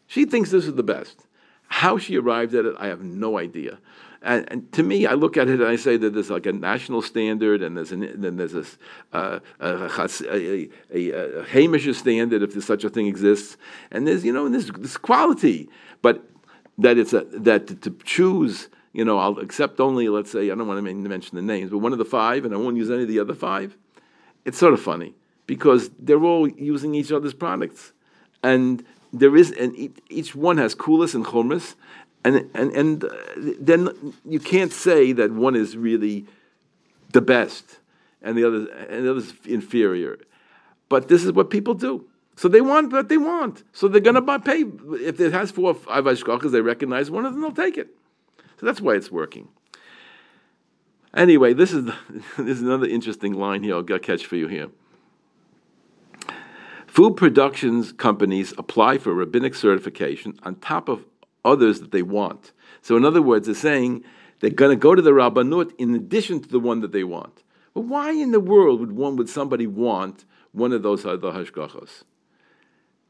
She 0.08 0.26
thinks 0.26 0.52
this 0.52 0.66
is 0.66 0.76
the 0.76 0.84
best. 0.84 1.26
How 1.68 1.98
she 1.98 2.18
arrived 2.18 2.54
at 2.54 2.66
it, 2.66 2.76
I 2.78 2.88
have 2.88 3.02
no 3.02 3.38
idea. 3.38 3.80
And, 4.22 4.46
and, 4.52 4.72
to 4.74 4.84
me, 4.84 5.08
I 5.08 5.14
look 5.14 5.38
at 5.38 5.48
it 5.48 5.62
and 5.62 5.70
I 5.70 5.78
say 5.78 5.98
that 5.98 6.14
there's 6.14 6.30
like 6.30 6.46
a 6.46 6.52
national 6.52 7.02
standard, 7.02 7.64
and 7.64 7.78
there's 7.78 7.94
an, 7.94 8.22
then 8.22 8.36
there's 8.36 8.54
a, 8.54 8.66
uh, 9.14 9.40
a, 9.62 9.68
a, 10.30 10.70
a, 10.94 11.40
a 11.40 11.44
Hamish 11.46 11.98
standard, 11.98 12.44
if 12.44 12.64
such 12.64 12.84
a 12.84 12.90
thing 12.90 13.08
exists, 13.08 13.58
and 13.90 14.06
there's 14.06 14.24
you 14.24 14.32
know 14.32 14.48
there's 14.50 14.70
this 14.70 14.98
quality, 14.98 15.70
but 16.02 16.24
that 16.78 16.98
it's 17.00 17.14
a 17.14 17.22
that 17.32 17.68
to, 17.68 17.76
to 17.76 17.98
choose, 18.04 18.70
you 18.94 19.06
know, 19.06 19.18
I'll 19.18 19.40
accept 19.40 19.80
only 19.80 20.08
let's 20.10 20.32
say 20.32 20.52
I 20.52 20.56
don't 20.56 20.68
want 20.68 20.86
to 20.86 20.94
mention 20.94 21.36
the 21.36 21.42
names, 21.42 21.72
but 21.72 21.80
one 21.80 21.94
of 21.94 21.98
the 21.98 22.06
five, 22.06 22.46
and 22.46 22.54
I 22.54 22.58
won't 22.58 22.78
use 22.78 22.92
any 22.92 23.04
of 23.04 23.08
the 23.08 23.20
other 23.20 23.34
five. 23.34 23.76
It's 24.46 24.58
sort 24.58 24.74
of 24.74 24.82
funny 24.82 25.16
because 25.48 25.90
they're 26.00 26.24
all 26.24 26.48
using 26.48 26.96
each 26.96 27.12
other's 27.12 27.34
products, 27.34 27.94
and 28.44 28.84
there 29.14 29.36
is 29.36 29.52
and 29.52 29.76
each 30.10 30.36
one 30.36 30.58
has 30.58 30.76
kulas 30.76 31.14
and 31.16 31.26
chumras, 31.26 31.76
and 32.24 32.50
and 32.54 32.72
and 32.72 33.04
uh, 33.04 33.10
then 33.60 34.14
you 34.26 34.40
can't 34.40 34.72
say 34.72 35.12
that 35.12 35.32
one 35.32 35.56
is 35.56 35.76
really 35.76 36.26
the 37.12 37.22
best 37.22 37.80
and 38.22 38.38
the 38.38 38.46
other 38.46 38.72
and 38.90 39.06
the 39.06 39.12
other's 39.12 39.34
inferior. 39.46 40.18
But 40.90 41.08
this 41.08 41.24
is 41.24 41.32
what 41.32 41.50
people 41.50 41.74
do. 41.74 42.06
So 42.36 42.48
they 42.48 42.62
want 42.62 42.92
what 42.92 43.10
they 43.10 43.18
want. 43.18 43.64
So 43.74 43.88
they're 43.88 44.02
going 44.02 44.16
to 44.16 44.22
buy 44.22 44.38
pay 44.38 44.64
if 44.64 45.20
it 45.20 45.32
has 45.32 45.52
four 45.52 45.72
or 45.72 45.74
five 45.76 46.06
they 46.52 46.62
recognize 46.62 47.12
one 47.12 47.26
of 47.26 47.34
them, 47.34 47.42
they'll 47.42 47.52
take 47.52 47.78
it. 47.78 47.96
So 48.60 48.66
that's 48.66 48.82
why 48.82 48.96
it's 48.96 49.12
working. 49.12 49.48
Anyway, 51.14 51.54
this 51.54 51.74
is 51.74 51.86
this 52.38 52.58
is 52.58 52.62
another 52.62 52.88
interesting 52.88 53.34
line 53.34 53.64
here. 53.64 53.76
I'll 53.76 54.00
catch 54.00 54.26
for 54.26 54.38
you 54.38 54.48
here. 54.48 54.70
Food 56.92 57.16
productions 57.16 57.94
companies 57.94 58.54
apply 58.58 58.98
for 58.98 59.14
rabbinic 59.14 59.56
certification 59.56 60.38
on 60.44 60.56
top 60.56 60.90
of 60.90 61.06
others 61.46 61.80
that 61.80 61.94
they 61.94 62.02
want. 62.02 62.52
So, 62.82 62.98
in 62.98 63.06
other 63.06 63.22
words, 63.22 63.46
they're 63.46 63.56
saying 63.56 64.04
they're 64.42 64.50
going 64.50 64.72
to 64.72 64.76
go 64.76 64.94
to 64.94 65.02
the 65.02 65.12
rabbanut 65.12 65.72
in 65.78 65.96
addition 65.96 66.42
to 66.42 66.50
the 66.50 66.60
one 66.60 66.82
that 66.82 66.92
they 66.92 67.06
want. 67.06 67.44
But 67.74 67.86
why 67.86 68.12
in 68.12 68.32
the 68.32 68.42
world 68.42 68.82
would 68.82 68.92
one 68.92 69.16
would 69.16 69.30
somebody 69.30 69.68
want 69.68 70.26
one 70.52 70.74
of 70.74 70.84
those 70.84 71.06
other 71.06 71.32
hashgachos? 71.32 72.04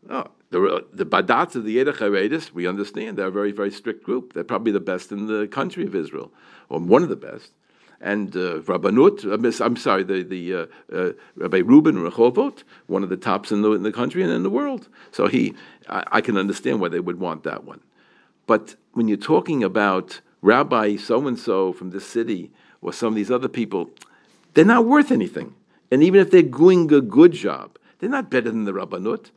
Oh, 0.08 0.28
the, 0.52 0.86
the 0.94 1.06
Badatz 1.08 1.56
of 1.56 1.66
the 1.66 1.78
Haredis, 1.78 2.52
we 2.52 2.68
understand 2.68 3.18
they're 3.18 3.30
a 3.30 3.32
very, 3.32 3.52
very 3.52 3.72
strict 3.72 4.04
group. 4.04 4.34
They're 4.34 4.44
probably 4.44 4.74
the 4.74 4.80
best 4.80 5.12
in 5.12 5.26
the 5.26 5.48
country 5.48 5.86
of 5.86 5.96
Israel, 5.96 6.32
or 6.70 6.80
one 6.80 7.02
of 7.02 7.10
the 7.10 7.16
best 7.16 7.54
and 8.02 8.36
uh, 8.36 8.60
Rabbanut, 8.62 9.26
uh, 9.26 9.64
I'm 9.64 9.76
sorry, 9.76 10.04
the, 10.04 10.24
the 10.24 10.56
uh, 10.56 10.66
uh, 10.92 11.12
Rabbi 11.36 11.60
Reuben 11.60 11.98
Rehovot, 11.98 12.64
one 12.88 13.04
of 13.04 13.10
the 13.10 13.18
tops 13.18 13.52
in 13.52 13.62
the, 13.62 13.72
in 13.74 13.84
the 13.84 13.92
country 13.92 14.24
and 14.24 14.32
in 14.32 14.42
the 14.42 14.50
world. 14.50 14.90
So 15.12 15.28
he, 15.28 15.54
I, 15.88 16.04
I, 16.14 16.22
can 16.22 16.36
understand 16.36 16.82
why 16.82 16.90
they 16.90 17.00
would 17.00 17.20
want 17.20 17.44
that 17.44 17.64
one. 17.64 17.80
But 18.48 18.76
when 18.94 19.08
you're 19.08 19.18
talking 19.18 19.64
about 19.64 20.20
Rabbi 20.42 20.96
so 20.96 21.28
and 21.28 21.38
so 21.38 21.74
from 21.74 21.92
this 21.92 22.06
city 22.06 22.52
or 22.82 22.92
some 22.92 23.10
of 23.10 23.16
these 23.16 23.30
other 23.30 23.48
people, 23.48 23.92
they're 24.56 24.66
not 24.66 24.86
worth 24.86 25.12
anything. 25.12 25.54
And 25.92 26.02
even 26.02 26.22
if 26.22 26.32
they're 26.32 26.42
doing 26.42 26.92
a 26.92 27.02
good 27.02 27.34
job, 27.34 27.78
they're 28.00 28.10
not 28.10 28.32
better 28.32 28.50
than 28.50 28.66
the 28.66 28.74
Rabbanut. 28.74 29.30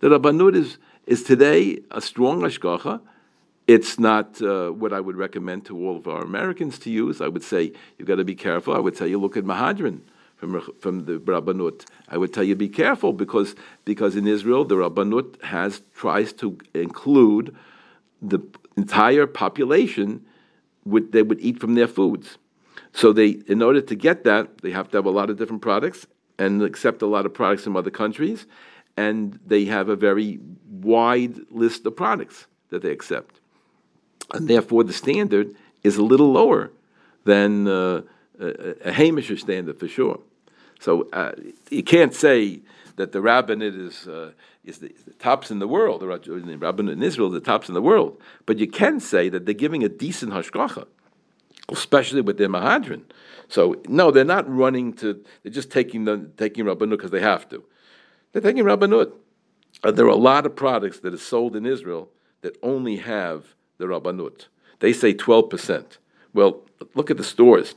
The 0.00 0.08
Rabbanut 0.08 0.56
is, 0.56 0.78
is 1.06 1.22
today 1.22 1.78
a 1.92 2.00
strong 2.00 2.40
Ashgacha, 2.40 3.00
it's 3.72 3.98
not 3.98 4.42
uh, 4.42 4.68
what 4.70 4.92
I 4.92 5.00
would 5.00 5.16
recommend 5.16 5.64
to 5.66 5.74
all 5.82 5.96
of 5.96 6.06
our 6.06 6.22
Americans 6.22 6.78
to 6.80 6.90
use. 6.90 7.22
I 7.22 7.28
would 7.28 7.42
say 7.42 7.72
you've 7.96 8.08
got 8.08 8.16
to 8.16 8.24
be 8.24 8.34
careful. 8.34 8.74
I 8.74 8.78
would 8.78 8.94
tell 8.94 9.06
you 9.06 9.18
look 9.18 9.36
at 9.38 9.44
Mehadrin 9.44 10.00
from, 10.36 10.60
from 10.78 11.06
the 11.06 11.14
Rabbanut. 11.18 11.86
I 12.06 12.18
would 12.18 12.34
tell 12.34 12.44
you 12.44 12.54
be 12.54 12.68
careful 12.68 13.14
because, 13.14 13.54
because 13.86 14.14
in 14.14 14.26
Israel 14.26 14.66
the 14.66 14.74
Rabbanut 14.74 15.42
has 15.42 15.80
tries 15.94 16.34
to 16.34 16.58
include 16.74 17.56
the 18.20 18.40
entire 18.76 19.26
population 19.26 20.26
would, 20.84 21.12
they 21.12 21.22
would 21.22 21.40
eat 21.40 21.58
from 21.58 21.74
their 21.74 21.88
foods. 21.88 22.36
So 22.92 23.14
they, 23.14 23.40
in 23.46 23.62
order 23.62 23.80
to 23.80 23.94
get 23.94 24.24
that, 24.24 24.58
they 24.58 24.72
have 24.72 24.90
to 24.90 24.98
have 24.98 25.06
a 25.06 25.10
lot 25.10 25.30
of 25.30 25.38
different 25.38 25.62
products 25.62 26.06
and 26.38 26.62
accept 26.62 27.00
a 27.00 27.06
lot 27.06 27.24
of 27.24 27.32
products 27.32 27.64
from 27.64 27.76
other 27.76 27.90
countries, 27.90 28.46
and 28.96 29.38
they 29.46 29.64
have 29.64 29.88
a 29.88 29.96
very 29.96 30.40
wide 30.68 31.36
list 31.50 31.86
of 31.86 31.96
products 31.96 32.46
that 32.68 32.82
they 32.82 32.90
accept 32.90 33.41
and 34.32 34.48
therefore 34.48 34.84
the 34.84 34.92
standard 34.92 35.54
is 35.82 35.96
a 35.96 36.02
little 36.02 36.32
lower 36.32 36.70
than 37.24 37.66
uh, 37.68 38.02
a, 38.40 38.88
a 38.88 39.36
standard 39.36 39.78
for 39.78 39.88
sure. 39.88 40.20
So 40.80 41.08
uh, 41.12 41.32
you 41.70 41.82
can't 41.82 42.14
say 42.14 42.60
that 42.96 43.12
the 43.12 43.20
rabbinate 43.20 43.74
is, 43.74 44.08
uh, 44.08 44.32
is, 44.64 44.78
the, 44.78 44.90
is, 44.92 45.04
the, 45.04 45.14
tops 45.14 45.50
in 45.50 45.58
the 45.58 45.68
world, 45.68 46.00
the 46.00 46.08
rabbinate 46.08 46.94
in 46.94 47.02
Israel 47.02 47.28
is 47.28 47.34
the 47.34 47.40
tops 47.40 47.68
in 47.68 47.74
the 47.74 47.82
world, 47.82 48.20
but 48.46 48.58
you 48.58 48.66
can 48.66 49.00
say 49.00 49.28
that 49.28 49.46
they're 49.46 49.54
giving 49.54 49.84
a 49.84 49.88
decent 49.88 50.32
hashgacha, 50.32 50.86
especially 51.68 52.20
with 52.20 52.36
their 52.38 52.48
mehadrin. 52.48 53.02
So 53.48 53.80
no, 53.88 54.10
they're 54.10 54.24
not 54.24 54.48
running 54.52 54.92
to, 54.94 55.22
they're 55.42 55.52
just 55.52 55.70
taking, 55.70 56.04
the, 56.04 56.28
taking 56.36 56.64
rabbanut 56.64 56.90
because 56.90 57.10
they 57.10 57.20
have 57.20 57.48
to. 57.50 57.62
They're 58.32 58.42
taking 58.42 58.64
rabbinut. 58.64 59.12
Uh, 59.84 59.90
there 59.90 60.06
are 60.06 60.08
a 60.08 60.16
lot 60.16 60.46
of 60.46 60.56
products 60.56 61.00
that 61.00 61.14
are 61.14 61.18
sold 61.18 61.56
in 61.56 61.66
Israel 61.66 62.10
that 62.42 62.56
only 62.62 62.96
have 62.96 63.54
the 63.82 63.88
Rabbanut. 63.88 64.46
They 64.78 64.92
say 64.92 65.12
12%. 65.12 65.98
Well, 66.32 66.62
look 66.94 67.10
at 67.10 67.16
the 67.16 67.24
stores. 67.24 67.74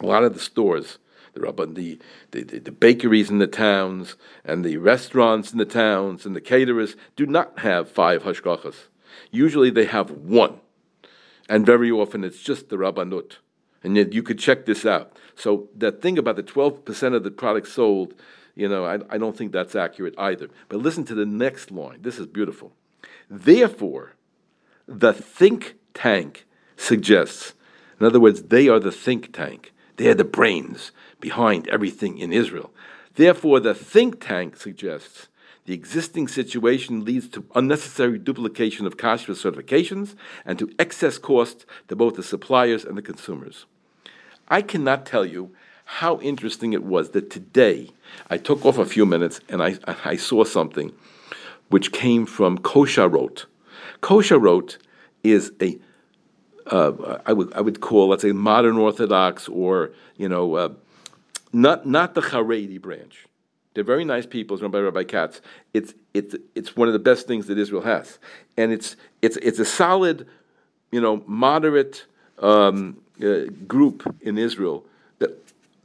A 0.00 0.06
lot 0.06 0.24
of 0.24 0.34
the 0.34 0.40
stores, 0.40 0.98
the, 1.34 1.40
Rabban, 1.40 1.74
the, 1.76 1.98
the, 2.32 2.42
the, 2.42 2.72
bakeries 2.72 3.30
in 3.30 3.38
the 3.38 3.46
towns, 3.46 4.16
and 4.44 4.64
the 4.64 4.76
restaurants 4.76 5.52
in 5.52 5.58
the 5.58 5.64
towns, 5.64 6.26
and 6.26 6.34
the 6.34 6.40
caterers 6.40 6.96
do 7.14 7.26
not 7.26 7.60
have 7.60 7.88
five 7.88 8.24
hashgachas. 8.24 8.88
Usually 9.30 9.70
they 9.70 9.86
have 9.86 10.10
one. 10.10 10.60
And 11.48 11.64
very 11.64 11.90
often 11.90 12.24
it's 12.24 12.42
just 12.42 12.68
the 12.68 12.76
Rabbanut. 12.76 13.36
And 13.84 13.96
yet 13.96 14.12
you 14.12 14.22
could 14.22 14.38
check 14.38 14.66
this 14.66 14.84
out. 14.84 15.16
So 15.36 15.68
that 15.76 16.02
thing 16.02 16.18
about 16.18 16.36
the 16.36 16.42
12% 16.42 17.14
of 17.14 17.22
the 17.22 17.30
products 17.30 17.72
sold, 17.72 18.14
you 18.56 18.68
know, 18.68 18.84
I, 18.84 18.98
I 19.10 19.18
don't 19.18 19.36
think 19.36 19.52
that's 19.52 19.76
accurate 19.76 20.14
either. 20.18 20.48
But 20.68 20.80
listen 20.80 21.04
to 21.04 21.14
the 21.14 21.26
next 21.26 21.70
line. 21.70 21.98
This 22.02 22.18
is 22.18 22.26
beautiful. 22.26 22.72
Therefore, 23.28 24.14
the 24.86 25.12
think 25.12 25.76
tank 25.94 26.46
suggests. 26.76 27.54
In 28.00 28.06
other 28.06 28.20
words, 28.20 28.44
they 28.44 28.68
are 28.68 28.80
the 28.80 28.92
think 28.92 29.32
tank. 29.32 29.72
They 29.96 30.08
are 30.08 30.14
the 30.14 30.24
brains 30.24 30.90
behind 31.20 31.68
everything 31.68 32.18
in 32.18 32.32
Israel. 32.32 32.70
Therefore, 33.14 33.60
the 33.60 33.74
think 33.74 34.24
tank 34.24 34.56
suggests 34.56 35.28
the 35.66 35.72
existing 35.72 36.28
situation 36.28 37.04
leads 37.04 37.28
to 37.28 37.44
unnecessary 37.54 38.18
duplication 38.18 38.86
of 38.86 38.98
kashrus 38.98 39.42
certifications 39.50 40.14
and 40.44 40.58
to 40.58 40.70
excess 40.78 41.16
cost 41.16 41.64
to 41.88 41.96
both 41.96 42.16
the 42.16 42.22
suppliers 42.22 42.84
and 42.84 42.98
the 42.98 43.02
consumers. 43.02 43.64
I 44.48 44.60
cannot 44.60 45.06
tell 45.06 45.24
you 45.24 45.54
how 45.86 46.20
interesting 46.20 46.74
it 46.74 46.84
was 46.84 47.10
that 47.10 47.30
today 47.30 47.90
I 48.28 48.36
took 48.36 48.64
off 48.66 48.76
a 48.76 48.84
few 48.84 49.06
minutes 49.06 49.40
and 49.48 49.62
I, 49.62 49.78
I 50.04 50.16
saw 50.16 50.44
something 50.44 50.92
which 51.68 51.92
came 51.92 52.26
from 52.26 52.58
Kosharot. 52.58 53.46
Kosharot 54.04 54.76
is 55.22 55.50
a 55.62 55.78
uh, 56.66 57.20
I 57.24 57.32
would 57.32 57.54
I 57.54 57.62
would 57.62 57.80
call 57.80 58.08
let's 58.08 58.20
say 58.20 58.32
modern 58.32 58.76
Orthodox 58.76 59.48
or 59.48 59.92
you 60.18 60.28
know 60.28 60.54
uh, 60.56 60.68
not 61.54 61.86
not 61.86 62.14
the 62.14 62.20
Haredi 62.20 62.78
branch. 62.78 63.26
They're 63.72 63.82
very 63.82 64.04
nice 64.04 64.26
people, 64.26 64.58
run 64.58 64.70
by 64.70 64.80
Rabbi 64.80 65.04
Katz. 65.04 65.40
It's 65.72 65.94
it's 66.12 66.36
it's 66.54 66.76
one 66.76 66.86
of 66.86 66.92
the 66.92 66.98
best 66.98 67.26
things 67.26 67.46
that 67.46 67.56
Israel 67.56 67.80
has, 67.80 68.18
and 68.58 68.72
it's 68.72 68.94
it's 69.22 69.38
it's 69.38 69.58
a 69.58 69.64
solid, 69.64 70.26
you 70.92 71.00
know, 71.00 71.24
moderate 71.26 72.04
um, 72.40 72.98
uh, 73.22 73.44
group 73.66 74.14
in 74.20 74.36
Israel 74.36 74.84
that 75.18 75.30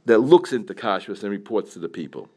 that 0.04 0.18
looks 0.18 0.52
into 0.52 0.74
kashrus 0.74 1.22
and 1.22 1.30
reports 1.30 1.72
to 1.72 1.78
the 1.78 1.88
people, 1.88 2.28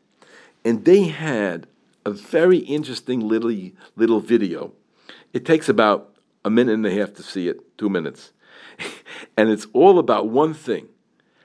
and 0.64 0.86
they 0.86 1.04
had 1.10 1.68
a 2.06 2.12
very 2.12 2.60
interesting 2.60 3.20
little 3.20 3.54
little 3.98 4.22
video. 4.22 4.72
It 5.34 5.46
takes 5.46 5.70
about 5.70 6.16
a 6.46 6.50
minute 6.50 6.74
and 6.74 6.86
a 6.86 6.92
half 6.92 7.14
to 7.16 7.24
see 7.24 7.48
it, 7.48 7.78
two 7.78 7.90
minutes, 7.90 8.34
and 9.38 9.50
it's 9.50 9.68
all 9.74 10.00
about 10.00 10.30
one 10.30 10.54
thing: 10.54 10.90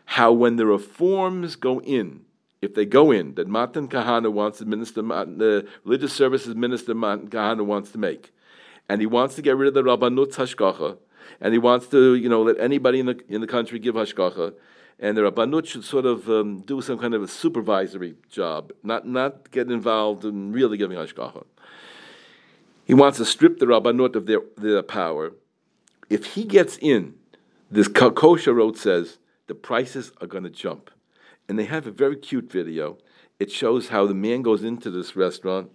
how 0.05 0.33
when 0.33 0.57
the 0.57 0.67
reforms 0.67 1.57
go 1.57 1.81
in, 1.81 2.23
if 2.61 2.75
they 2.75 2.85
go 2.85 3.11
in, 3.11 3.35
that 3.35 3.47
Matan 3.47 3.89
Kahana 3.89 4.33
wants 4.33 4.59
to 4.59 4.65
minister, 4.65 5.03
the 5.03 5.67
religious 5.85 6.13
services 6.13 6.55
minister 6.55 6.95
Matan 6.95 7.29
Kahana 7.29 7.65
wants 7.65 7.91
to 7.93 7.99
make, 7.99 8.33
and 8.89 9.01
he 9.01 9.07
wants 9.07 9.35
to 9.37 9.43
get 9.43 9.57
rid 9.57 9.69
of 9.69 9.75
the 9.75 9.83
Rabbanut 9.83 10.35
Hashgacha, 10.35 10.99
and 11.41 11.53
he 11.53 11.59
wants 11.59 11.87
to, 11.89 12.15
you 12.15 12.29
know, 12.29 12.43
let 12.43 12.59
anybody 12.59 13.01
in 13.01 13.07
the 13.07 13.21
in 13.29 13.41
the 13.41 13.47
country 13.47 13.79
give 13.79 13.95
Hashgacha, 13.95 14.55
and 14.99 15.17
the 15.17 15.23
Rabbanut 15.23 15.67
should 15.67 15.85
sort 15.85 16.07
of 16.07 16.29
um, 16.29 16.61
do 16.63 16.81
some 16.81 16.99
kind 16.99 17.15
of 17.15 17.23
a 17.23 17.29
supervisory 17.29 18.17
job, 18.29 18.73
not 18.83 19.07
not 19.07 19.51
get 19.51 19.71
involved 19.71 20.25
in 20.25 20.53
really 20.53 20.77
giving 20.77 20.99
Hashgacha. 20.99 21.45
He 22.89 22.95
wants 22.95 23.19
to 23.19 23.25
strip 23.25 23.59
the 23.59 23.67
Rabbanut 23.67 24.17
of 24.17 24.27
their, 24.27 24.41
their 24.57 24.83
power. 24.83 25.35
If 26.11 26.35
he 26.35 26.45
gets 26.45 26.77
in, 26.79 27.15
this 27.71 27.87
Kosharot 27.87 28.77
says 28.77 29.19
the 29.47 29.55
prices 29.55 30.11
are 30.21 30.27
going 30.27 30.45
to 30.45 30.51
jump. 30.51 30.91
And 31.49 31.59
they 31.59 31.67
have 31.67 31.87
a 31.87 31.93
very 31.93 32.17
cute 32.17 32.51
video. 32.51 32.99
It 33.39 33.53
shows 33.53 33.89
how 33.89 34.07
the 34.07 34.15
man 34.15 34.43
goes 34.43 34.65
into 34.65 34.91
this 34.91 35.15
restaurant 35.15 35.71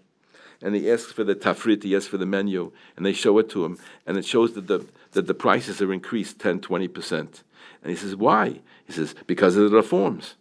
and 0.64 0.74
he 0.74 0.90
asks 0.90 1.12
for 1.12 1.24
the 1.24 1.36
tafrit, 1.36 1.84
he 1.84 1.96
asks 1.96 2.08
for 2.08 2.18
the 2.18 2.26
menu, 2.26 2.72
and 2.96 3.06
they 3.06 3.12
show 3.12 3.38
it 3.38 3.50
to 3.50 3.66
him, 3.66 3.78
and 4.08 4.18
it 4.18 4.26
shows 4.26 4.54
that 4.54 4.68
the, 4.68 4.86
that 5.12 5.28
the 5.28 5.34
prices 5.34 5.82
are 5.82 5.92
increased 5.92 6.40
10, 6.40 6.62
20%. 6.62 7.18
And 7.18 7.40
he 7.84 7.96
says, 7.98 8.16
Why? 8.16 8.62
He 8.86 8.94
says, 8.94 9.14
Because 9.28 9.58
of 9.58 9.70
the 9.70 9.76
reforms. 9.76 10.36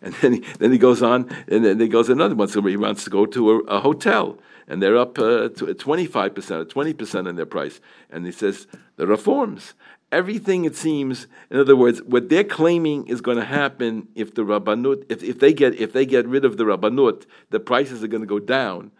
And 0.00 0.14
then 0.14 0.34
he, 0.34 0.40
then 0.58 0.72
he 0.72 0.78
goes 0.78 1.02
on, 1.02 1.28
and 1.46 1.64
then 1.64 1.78
he 1.78 1.88
goes 1.88 2.08
another 2.08 2.34
one. 2.34 2.48
So 2.48 2.62
he 2.62 2.76
wants 2.76 3.04
to 3.04 3.10
go 3.10 3.26
to 3.26 3.50
a, 3.50 3.58
a 3.64 3.80
hotel, 3.80 4.38
and 4.70 4.80
they're 4.80 4.96
up 4.96 5.18
uh, 5.18 5.50
to 5.50 5.74
25% 5.74 6.50
or 6.50 6.64
20% 6.64 7.28
in 7.28 7.36
their 7.36 7.44
price. 7.44 7.80
And 8.08 8.24
he 8.24 8.32
says, 8.32 8.68
The 8.96 9.06
reforms 9.06 9.74
everything 10.12 10.64
it 10.64 10.76
seems 10.76 11.26
in 11.50 11.58
other 11.58 11.76
words 11.76 12.02
what 12.02 12.28
they're 12.28 12.44
claiming 12.44 13.06
is 13.06 13.20
going 13.20 13.36
to 13.36 13.44
happen 13.44 14.08
if 14.14 14.34
the 14.34 14.42
rabbanut 14.42 15.04
if, 15.08 15.22
if 15.22 15.38
they 15.38 15.52
get 15.52 15.74
if 15.78 15.92
they 15.92 16.04
get 16.04 16.26
rid 16.26 16.44
of 16.44 16.56
the 16.56 16.64
rabbanut 16.64 17.26
the 17.50 17.60
prices 17.60 18.02
are 18.02 18.08
going 18.08 18.20
to 18.20 18.26
go 18.26 18.38
down 18.38 18.90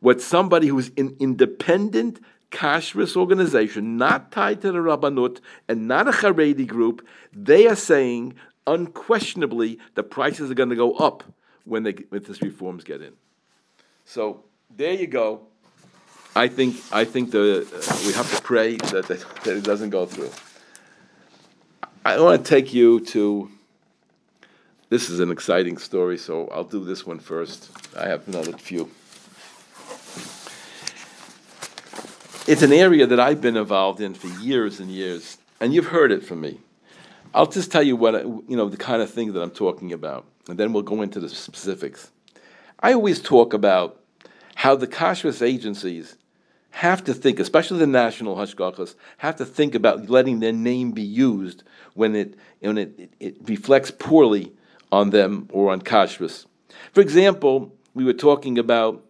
what 0.00 0.20
somebody 0.20 0.66
who's 0.66 0.90
an 0.96 1.16
independent 1.18 2.20
kashrus 2.50 3.16
organization 3.16 3.96
not 3.96 4.30
tied 4.32 4.60
to 4.60 4.72
the 4.72 4.78
rabbanut 4.78 5.40
and 5.68 5.88
not 5.88 6.06
a 6.06 6.12
haredi 6.12 6.66
group 6.66 7.06
they 7.32 7.66
are 7.66 7.76
saying 7.76 8.34
unquestionably 8.66 9.78
the 9.94 10.02
prices 10.02 10.50
are 10.50 10.54
going 10.54 10.68
to 10.68 10.76
go 10.76 10.92
up 10.94 11.24
when 11.64 11.84
they 11.84 11.92
when 12.10 12.22
these 12.22 12.42
reforms 12.42 12.84
get 12.84 13.00
in 13.00 13.14
so 14.04 14.44
there 14.76 14.94
you 14.94 15.06
go 15.06 15.46
I 16.34 16.46
think 16.46 16.76
I 16.92 17.04
think 17.04 17.32
the, 17.32 17.62
uh, 17.62 18.06
we 18.06 18.12
have 18.12 18.34
to 18.34 18.42
pray 18.42 18.76
that, 18.76 19.06
that, 19.08 19.24
that 19.44 19.56
it 19.56 19.64
doesn't 19.64 19.90
go 19.90 20.06
through. 20.06 20.30
I 22.04 22.20
want 22.20 22.44
to 22.44 22.48
take 22.48 22.72
you 22.72 23.00
to. 23.06 23.50
This 24.90 25.10
is 25.10 25.20
an 25.20 25.30
exciting 25.30 25.76
story, 25.76 26.18
so 26.18 26.48
I'll 26.48 26.64
do 26.64 26.84
this 26.84 27.04
one 27.06 27.18
first. 27.18 27.70
I 27.96 28.08
have 28.08 28.26
another 28.28 28.52
few. 28.52 28.90
It's 32.46 32.62
an 32.62 32.72
area 32.72 33.06
that 33.06 33.20
I've 33.20 33.40
been 33.40 33.56
involved 33.56 34.00
in 34.00 34.14
for 34.14 34.28
years 34.40 34.80
and 34.80 34.90
years, 34.90 35.38
and 35.60 35.74
you've 35.74 35.86
heard 35.86 36.10
it 36.10 36.24
from 36.24 36.40
me. 36.40 36.58
I'll 37.34 37.46
just 37.46 37.70
tell 37.70 37.82
you 37.82 37.96
what 37.96 38.14
you 38.24 38.56
know 38.56 38.68
the 38.68 38.76
kind 38.76 39.02
of 39.02 39.10
thing 39.10 39.32
that 39.32 39.42
I'm 39.42 39.50
talking 39.50 39.92
about, 39.92 40.26
and 40.48 40.58
then 40.58 40.72
we'll 40.72 40.84
go 40.84 41.02
into 41.02 41.18
the 41.18 41.28
specifics. 41.28 42.10
I 42.78 42.92
always 42.92 43.20
talk 43.20 43.52
about 43.52 43.99
how 44.60 44.76
the 44.76 44.86
kashrus 44.86 45.40
agencies 45.40 46.18
have 46.68 47.02
to 47.02 47.14
think, 47.14 47.40
especially 47.40 47.78
the 47.78 47.86
national 47.86 48.36
hashgachas, 48.36 48.94
have 49.16 49.36
to 49.36 49.46
think 49.46 49.74
about 49.74 50.10
letting 50.10 50.40
their 50.40 50.52
name 50.52 50.92
be 50.92 51.00
used 51.00 51.62
when 51.94 52.14
it 52.14 52.34
when 52.60 52.76
it, 52.76 52.92
it, 52.98 53.12
it 53.20 53.36
reflects 53.48 53.90
poorly 53.90 54.52
on 54.92 55.08
them 55.08 55.48
or 55.50 55.72
on 55.72 55.80
kashrus. 55.80 56.44
For 56.92 57.00
example, 57.00 57.74
we 57.94 58.04
were 58.04 58.12
talking 58.12 58.58
about 58.58 59.02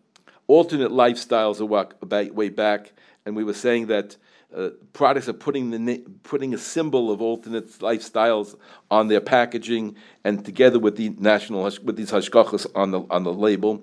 alternate 0.47 0.93
lifestyles 0.93 1.59
a 1.59 2.33
way 2.33 2.49
back, 2.49 2.93
and 3.27 3.35
we 3.35 3.43
were 3.43 3.53
saying 3.53 3.89
that 3.89 4.17
uh, 4.57 4.69
products 4.93 5.29
are 5.29 5.33
putting 5.33 5.71
the 5.71 5.99
putting 6.23 6.55
a 6.55 6.59
symbol 6.59 7.11
of 7.11 7.21
alternate 7.21 7.71
lifestyles 7.81 8.55
on 8.89 9.09
their 9.09 9.21
packaging, 9.21 9.97
and 10.23 10.45
together 10.45 10.79
with 10.79 10.95
the 10.95 11.09
national 11.19 11.65
with 11.65 11.97
these 11.97 12.13
hashgachas 12.13 12.69
on 12.77 12.93
the 12.93 13.01
on 13.11 13.25
the 13.25 13.33
label 13.33 13.83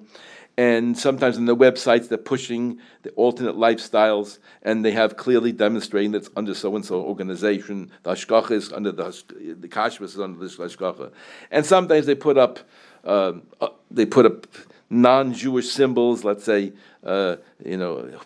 and 0.57 0.97
sometimes 0.97 1.37
in 1.37 1.45
the 1.45 1.55
websites 1.55 2.09
they're 2.09 2.17
pushing 2.17 2.79
the 3.03 3.11
alternate 3.11 3.55
lifestyles, 3.55 4.39
and 4.63 4.83
they 4.83 4.91
have 4.91 5.15
clearly 5.15 5.51
demonstrating 5.51 6.11
that 6.11 6.19
it's 6.23 6.29
under 6.35 6.55
so 6.55 6.75
and 6.75 6.83
so 6.83 7.01
organization. 7.01 7.91
The 8.03 8.11
hashgacha 8.11 8.51
is 8.51 8.73
under 8.73 8.91
the 8.91 9.55
the 9.59 9.67
kashrus 9.67 10.15
is 10.15 10.19
under 10.19 10.39
this 10.39 10.57
hashgacha, 10.57 11.11
and 11.51 11.65
sometimes 11.65 12.07
they 12.07 12.15
put 12.15 12.37
up 12.37 12.59
um, 13.03 13.43
uh, 13.61 13.69
they 13.91 14.05
put 14.05 14.25
up 14.25 14.47
non-Jewish 14.89 15.69
symbols, 15.69 16.23
let's 16.23 16.43
say 16.43 16.73
uh, 17.03 17.35
you 17.63 17.77
know 17.77 18.19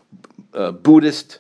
uh, 0.54 0.72
Buddhist 0.72 1.40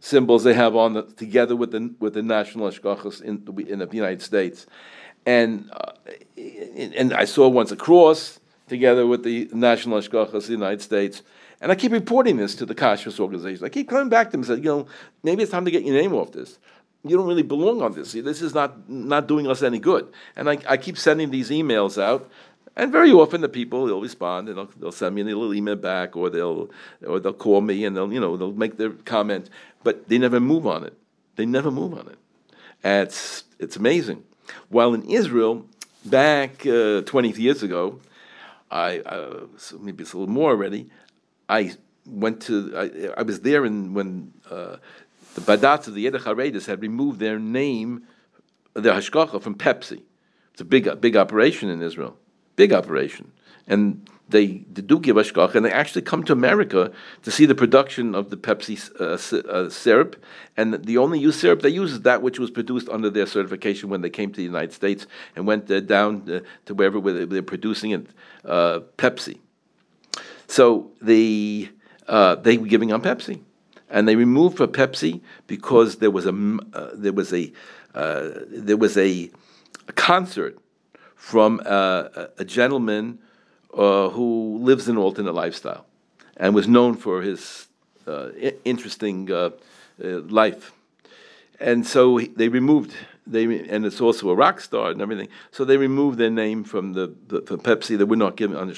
symbols 0.00 0.44
they 0.44 0.54
have 0.54 0.76
on 0.76 0.92
the, 0.92 1.02
together 1.02 1.56
with 1.56 1.72
the 1.72 1.94
with 1.98 2.12
the 2.12 2.22
national 2.22 2.68
hashgachas 2.68 3.22
in 3.22 3.42
the, 3.44 3.52
in 3.72 3.78
the 3.78 3.88
United 3.90 4.20
States, 4.20 4.66
and 5.24 5.70
uh, 5.72 5.92
and 6.36 7.14
I 7.14 7.24
saw 7.24 7.48
once 7.48 7.72
a 7.72 7.76
cross 7.76 8.38
together 8.68 9.06
with 9.06 9.22
the 9.22 9.48
National 9.52 9.98
Hashgachas 9.98 10.34
of 10.34 10.46
the 10.46 10.52
United 10.52 10.82
States. 10.82 11.22
And 11.60 11.72
I 11.72 11.74
keep 11.74 11.92
reporting 11.92 12.36
this 12.36 12.54
to 12.56 12.66
the 12.66 12.74
Kashrus 12.74 13.18
organization. 13.18 13.64
I 13.64 13.68
keep 13.68 13.88
coming 13.88 14.08
back 14.08 14.28
to 14.28 14.32
them 14.32 14.40
and 14.40 14.46
saying, 14.46 14.64
you 14.64 14.70
know, 14.70 14.86
maybe 15.22 15.42
it's 15.42 15.52
time 15.52 15.64
to 15.64 15.70
get 15.70 15.84
your 15.84 15.94
name 15.94 16.12
off 16.14 16.32
this. 16.32 16.58
You 17.02 17.16
don't 17.16 17.26
really 17.26 17.42
belong 17.42 17.82
on 17.82 17.92
this. 17.92 18.12
This 18.12 18.42
is 18.42 18.54
not, 18.54 18.88
not 18.90 19.28
doing 19.28 19.46
us 19.46 19.62
any 19.62 19.78
good. 19.78 20.12
And 20.34 20.50
I, 20.50 20.58
I 20.68 20.76
keep 20.76 20.98
sending 20.98 21.30
these 21.30 21.50
emails 21.50 22.00
out. 22.02 22.28
And 22.78 22.92
very 22.92 23.10
often 23.10 23.40
the 23.40 23.48
people 23.48 23.86
they'll 23.86 24.02
respond 24.02 24.48
and 24.48 24.58
they'll, 24.58 24.70
they'll 24.78 24.92
send 24.92 25.14
me 25.14 25.22
a 25.22 25.24
little 25.24 25.54
email 25.54 25.76
back 25.76 26.14
or 26.14 26.28
they'll 26.28 26.68
or 27.06 27.18
they'll 27.18 27.32
call 27.32 27.62
me 27.62 27.86
and 27.86 27.96
they'll 27.96 28.12
you 28.12 28.20
know 28.20 28.36
they'll 28.36 28.52
make 28.52 28.76
their 28.76 28.90
comment, 28.90 29.48
but 29.82 30.08
they 30.08 30.18
never 30.18 30.40
move 30.40 30.66
on 30.66 30.84
it. 30.84 30.92
They 31.36 31.46
never 31.46 31.70
move 31.70 31.94
on 31.94 32.06
it. 32.06 32.18
And 32.84 33.08
it's 33.08 33.44
it's 33.58 33.76
amazing. 33.76 34.24
While 34.68 34.92
in 34.92 35.02
Israel, 35.04 35.64
back 36.04 36.66
uh, 36.66 37.00
20 37.00 37.30
years 37.40 37.62
ago, 37.62 37.98
I 38.76 38.98
uh, 39.00 39.46
so 39.56 39.78
maybe 39.78 40.02
it's 40.02 40.12
a 40.12 40.18
little 40.18 40.32
more 40.32 40.50
already. 40.50 40.90
I 41.48 41.74
went 42.04 42.42
to 42.42 42.54
I, 42.76 43.20
I 43.20 43.22
was 43.22 43.40
there 43.40 43.64
in, 43.64 43.94
when 43.94 44.32
uh, 44.50 44.76
the 45.34 45.40
Badatz 45.40 45.86
of 45.88 45.94
the 45.94 46.04
Eidah 46.06 46.20
Haredis 46.20 46.66
had 46.66 46.82
removed 46.82 47.18
their 47.18 47.38
name, 47.38 48.06
their 48.74 48.92
Hashgacha 48.92 49.40
from 49.40 49.54
Pepsi. 49.54 50.02
It's 50.52 50.60
a 50.60 50.64
big 50.64 51.00
big 51.00 51.16
operation 51.16 51.70
in 51.70 51.80
Israel, 51.82 52.16
big 52.56 52.72
operation, 52.72 53.32
and 53.66 54.08
they, 54.28 54.46
they 54.72 54.82
do 54.82 54.98
give 54.98 55.16
ashkach, 55.16 55.54
and 55.54 55.64
they 55.64 55.70
actually 55.70 56.02
come 56.02 56.24
to 56.24 56.32
America 56.32 56.90
to 57.22 57.30
see 57.30 57.46
the 57.46 57.54
production 57.54 58.14
of 58.14 58.30
the 58.30 58.36
Pepsi 58.36 58.90
uh, 59.00 59.48
uh, 59.48 59.70
syrup. 59.70 60.22
And 60.56 60.84
the 60.84 60.98
only 60.98 61.30
syrup 61.30 61.62
they 61.62 61.68
use 61.68 61.92
is 61.92 62.00
that 62.02 62.22
which 62.22 62.38
was 62.38 62.50
produced 62.50 62.88
under 62.88 63.08
their 63.08 63.26
certification 63.26 63.88
when 63.88 64.00
they 64.00 64.10
came 64.10 64.30
to 64.32 64.36
the 64.36 64.42
United 64.42 64.72
States 64.72 65.06
and 65.36 65.46
went 65.46 65.70
uh, 65.70 65.80
down 65.80 66.42
to 66.64 66.74
wherever 66.74 67.00
they're 67.26 67.42
producing 67.42 67.92
it, 67.92 68.06
uh, 68.44 68.80
Pepsi. 68.98 69.38
So 70.48 70.90
the, 71.00 71.68
uh, 72.08 72.36
they 72.36 72.56
were 72.56 72.66
giving 72.66 72.92
on 72.92 73.02
Pepsi. 73.02 73.40
and 73.88 74.08
they 74.08 74.16
removed 74.16 74.56
for 74.56 74.66
Pepsi 74.66 75.20
because 75.46 75.96
there 75.96 76.10
was 76.10 76.26
a 76.26 76.34
uh, 76.72 76.90
there 76.94 77.12
was 77.12 77.32
a 77.32 77.52
there 77.94 78.76
was 78.76 78.96
a, 78.96 79.30
a 79.88 79.92
concert 79.92 80.58
from 81.14 81.60
uh, 81.64 82.26
a 82.38 82.44
gentleman 82.44 83.18
uh, 83.74 84.08
who 84.10 84.58
lives 84.60 84.88
an 84.88 84.96
alternate 84.96 85.34
lifestyle 85.34 85.86
and 86.36 86.54
was 86.54 86.68
known 86.68 86.96
for 86.96 87.22
his 87.22 87.68
uh, 88.06 88.28
interesting 88.64 89.30
uh, 89.30 89.50
life, 89.98 90.72
and 91.60 91.86
so 91.86 92.18
they 92.36 92.48
removed. 92.48 92.94
They 93.28 93.44
and 93.44 93.84
it's 93.84 94.00
also 94.00 94.30
a 94.30 94.34
rock 94.36 94.60
star 94.60 94.90
and 94.90 95.02
everything. 95.02 95.28
So 95.50 95.64
they 95.64 95.76
removed 95.76 96.18
their 96.18 96.30
name 96.30 96.62
from 96.62 96.92
the, 96.92 97.12
the 97.26 97.42
from 97.42 97.58
Pepsi. 97.58 97.98
Would 97.98 98.18
not 98.18 98.36
give 98.36 98.52
it 98.52 98.56
on 98.56 98.70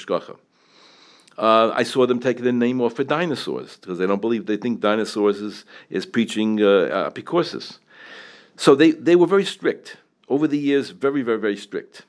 uh, 1.39 1.71
I 1.73 1.83
saw 1.83 2.05
them 2.05 2.19
take 2.19 2.43
the 2.43 2.51
name 2.51 2.81
off 2.81 2.97
for 2.97 3.05
dinosaurs 3.05 3.77
because 3.77 3.97
they 3.97 4.05
don't 4.05 4.19
believe 4.19 4.45
they 4.45 4.57
think 4.57 4.81
dinosaurs 4.81 5.39
is 5.39 5.63
is 5.89 6.05
preaching 6.05 6.61
uh, 6.61 7.09
apikosis. 7.09 7.79
So 8.57 8.75
they, 8.75 8.91
they 8.91 9.15
were 9.15 9.25
very 9.25 9.45
strict 9.45 9.95
over 10.27 10.47
the 10.47 10.57
years, 10.57 10.89
very 10.89 11.21
very 11.21 11.39
very 11.39 11.55
strict, 11.55 12.05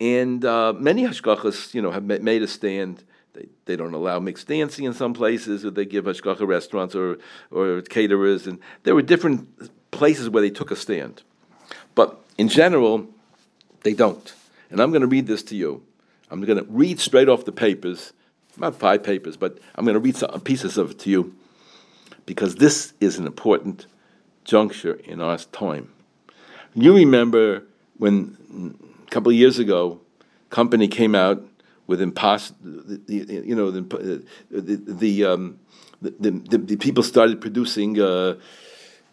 and 0.00 0.44
uh, 0.44 0.72
many 0.72 1.04
hashgachas 1.04 1.74
you 1.74 1.82
know 1.82 1.90
have 1.90 2.04
made 2.04 2.42
a 2.42 2.48
stand. 2.48 3.04
They, 3.32 3.46
they 3.66 3.76
don't 3.76 3.94
allow 3.94 4.18
mixed 4.18 4.48
dancing 4.48 4.86
in 4.86 4.92
some 4.92 5.14
places, 5.14 5.64
or 5.64 5.70
they 5.70 5.84
give 5.84 6.06
hashgacha 6.06 6.46
restaurants 6.46 6.94
or 6.94 7.18
or 7.50 7.82
caterers, 7.82 8.46
and 8.46 8.58
there 8.82 8.94
were 8.94 9.02
different 9.02 9.70
places 9.90 10.28
where 10.28 10.42
they 10.42 10.50
took 10.50 10.70
a 10.70 10.76
stand. 10.76 11.22
But 11.94 12.20
in 12.38 12.48
general, 12.48 13.06
they 13.82 13.92
don't. 13.92 14.32
And 14.70 14.80
I'm 14.80 14.90
going 14.90 15.02
to 15.02 15.08
read 15.08 15.26
this 15.26 15.42
to 15.44 15.56
you. 15.56 15.82
I'm 16.30 16.40
going 16.42 16.58
to 16.58 16.66
read 16.70 17.00
straight 17.00 17.28
off 17.28 17.44
the 17.44 17.52
papers 17.52 18.12
about 18.56 18.76
five 18.76 19.02
papers, 19.02 19.36
but 19.36 19.58
I'm 19.74 19.84
going 19.84 19.94
to 19.94 20.00
read 20.00 20.16
some 20.16 20.40
pieces 20.40 20.76
of 20.76 20.92
it 20.92 20.98
to 21.00 21.10
you 21.10 21.34
because 22.26 22.56
this 22.56 22.92
is 23.00 23.18
an 23.18 23.26
important 23.26 23.86
juncture 24.44 24.94
in 25.04 25.20
our 25.20 25.38
time. 25.38 25.92
You 26.74 26.94
remember 26.94 27.64
when 27.96 28.76
couple 29.10 29.30
of 29.30 29.36
years 29.36 29.58
ago, 29.58 30.00
company 30.50 30.88
came 30.88 31.14
out 31.14 31.42
with 31.86 32.00
impos- 32.00 32.52
the, 32.62 33.42
you 33.44 33.54
know, 33.54 33.70
the 33.70 34.24
the 34.50 34.76
the, 34.76 35.24
um, 35.24 35.58
the, 36.00 36.30
the, 36.30 36.58
the, 36.58 36.76
people 36.76 37.02
started 37.02 37.40
producing 37.40 38.00
uh, 38.00 38.36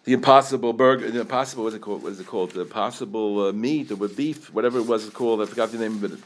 the 0.04 0.14
impossible 0.14 0.74
burger, 0.74 1.10
the 1.12 1.22
impossible 1.22 1.64
what's 1.64 1.76
it 1.76 1.82
called? 1.82 2.04
What 2.04 2.12
is 2.12 2.20
it 2.20 2.28
called? 2.28 2.52
The 2.52 2.62
impossible 2.62 3.48
uh, 3.48 3.52
meat 3.52 3.92
or 3.92 4.08
beef, 4.08 4.54
whatever 4.54 4.80
it 4.80 4.86
was 4.86 5.10
called. 5.10 5.42
I 5.42 5.46
forgot 5.46 5.72
the 5.72 5.80
name 5.80 6.04
of 6.04 6.14
it. 6.14 6.20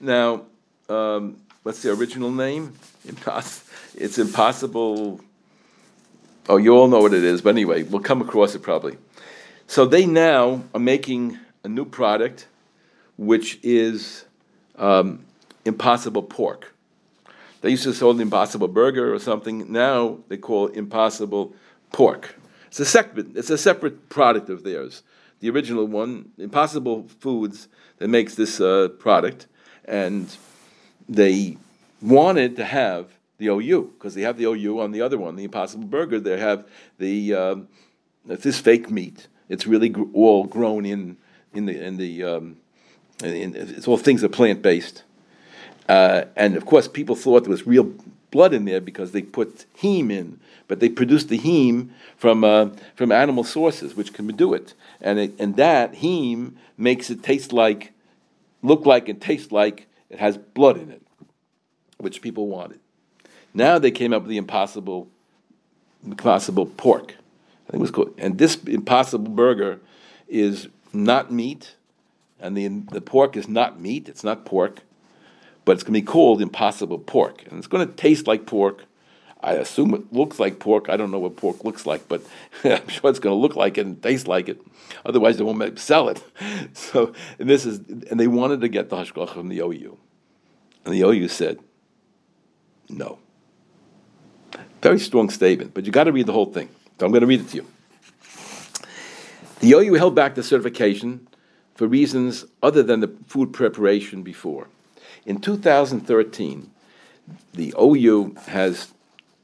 Now. 0.00 0.46
Um, 0.88 1.36
what's 1.64 1.82
the 1.82 1.92
original 1.92 2.30
name? 2.30 2.72
Impossible. 3.06 3.70
It's 3.94 4.16
impossible. 4.16 5.20
Oh, 6.48 6.56
you 6.56 6.74
all 6.74 6.88
know 6.88 7.00
what 7.00 7.12
it 7.12 7.24
is, 7.24 7.42
but 7.42 7.50
anyway, 7.50 7.82
we'll 7.82 8.00
come 8.00 8.22
across 8.22 8.54
it 8.54 8.62
probably. 8.62 8.96
So 9.66 9.84
they 9.84 10.06
now 10.06 10.64
are 10.74 10.80
making 10.80 11.38
a 11.64 11.68
new 11.68 11.84
product, 11.84 12.47
which 13.18 13.58
is 13.62 14.24
um, 14.76 15.24
impossible 15.66 16.22
pork. 16.22 16.74
They 17.60 17.70
used 17.70 17.82
to 17.82 17.92
sell 17.92 18.14
the 18.14 18.22
impossible 18.22 18.68
burger 18.68 19.12
or 19.12 19.18
something. 19.18 19.70
Now 19.70 20.18
they 20.28 20.38
call 20.38 20.68
it 20.68 20.76
impossible 20.76 21.54
pork. 21.92 22.36
It's 22.68 22.80
a 22.80 22.84
separate, 22.84 23.36
it's 23.36 23.50
a 23.50 23.58
separate 23.58 24.08
product 24.08 24.48
of 24.48 24.62
theirs. 24.62 25.02
The 25.40 25.50
original 25.50 25.86
one, 25.86 26.32
Impossible 26.38 27.08
Foods, 27.20 27.68
that 27.98 28.08
makes 28.08 28.34
this 28.34 28.60
uh, 28.60 28.88
product, 28.98 29.46
and 29.84 30.28
they 31.08 31.56
wanted 32.02 32.56
to 32.56 32.64
have 32.64 33.08
the 33.38 33.46
OU 33.48 33.92
because 33.94 34.14
they 34.14 34.22
have 34.22 34.36
the 34.36 34.44
OU 34.44 34.80
on 34.80 34.92
the 34.92 35.00
other 35.00 35.16
one, 35.16 35.36
the 35.36 35.44
Impossible 35.44 35.86
Burger. 35.86 36.18
They 36.20 36.38
have 36.38 36.66
the 36.98 37.34
um, 37.34 37.68
this 38.26 38.58
fake 38.60 38.90
meat. 38.90 39.28
It's 39.48 39.66
really 39.66 39.88
gr- 39.88 40.04
all 40.12 40.44
grown 40.44 40.84
in 40.84 41.16
in 41.54 41.66
the 41.66 41.84
in 41.84 41.96
the 41.96 42.24
um, 42.24 42.56
it's 43.22 43.88
all 43.88 43.96
things 43.96 44.22
are 44.22 44.28
plant 44.28 44.62
based, 44.62 45.02
uh, 45.88 46.24
and 46.36 46.56
of 46.56 46.66
course 46.66 46.88
people 46.88 47.16
thought 47.16 47.44
there 47.44 47.50
was 47.50 47.66
real 47.66 47.92
blood 48.30 48.52
in 48.52 48.64
there 48.64 48.80
because 48.80 49.12
they 49.12 49.22
put 49.22 49.64
heme 49.82 50.10
in, 50.10 50.38
but 50.68 50.80
they 50.80 50.88
produced 50.88 51.28
the 51.28 51.38
heme 51.38 51.90
from 52.16 52.44
uh, 52.44 52.70
from 52.94 53.10
animal 53.12 53.44
sources, 53.44 53.96
which 53.96 54.12
can 54.12 54.26
do 54.28 54.54
it, 54.54 54.74
and 55.00 55.18
it, 55.18 55.34
and 55.38 55.56
that 55.56 55.94
heme 55.94 56.54
makes 56.76 57.10
it 57.10 57.22
taste 57.22 57.52
like, 57.52 57.92
look 58.62 58.86
like, 58.86 59.08
and 59.08 59.20
taste 59.20 59.52
like 59.52 59.86
it 60.10 60.18
has 60.18 60.36
blood 60.38 60.76
in 60.76 60.90
it 60.90 61.02
which 61.98 62.22
people 62.22 62.46
wanted. 62.46 62.80
Now 63.52 63.78
they 63.78 63.90
came 63.90 64.12
up 64.12 64.22
with 64.22 64.30
the 64.30 64.36
impossible, 64.36 65.08
impossible 66.04 66.66
pork. 66.66 67.14
I 67.68 67.72
think 67.72 67.74
it 67.74 67.80
was 67.80 67.90
called, 67.90 68.14
and 68.18 68.38
this 68.38 68.56
impossible 68.64 69.30
burger 69.30 69.80
is 70.28 70.68
not 70.92 71.30
meat, 71.30 71.74
and 72.40 72.56
the 72.56 72.68
the 72.92 73.00
pork 73.00 73.36
is 73.36 73.48
not 73.48 73.80
meat. 73.80 74.08
It's 74.08 74.24
not 74.24 74.44
pork, 74.44 74.80
but 75.64 75.72
it's 75.72 75.82
going 75.82 75.94
to 75.94 76.00
be 76.00 76.06
called 76.06 76.40
impossible 76.40 76.98
pork, 76.98 77.44
and 77.48 77.58
it's 77.58 77.66
going 77.66 77.86
to 77.86 77.92
taste 77.94 78.26
like 78.26 78.46
pork. 78.46 78.84
I 79.40 79.52
assume 79.52 79.94
it 79.94 80.12
looks 80.12 80.40
like 80.40 80.58
pork. 80.58 80.88
I 80.88 80.96
don't 80.96 81.12
know 81.12 81.20
what 81.20 81.36
pork 81.36 81.62
looks 81.62 81.86
like, 81.86 82.08
but 82.08 82.22
I'm 82.64 82.88
sure 82.88 83.08
it's 83.08 83.20
going 83.20 83.36
to 83.36 83.40
look 83.40 83.54
like 83.54 83.78
it 83.78 83.86
and 83.86 84.02
taste 84.02 84.26
like 84.26 84.48
it. 84.48 84.60
Otherwise, 85.06 85.36
they 85.36 85.44
won't 85.44 85.78
sell 85.78 86.08
it. 86.08 86.22
So, 86.74 87.12
and 87.38 87.48
this 87.48 87.64
is, 87.64 87.78
and 87.78 88.18
they 88.18 88.26
wanted 88.26 88.60
to 88.62 88.68
get 88.68 88.88
the 88.88 88.96
hashgacha 88.96 89.34
from 89.34 89.48
the 89.48 89.60
OU, 89.60 89.96
and 90.84 90.94
the 90.94 91.02
OU 91.02 91.28
said, 91.28 91.60
no. 92.88 93.18
Very 94.82 94.98
strong 94.98 95.30
statement, 95.30 95.74
but 95.74 95.86
you 95.86 95.92
got 95.92 96.04
to 96.04 96.12
read 96.12 96.26
the 96.26 96.32
whole 96.32 96.52
thing. 96.52 96.68
So 96.98 97.06
I'm 97.06 97.12
going 97.12 97.20
to 97.20 97.26
read 97.26 97.40
it 97.40 97.48
to 97.50 97.56
you. 97.56 97.66
The 99.60 99.72
OU 99.72 99.94
held 99.94 100.14
back 100.14 100.34
the 100.34 100.42
certification 100.42 101.27
for 101.78 101.86
reasons 101.86 102.44
other 102.60 102.82
than 102.82 102.98
the 102.98 103.14
food 103.28 103.52
preparation 103.52 104.24
before. 104.24 104.66
In 105.24 105.40
2013, 105.40 106.70
the 107.54 107.72
OU 107.80 108.34
has 108.48 108.92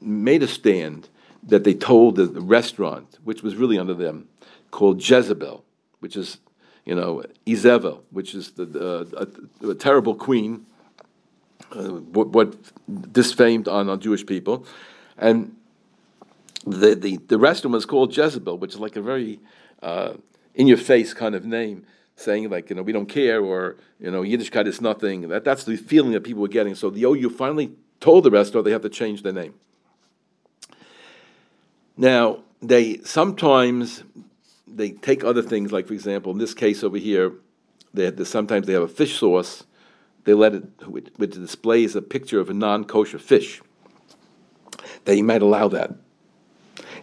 made 0.01 0.43
a 0.43 0.47
stand 0.47 1.07
that 1.41 1.63
they 1.63 1.73
told 1.73 2.17
the, 2.17 2.25
the 2.25 2.41
restaurant, 2.41 3.19
which 3.23 3.41
was 3.41 3.55
really 3.55 3.79
under 3.79 3.93
them, 3.93 4.27
called 4.69 4.97
Jezebel, 5.01 5.63
which 6.01 6.17
is, 6.17 6.39
you 6.83 6.93
know, 6.93 7.23
Izebel, 7.47 8.01
which 8.11 8.35
is 8.35 8.51
the, 8.51 8.65
the 8.65 9.47
a, 9.63 9.69
a 9.69 9.75
terrible 9.75 10.13
queen 10.13 10.65
uh, 11.71 11.83
what, 11.87 12.27
what 12.27 12.53
disfamed 13.13 13.69
on, 13.69 13.87
on 13.87 14.01
Jewish 14.01 14.25
people, 14.25 14.65
and 15.17 15.55
the, 16.67 16.95
the 16.95 17.15
the 17.27 17.37
restaurant 17.37 17.73
was 17.73 17.85
called 17.85 18.15
Jezebel, 18.15 18.57
which 18.57 18.73
is 18.73 18.79
like 18.79 18.97
a 18.97 19.01
very 19.01 19.39
uh, 19.81 20.15
in 20.53 20.67
your 20.67 20.77
face 20.77 21.13
kind 21.13 21.33
of 21.33 21.45
name, 21.45 21.85
saying 22.15 22.49
like 22.49 22.69
you 22.69 22.75
know 22.75 22.81
we 22.81 22.91
don't 22.91 23.07
care 23.07 23.41
or 23.41 23.75
you 23.99 24.11
know 24.11 24.21
Yiddishkeit 24.21 24.67
is 24.67 24.81
nothing. 24.81 25.29
That 25.29 25.43
that's 25.43 25.63
the 25.63 25.75
feeling 25.75 26.11
that 26.13 26.23
people 26.23 26.41
were 26.41 26.47
getting. 26.47 26.75
So 26.75 26.89
the 26.89 27.03
OU 27.03 27.29
finally 27.31 27.71
told 27.99 28.23
the 28.23 28.31
restaurant 28.31 28.65
they 28.65 28.71
have 28.71 28.83
to 28.83 28.89
change 28.89 29.23
their 29.23 29.33
name. 29.33 29.53
Now 31.97 32.39
they 32.61 32.97
sometimes 32.99 34.03
they 34.67 34.91
take 34.91 35.23
other 35.23 35.41
things 35.41 35.71
like 35.71 35.87
for 35.87 35.93
example 35.93 36.31
in 36.31 36.37
this 36.37 36.53
case 36.53 36.83
over 36.83 36.97
here, 36.97 37.33
they, 37.93 38.11
sometimes 38.25 38.67
they 38.67 38.73
have 38.73 38.83
a 38.83 38.87
fish 38.87 39.19
sauce 39.19 39.63
they 40.25 40.33
let 40.33 40.55
it, 40.55 40.63
which, 40.87 41.07
which 41.15 41.31
displays 41.31 41.95
a 41.95 42.01
picture 42.01 42.39
of 42.39 42.49
a 42.49 42.53
non-kosher 42.53 43.19
fish. 43.19 43.61
They 45.05 45.21
might 45.21 45.43
allow 45.43 45.67
that, 45.69 45.93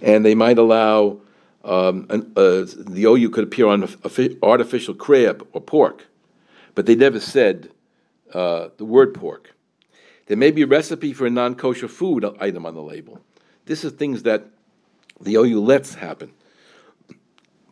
and 0.03 0.25
they 0.25 0.35
might 0.35 0.59
allow 0.59 1.21
um, 1.65 2.07
an, 2.11 2.33
uh, 2.37 2.65
the 2.77 3.05
OU 3.05 3.31
could 3.31 3.45
appear 3.45 3.67
on 3.67 3.89
artificial 4.43 4.95
crab 4.95 5.47
or 5.53 5.61
pork, 5.61 6.07
but 6.75 6.87
they 6.87 6.95
never 6.95 7.21
said 7.21 7.71
uh, 8.33 8.69
the 8.77 8.85
word 8.85 9.15
pork. 9.15 9.55
There 10.27 10.37
may 10.37 10.51
be 10.51 10.63
a 10.63 10.67
recipe 10.67 11.13
for 11.13 11.27
a 11.27 11.31
non-kosher 11.31 11.89
food 11.89 12.25
item 12.41 12.67
on 12.67 12.75
the 12.75 12.83
label. 12.83 13.21
This 13.67 13.85
is 13.85 13.93
things 13.93 14.23
that 14.25 14.47
the 15.21 15.37
OU 15.37 15.61
lets 15.61 15.95
happen. 15.95 16.33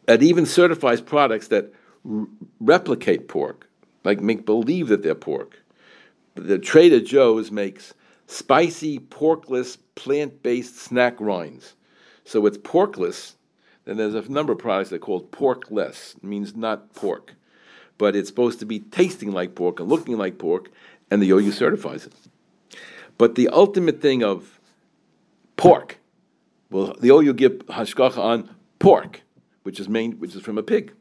It 0.07 0.23
even 0.23 0.47
certifies 0.47 1.01
products 1.01 1.49
that 1.49 1.73
r- 2.09 2.27
replicate 2.61 3.29
pork 3.29 3.71
like 4.05 4.21
make 4.21 4.47
believe 4.47 4.89
that 4.89 5.03
they're 5.03 5.15
pork. 5.15 5.63
The 6.35 6.59
Trader 6.59 7.01
Joe's 7.01 7.51
makes 7.51 7.95
spicy, 8.27 8.99
porkless, 8.99 9.77
plant 9.95 10.43
based 10.43 10.77
snack 10.77 11.21
rinds. 11.21 11.75
So 12.25 12.47
it's 12.47 12.59
porkless. 12.59 13.35
Then 13.85 13.97
there's 13.97 14.15
a 14.15 14.31
number 14.31 14.53
of 14.53 14.59
products 14.59 14.91
that 14.91 14.97
are 14.97 14.99
called 15.01 15.31
porkless, 15.31 16.17
it 16.17 16.25
means 16.25 16.55
not 16.55 16.95
pork. 16.95 17.35
But 17.99 18.17
it's 18.17 18.29
supposed 18.29 18.61
to 18.61 18.67
be 18.67 18.81
tasting 18.81 19.33
like 19.33 19.55
pork 19.55 19.81
and 19.81 19.89
looking 19.89 20.17
like 20.17 20.39
pork, 20.39 20.71
and 21.11 21.23
the 21.23 21.31
OU 21.31 21.53
certifies 21.53 22.07
it. 22.07 22.13
But 23.19 23.35
the 23.35 23.49
ultimate 23.49 24.01
thing 24.01 24.23
of 24.23 24.59
pork, 25.57 25.99
well, 26.71 26.95
the 27.01 27.11
OU 27.11 27.35
give 27.35 27.53
hashgacha 27.67 28.19
on 28.19 28.55
pork, 28.79 29.23
which 29.63 29.79
is 29.81 29.89
main, 29.89 30.13
which 30.13 30.35
is 30.35 30.43
from 30.43 30.57
a 30.57 30.63
pig. 30.63 30.93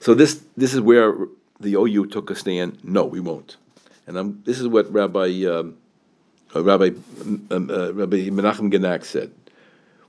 So 0.00 0.14
this 0.14 0.42
this 0.56 0.74
is 0.74 0.80
where 0.80 1.14
the 1.60 1.74
OU 1.74 2.06
took 2.06 2.30
a 2.30 2.34
stand. 2.34 2.78
No, 2.82 3.04
we 3.04 3.20
won't. 3.20 3.56
And 4.06 4.18
I'm, 4.18 4.42
this 4.44 4.58
is 4.58 4.66
what 4.66 4.92
Rabbi 4.92 5.44
um, 5.44 5.76
uh, 6.54 6.64
Rabbi 6.64 6.90
um, 7.50 7.70
uh, 7.70 7.92
Rabbi 7.92 8.28
Menachem 8.30 8.72
Genack 8.72 9.04
said. 9.04 9.30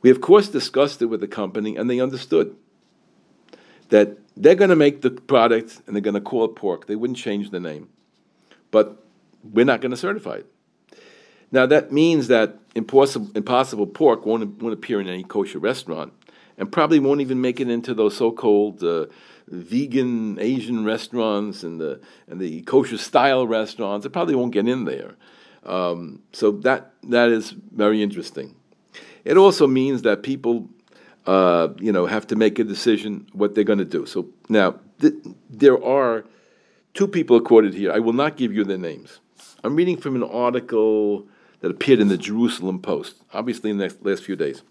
We, 0.02 0.10
of 0.10 0.22
course, 0.22 0.48
discussed 0.48 1.02
it 1.02 1.06
with 1.06 1.22
the 1.22 1.28
company, 1.28 1.76
and 1.76 1.90
they 1.90 2.00
understood 2.00 2.56
that 3.90 4.18
they're 4.36 4.56
going 4.56 4.70
to 4.70 4.76
make 4.76 5.02
the 5.02 5.12
product 5.12 5.82
and 5.86 5.96
they're 5.96 6.02
going 6.02 6.16
to 6.16 6.22
call 6.22 6.46
it 6.46 6.56
pork. 6.56 6.88
They 6.88 6.96
wouldn't 6.96 7.18
change 7.18 7.52
the 7.52 7.60
name. 7.60 7.90
But 8.72 9.04
we're 9.44 9.66
not 9.66 9.82
going 9.82 9.92
to 9.92 9.98
certify 9.98 10.36
it. 10.36 10.46
Now, 11.52 11.66
that 11.66 11.92
means 11.92 12.30
that 12.30 12.58
impossible, 12.74 13.30
impossible 13.36 13.86
pork 13.88 14.26
won't, 14.26 14.62
won't 14.62 14.74
appear 14.74 15.02
in 15.02 15.10
any 15.10 15.24
kosher 15.24 15.60
restaurant 15.60 16.14
and 16.58 16.72
probably 16.72 17.00
won't 17.00 17.20
even 17.22 17.42
make 17.42 17.60
it 17.60 17.70
into 17.70 17.94
those 17.94 18.16
so 18.16 18.32
called 18.32 18.82
uh, 18.84 19.08
vegan 19.48 20.40
Asian 20.40 20.86
restaurants 20.86 21.64
and 21.64 21.82
the, 21.82 22.00
and 22.28 22.40
the 22.40 22.62
kosher 22.62 22.98
style 22.98 23.46
restaurants. 23.46 24.06
It 24.06 24.12
probably 24.12 24.36
won't 24.36 24.54
get 24.54 24.68
in 24.68 24.86
there. 24.86 25.16
Um, 25.66 26.22
so 26.32 26.52
that, 26.52 26.94
that 27.04 27.30
is 27.30 27.52
very 27.52 28.02
interesting. 28.02 28.56
It 29.24 29.38
also 29.38 29.68
means 29.68 30.02
that 30.04 30.24
people 30.24 30.70
uh, 31.26 31.70
you 31.80 31.92
know, 31.92 32.06
have 32.06 32.28
to 32.28 32.36
make 32.36 32.60
a 32.60 32.64
decision 32.64 33.28
what 33.34 33.56
they're 33.56 33.64
going 33.64 33.80
to 33.80 33.86
do. 33.86 34.06
So 34.06 34.30
now 34.50 34.80
th- 35.00 35.14
there 35.50 35.84
are 35.84 36.26
two 36.94 37.08
people 37.08 37.40
quoted 37.42 37.74
here. 37.74 37.92
I 37.92 38.00
will 38.00 38.14
not 38.14 38.38
give 38.38 38.54
you 38.54 38.64
their 38.64 38.78
names. 38.78 39.20
I'm 39.64 39.76
reading 39.76 39.98
from 39.98 40.16
an 40.16 40.24
article 40.24 41.28
that 41.60 41.70
appeared 41.70 42.00
in 42.00 42.08
the 42.08 42.18
Jerusalem 42.18 42.80
Post, 42.80 43.18
obviously 43.34 43.70
in 43.70 43.78
the 43.78 43.96
last 44.02 44.24
few 44.24 44.36
days. 44.36 44.64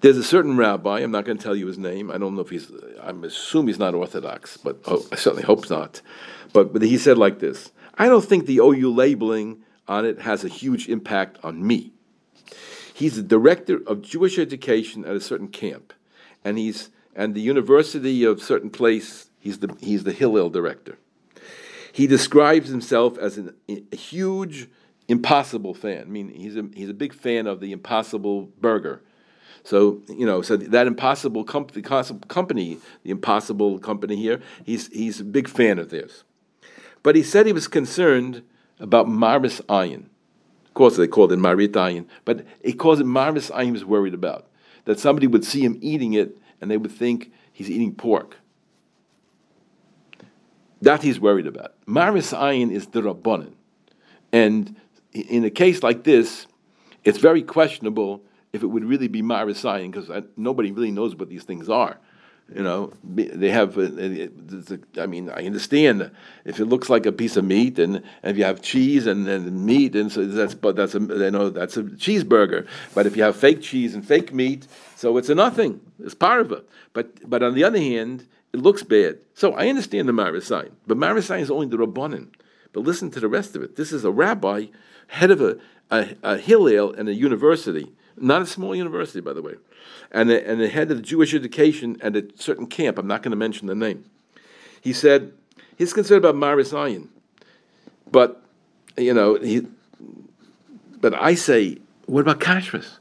There's 0.00 0.16
a 0.16 0.22
certain 0.22 0.56
rabbi. 0.56 1.00
I'm 1.00 1.10
not 1.10 1.24
going 1.24 1.38
to 1.38 1.42
tell 1.42 1.56
you 1.56 1.66
his 1.66 1.78
name. 1.78 2.12
I 2.12 2.18
don't 2.18 2.36
know 2.36 2.42
if 2.42 2.50
he's. 2.50 2.70
I 3.02 3.10
assume 3.10 3.66
he's 3.66 3.80
not 3.80 3.94
Orthodox, 3.94 4.56
but 4.56 4.78
oh, 4.86 5.04
I 5.10 5.16
certainly 5.16 5.42
hope 5.42 5.68
not. 5.68 6.00
But 6.52 6.72
but 6.72 6.82
he 6.82 6.96
said 6.98 7.18
like 7.18 7.40
this: 7.40 7.72
I 7.94 8.06
don't 8.06 8.24
think 8.24 8.46
the 8.46 8.58
OU 8.58 8.94
labeling 8.94 9.64
on 9.88 10.04
it 10.04 10.20
has 10.20 10.44
a 10.44 10.48
huge 10.48 10.88
impact 10.88 11.38
on 11.42 11.66
me. 11.66 11.92
He's 12.98 13.14
the 13.14 13.22
director 13.22 13.80
of 13.86 14.02
Jewish 14.02 14.40
education 14.40 15.04
at 15.04 15.14
a 15.14 15.20
certain 15.20 15.46
camp, 15.46 15.92
and 16.44 16.58
he's 16.58 16.90
and 17.14 17.32
the 17.32 17.40
university 17.40 18.24
of 18.24 18.42
certain 18.42 18.70
place. 18.70 19.30
He's 19.38 19.60
the 19.60 19.72
he's 19.80 20.02
the 20.02 20.10
Hillel 20.10 20.50
director. 20.50 20.98
He 21.92 22.08
describes 22.08 22.70
himself 22.70 23.16
as 23.16 23.38
an, 23.38 23.54
a 23.68 23.94
huge 23.94 24.68
Impossible 25.06 25.74
fan. 25.74 26.00
I 26.00 26.04
mean, 26.06 26.28
he's 26.30 26.56
a 26.56 26.68
he's 26.74 26.88
a 26.88 26.94
big 26.94 27.14
fan 27.14 27.46
of 27.46 27.60
the 27.60 27.70
Impossible 27.70 28.48
Burger. 28.60 29.00
So 29.62 30.02
you 30.08 30.26
know, 30.26 30.42
so 30.42 30.56
that 30.56 30.88
Impossible 30.88 31.44
company, 31.44 31.82
company, 31.82 32.78
the 33.04 33.12
Impossible 33.12 33.78
company 33.78 34.16
here, 34.16 34.42
he's 34.64 34.88
he's 34.88 35.20
a 35.20 35.24
big 35.24 35.48
fan 35.48 35.78
of 35.78 35.90
theirs. 35.90 36.24
But 37.04 37.14
he 37.14 37.22
said 37.22 37.46
he 37.46 37.52
was 37.52 37.68
concerned 37.68 38.42
about 38.80 39.08
Maris 39.08 39.60
Ayin 39.68 40.06
course, 40.78 40.96
they 40.96 41.08
called 41.08 41.32
it 41.32 41.38
marit 41.38 41.72
ayin, 41.72 42.06
but 42.24 42.46
he 42.62 42.72
calls 42.72 43.00
it 43.00 43.04
maris 43.04 43.50
ayin. 43.50 43.66
He 43.66 43.72
was 43.72 43.84
worried 43.84 44.14
about 44.14 44.46
that 44.84 44.98
somebody 44.98 45.26
would 45.26 45.44
see 45.44 45.62
him 45.62 45.76
eating 45.82 46.14
it 46.14 46.38
and 46.60 46.70
they 46.70 46.76
would 46.78 46.92
think 46.92 47.32
he's 47.52 47.68
eating 47.68 47.94
pork. 47.94 48.36
That 50.80 51.02
he's 51.02 51.18
worried 51.18 51.48
about. 51.48 51.74
Maris 51.86 52.32
ayin 52.32 52.70
is 52.70 52.86
the 52.86 53.02
rabbanon, 53.02 53.54
and 54.32 54.76
in 55.12 55.44
a 55.44 55.50
case 55.50 55.82
like 55.82 56.04
this, 56.04 56.46
it's 57.02 57.18
very 57.18 57.42
questionable 57.42 58.22
if 58.52 58.62
it 58.62 58.66
would 58.66 58.84
really 58.84 59.08
be 59.08 59.20
maris 59.20 59.64
ayin 59.64 59.90
because 59.90 60.08
uh, 60.08 60.22
nobody 60.36 60.70
really 60.70 60.92
knows 60.92 61.16
what 61.16 61.28
these 61.28 61.42
things 61.42 61.68
are. 61.68 61.98
You 62.54 62.62
know, 62.62 62.92
they 63.04 63.50
have. 63.50 63.76
Uh, 63.76 63.90
I 64.98 65.06
mean, 65.06 65.28
I 65.28 65.44
understand 65.44 66.10
if 66.46 66.58
it 66.58 66.64
looks 66.64 66.88
like 66.88 67.04
a 67.04 67.12
piece 67.12 67.36
of 67.36 67.44
meat, 67.44 67.78
and, 67.78 67.96
and 67.96 68.04
if 68.22 68.38
you 68.38 68.44
have 68.44 68.62
cheese 68.62 69.06
and, 69.06 69.28
and 69.28 69.66
meat, 69.66 69.94
and 69.94 70.10
so 70.10 70.24
that's 70.24 70.54
but 70.54 70.74
that's 70.74 70.94
a 70.94 71.00
you 71.00 71.30
know 71.30 71.50
that's 71.50 71.76
a 71.76 71.82
cheeseburger. 71.82 72.66
But 72.94 73.04
if 73.06 73.18
you 73.18 73.22
have 73.22 73.36
fake 73.36 73.60
cheese 73.60 73.94
and 73.94 74.06
fake 74.06 74.32
meat, 74.32 74.66
so 74.96 75.18
it's 75.18 75.28
a 75.28 75.34
nothing. 75.34 75.80
It's 76.02 76.14
it. 76.18 76.68
But 76.94 77.28
but 77.28 77.42
on 77.42 77.52
the 77.52 77.64
other 77.64 77.78
hand, 77.78 78.26
it 78.54 78.60
looks 78.60 78.82
bad. 78.82 79.18
So 79.34 79.52
I 79.52 79.68
understand 79.68 80.08
the 80.08 80.14
Maris 80.14 80.48
Ayin, 80.48 80.72
but 80.86 80.96
Maris 80.96 81.28
Ayin 81.28 81.42
is 81.42 81.50
only 81.50 81.66
the 81.66 81.76
rabbanon. 81.76 82.28
But 82.72 82.80
listen 82.80 83.10
to 83.10 83.20
the 83.20 83.28
rest 83.28 83.56
of 83.56 83.62
it. 83.62 83.76
This 83.76 83.92
is 83.92 84.04
a 84.04 84.10
rabbi, 84.10 84.66
head 85.08 85.30
of 85.30 85.42
a, 85.42 85.58
a, 85.90 86.16
a 86.22 86.38
Hillel 86.38 86.94
and 86.94 87.10
a 87.10 87.14
university, 87.14 87.92
not 88.16 88.40
a 88.40 88.46
small 88.46 88.74
university, 88.74 89.20
by 89.20 89.34
the 89.34 89.42
way 89.42 89.54
and 90.10 90.30
the, 90.30 90.46
and 90.48 90.60
the 90.60 90.68
head 90.68 90.90
of 90.90 90.96
the 90.96 91.02
Jewish 91.02 91.34
education 91.34 91.98
at 92.00 92.16
a 92.16 92.26
certain 92.36 92.66
camp, 92.66 92.98
I'm 92.98 93.06
not 93.06 93.22
going 93.22 93.30
to 93.30 93.36
mention 93.36 93.66
the 93.66 93.74
name, 93.74 94.04
he 94.80 94.92
said 94.92 95.32
he's 95.76 95.92
concerned 95.92 96.24
about 96.24 96.36
Maris 96.36 96.72
Ayin. 96.72 97.08
But, 98.10 98.42
you 98.96 99.12
know, 99.12 99.34
he, 99.36 99.66
but 101.00 101.14
I 101.14 101.34
say, 101.34 101.78
what 102.06 102.20
about 102.20 102.40
kashrus? 102.40 102.98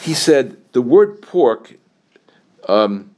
He 0.00 0.14
said 0.14 0.56
the 0.72 0.82
word 0.82 1.22
pork 1.22 1.74
um, 2.68 3.14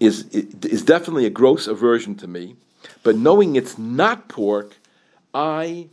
is, 0.00 0.26
is 0.28 0.82
definitely 0.82 1.24
a 1.24 1.30
gross 1.30 1.66
aversion 1.66 2.14
to 2.16 2.28
me, 2.28 2.56
but 3.02 3.16
knowing 3.16 3.56
it's 3.56 3.78
not 3.78 4.28
pork, 4.28 4.76
I 5.32 5.88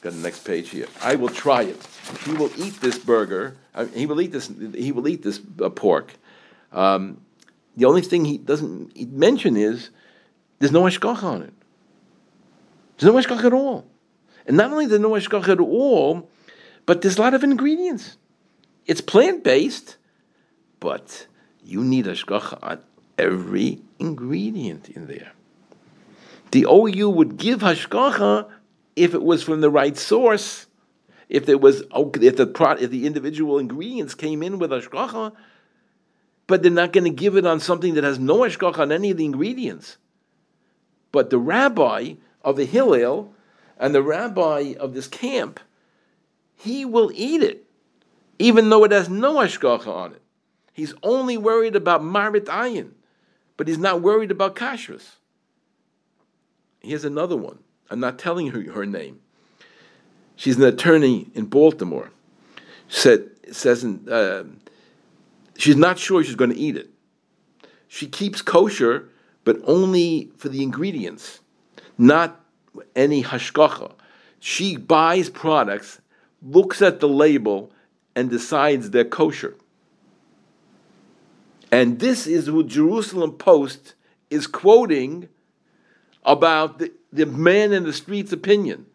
got 0.00 0.14
the 0.14 0.18
next 0.18 0.44
page 0.44 0.70
here. 0.70 0.86
I 1.00 1.14
will 1.14 1.28
try 1.28 1.62
it. 1.62 1.86
He 2.24 2.32
will 2.32 2.50
eat 2.56 2.80
this 2.80 2.98
burger 2.98 3.56
He 3.94 4.06
will 4.06 4.20
eat 4.20 4.32
this. 4.32 4.50
He 4.74 4.92
will 4.92 5.08
eat 5.08 5.22
this 5.22 5.40
uh, 5.60 5.70
pork. 5.70 6.14
Um, 6.72 7.20
the 7.76 7.86
only 7.86 8.02
thing 8.02 8.24
he 8.24 8.38
doesn't 8.38 9.12
mention 9.12 9.56
is 9.56 9.90
there's 10.58 10.72
no 10.72 10.82
hashgacha 10.82 11.22
on 11.22 11.42
it. 11.42 11.54
There's 12.98 13.12
no 13.12 13.18
hashgacha 13.18 13.46
at 13.46 13.52
all. 13.52 13.86
And 14.46 14.56
not 14.56 14.70
only 14.70 14.86
there's 14.86 15.00
no 15.00 15.10
hashgacha 15.10 15.48
at 15.48 15.60
all, 15.60 16.28
but 16.84 17.00
there's 17.00 17.16
a 17.16 17.20
lot 17.20 17.34
of 17.34 17.42
ingredients. 17.42 18.16
It's 18.86 19.00
plant 19.00 19.42
based, 19.44 19.96
but 20.80 21.26
you 21.64 21.82
need 21.82 22.06
hashgacha 22.06 22.58
on 22.62 22.80
every 23.16 23.80
ingredient 23.98 24.90
in 24.90 25.06
there. 25.06 25.32
The 26.50 26.66
OU 26.70 27.08
would 27.10 27.36
give 27.38 27.60
hashgacha 27.60 28.48
if 28.96 29.14
it 29.14 29.22
was 29.22 29.42
from 29.42 29.62
the 29.62 29.70
right 29.70 29.96
source 29.96 30.66
if 31.32 31.46
there 31.46 31.56
was 31.56 31.82
oh, 31.92 32.12
if 32.20 32.36
the 32.36 32.76
if 32.78 32.90
the 32.90 33.06
individual 33.06 33.58
ingredients 33.58 34.14
came 34.14 34.42
in 34.42 34.58
with 34.58 34.70
hashgacha, 34.70 35.32
but 36.46 36.62
they're 36.62 36.70
not 36.70 36.92
going 36.92 37.04
to 37.04 37.10
give 37.10 37.36
it 37.36 37.46
on 37.46 37.58
something 37.58 37.94
that 37.94 38.04
has 38.04 38.18
no 38.18 38.40
hashgacha 38.40 38.80
on 38.80 38.92
any 38.92 39.12
of 39.12 39.16
the 39.16 39.24
ingredients. 39.24 39.96
But 41.10 41.30
the 41.30 41.38
rabbi 41.38 42.16
of 42.42 42.56
the 42.56 42.66
Hillel 42.66 43.32
and 43.78 43.94
the 43.94 44.02
rabbi 44.02 44.74
of 44.78 44.92
this 44.92 45.08
camp, 45.08 45.58
he 46.54 46.84
will 46.84 47.10
eat 47.14 47.42
it, 47.42 47.64
even 48.38 48.68
though 48.68 48.84
it 48.84 48.92
has 48.92 49.08
no 49.08 49.36
hashgacha 49.36 49.88
on 49.88 50.12
it. 50.12 50.20
He's 50.74 50.92
only 51.02 51.38
worried 51.38 51.76
about 51.76 52.04
marit 52.04 52.44
ayin, 52.44 52.90
but 53.56 53.68
he's 53.68 53.78
not 53.78 54.02
worried 54.02 54.30
about 54.30 54.54
kashrus. 54.54 55.12
Here's 56.80 57.06
another 57.06 57.38
one. 57.38 57.60
I'm 57.88 58.00
not 58.00 58.18
telling 58.18 58.48
her 58.48 58.70
her 58.72 58.84
name. 58.84 59.21
She's 60.42 60.56
an 60.56 60.64
attorney 60.64 61.28
in 61.34 61.44
Baltimore. 61.44 62.10
Said 62.88 63.30
says 63.52 63.84
uh, 63.84 64.42
she's 65.56 65.76
not 65.76 66.00
sure 66.00 66.24
she's 66.24 66.34
going 66.34 66.50
to 66.50 66.58
eat 66.58 66.76
it. 66.76 66.90
She 67.86 68.08
keeps 68.08 68.42
kosher, 68.42 69.08
but 69.44 69.58
only 69.62 70.32
for 70.38 70.48
the 70.48 70.64
ingredients, 70.64 71.38
not 71.96 72.40
any 72.96 73.22
hashgacha. 73.22 73.92
She 74.40 74.76
buys 74.76 75.30
products, 75.30 76.00
looks 76.42 76.82
at 76.82 76.98
the 76.98 77.08
label, 77.08 77.70
and 78.16 78.28
decides 78.28 78.90
they're 78.90 79.04
kosher. 79.04 79.54
And 81.70 82.00
this 82.00 82.26
is 82.26 82.50
what 82.50 82.66
Jerusalem 82.66 83.34
Post 83.34 83.94
is 84.28 84.48
quoting 84.48 85.28
about 86.24 86.80
the, 86.80 86.90
the 87.12 87.26
man 87.26 87.72
in 87.72 87.84
the 87.84 87.92
street's 87.92 88.32
opinion. 88.32 88.86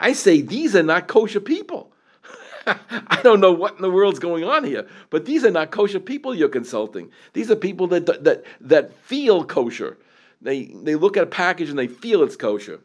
I 0.00 0.14
say 0.14 0.40
these 0.40 0.74
are 0.74 0.82
not 0.82 1.06
kosher 1.06 1.40
people. 1.40 1.92
I 2.66 3.20
don't 3.22 3.40
know 3.40 3.52
what 3.52 3.76
in 3.76 3.82
the 3.82 3.90
world's 3.90 4.18
going 4.18 4.44
on 4.44 4.64
here, 4.64 4.88
but 5.10 5.26
these 5.26 5.44
are 5.44 5.50
not 5.50 5.70
kosher 5.70 6.00
people 6.00 6.34
you're 6.34 6.48
consulting. 6.48 7.10
These 7.34 7.50
are 7.50 7.56
people 7.56 7.86
that 7.88 8.06
that 8.06 8.44
that 8.62 8.94
feel 8.94 9.44
kosher. 9.44 9.98
They 10.40 10.64
they 10.64 10.94
look 10.94 11.18
at 11.18 11.22
a 11.22 11.26
package 11.26 11.68
and 11.68 11.78
they 11.78 11.86
feel 11.86 12.22
it's 12.22 12.36
kosher. 12.36 12.80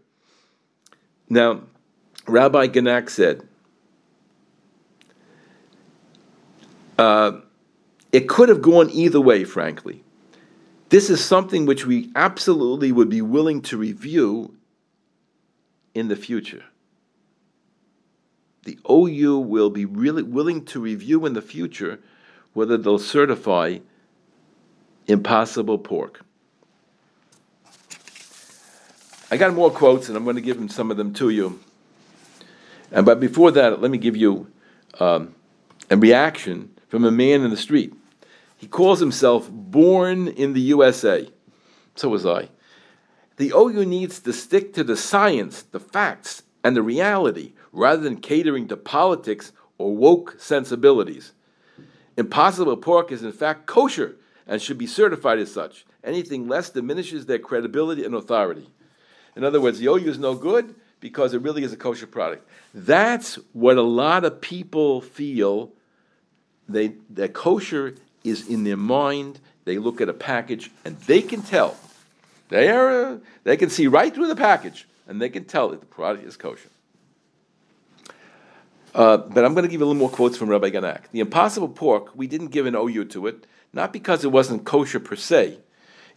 Now, 1.30 1.62
Rabbi 2.28 2.68
Genack 2.68 3.10
said, 3.10 3.48
uh, 7.00 7.40
it 8.12 8.30
could 8.30 8.50
have 8.50 8.62
gone 8.62 8.92
either 8.92 9.20
way, 9.20 9.44
frankly. 9.44 10.04
This 10.90 11.10
is 11.10 11.24
something 11.24 11.66
which 11.66 11.86
we 11.86 12.12
absolutely 12.16 12.92
would 12.92 13.10
be 13.10 13.22
willing 13.22 13.62
to 13.64 13.78
review 13.78 14.56
in 15.96 16.10
the 16.10 16.16
future 16.16 16.64
the 18.66 18.80
OU 18.90 19.40
will 19.40 19.70
be 19.70 19.86
really 19.86 20.24
willing 20.24 20.66
to 20.66 20.80
review 20.80 21.26
in 21.26 21.34
the 21.34 21.42
future 21.42 22.00
whether 22.54 22.78
they'll 22.78 23.00
certify 23.00 23.78
impossible 25.08 25.78
pork. 25.78 26.22
I 29.32 29.38
got 29.38 29.54
more 29.54 29.72
quotes, 29.72 30.08
and 30.08 30.18
I'm 30.18 30.24
going 30.24 30.36
to 30.36 30.42
give 30.42 30.72
some 30.72 30.92
of 30.92 30.98
them 30.98 31.14
to 31.16 31.30
you. 31.30 31.60
And 32.92 33.06
but 33.06 33.20
before 33.20 33.52
that, 33.52 33.82
let 33.82 33.92
me 33.92 33.98
give 33.98 34.16
you 34.16 34.52
um, 35.00 35.36
and 35.90 36.02
reaction 36.02 36.76
from 36.88 37.06
a 37.06 37.12
man 37.12 37.42
in 37.42 37.50
the 37.50 37.58
street. 37.58 37.94
He 38.58 38.68
calls 38.68 39.00
himself 39.00 39.50
Born 39.52 40.28
in 40.28 40.54
the 40.54 40.62
USA. 40.62 41.30
So 41.96 42.10
was 42.10 42.26
I. 42.26 42.50
The 43.38 43.52
OU 43.56 43.86
needs 43.86 44.20
to 44.22 44.34
stick 44.34 44.74
to 44.74 44.84
the 44.84 44.96
science, 44.96 45.62
the 45.64 45.80
facts, 45.80 46.44
and 46.64 46.76
the 46.76 46.82
reality 46.82 47.54
rather 47.76 48.02
than 48.02 48.18
catering 48.18 48.68
to 48.70 48.78
politics 48.78 49.52
or 49.78 49.96
woke 49.96 50.36
sensibilities. 50.40 51.34
Impossible 52.18 52.78
pork 52.78 53.12
is 53.12 53.24
in 53.24 53.32
fact 53.32 53.66
kosher 53.66 54.16
and 54.48 54.62
should 54.62 54.78
be 54.78 54.88
certified 54.88 55.40
as 55.40 55.52
such. 55.52 55.86
Anything 56.04 56.48
less 56.48 56.70
diminishes 56.70 57.26
their 57.26 57.40
credibility 57.40 58.06
and 58.06 58.16
authority. 58.16 58.70
In 59.36 59.44
other 59.44 59.60
words, 59.60 59.80
the 59.80 59.88
OU 59.88 60.10
is 60.10 60.18
no 60.18 60.36
good 60.36 60.76
because 61.02 61.34
it 61.34 61.42
really 61.42 61.64
is 61.64 61.74
a 61.74 61.78
kosher 61.78 62.08
product. 62.08 62.48
That's 62.74 63.36
what 63.54 63.78
a 63.78 63.82
lot 63.82 64.24
of 64.24 64.40
people 64.40 65.02
feel. 65.02 65.72
They 66.70 66.94
that 67.12 67.34
kosher 67.34 67.96
is 68.24 68.48
in 68.48 68.64
their 68.64 68.78
mind. 68.78 69.40
They 69.66 69.78
look 69.78 70.00
at 70.00 70.10
a 70.10 70.14
package 70.14 70.72
and 70.86 70.98
they 71.02 71.22
can 71.22 71.42
tell. 71.42 71.76
They 72.50 72.70
are 72.70 73.06
uh, 73.06 73.18
they 73.44 73.58
can 73.58 73.70
see 73.70 73.88
right 73.88 74.14
through 74.14 74.28
the 74.28 74.36
package 74.36 74.88
and 75.08 75.22
they 75.22 75.30
can 75.30 75.44
tell 75.44 75.70
that 75.70 75.82
the 75.82 75.86
product 75.86 76.26
is 76.26 76.38
kosher. 76.38 76.70
Uh, 78.96 79.18
but 79.18 79.44
I'm 79.44 79.54
going 79.54 79.66
to 79.66 79.70
give 79.70 79.82
you 79.82 79.86
a 79.86 79.90
little 79.90 80.00
more 80.00 80.10
quotes 80.10 80.38
from 80.38 80.48
Rabbi 80.48 80.70
Genack. 80.70 81.10
The 81.12 81.20
impossible 81.20 81.68
pork, 81.68 82.16
we 82.16 82.28
didn't 82.28 82.48
give 82.48 82.66
an 82.66 82.76
OU 82.76 83.06
to 83.06 83.28
it, 83.28 83.46
not 83.74 83.92
because 83.92 84.24
it 84.24 84.32
wasn't 84.32 84.64
kosher 84.64 85.02
per 85.02 85.18
se. 85.18 85.60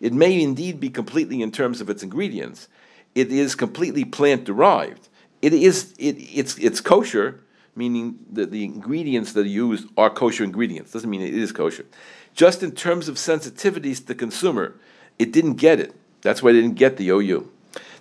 It 0.01 0.13
may 0.13 0.41
indeed 0.41 0.79
be 0.79 0.89
completely 0.89 1.43
in 1.43 1.51
terms 1.51 1.81
of 1.81 1.91
its 1.91 2.05
ingredients. 2.05 2.69
It 3.17 3.33
is 3.33 3.57
completely 3.57 4.05
plant 4.05 4.45
derived. 4.45 5.09
It 5.43 5.53
is 5.53 5.93
it, 5.99 6.19
it's 6.19 6.57
it's 6.59 6.81
kosher, 6.81 7.43
meaning 7.75 8.21
that 8.31 8.53
the 8.53 8.65
ingredients 8.65 9.33
that 9.33 9.41
are 9.41 9.49
used 9.49 9.89
are 9.97 10.09
kosher 10.09 10.45
ingredients. 10.45 10.93
Doesn't 10.93 11.11
mean 11.11 11.21
it 11.21 11.35
is 11.35 11.51
kosher. 11.51 11.85
Just 12.33 12.63
in 12.63 12.71
terms 12.71 13.09
of 13.09 13.17
sensitivities 13.17 13.97
to 13.97 14.07
the 14.07 14.15
consumer, 14.15 14.79
it 15.19 15.33
didn't 15.33 15.55
get 15.55 15.81
it. 15.81 15.97
That's 16.23 16.45
why 16.45 16.53
they 16.53 16.61
didn't 16.61 16.77
get 16.77 16.97
the 16.97 17.09
OU. 17.09 17.51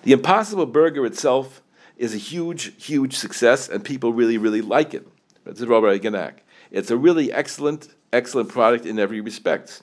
The 0.03 0.11
Impossible 0.11 0.67
Burger 0.67 1.03
itself 1.03 1.63
is 1.97 2.13
a 2.13 2.17
huge, 2.17 2.73
huge 2.83 3.15
success, 3.15 3.67
and 3.67 3.83
people 3.83 4.13
really, 4.13 4.37
really 4.37 4.61
like 4.61 4.93
it. 4.93 5.07
Genack. 5.45 6.39
It's 6.71 6.91
a 6.91 6.97
really 6.97 7.31
excellent, 7.31 7.89
excellent 8.13 8.49
product 8.49 8.85
in 8.85 8.99
every 8.99 9.21
respect. 9.21 9.81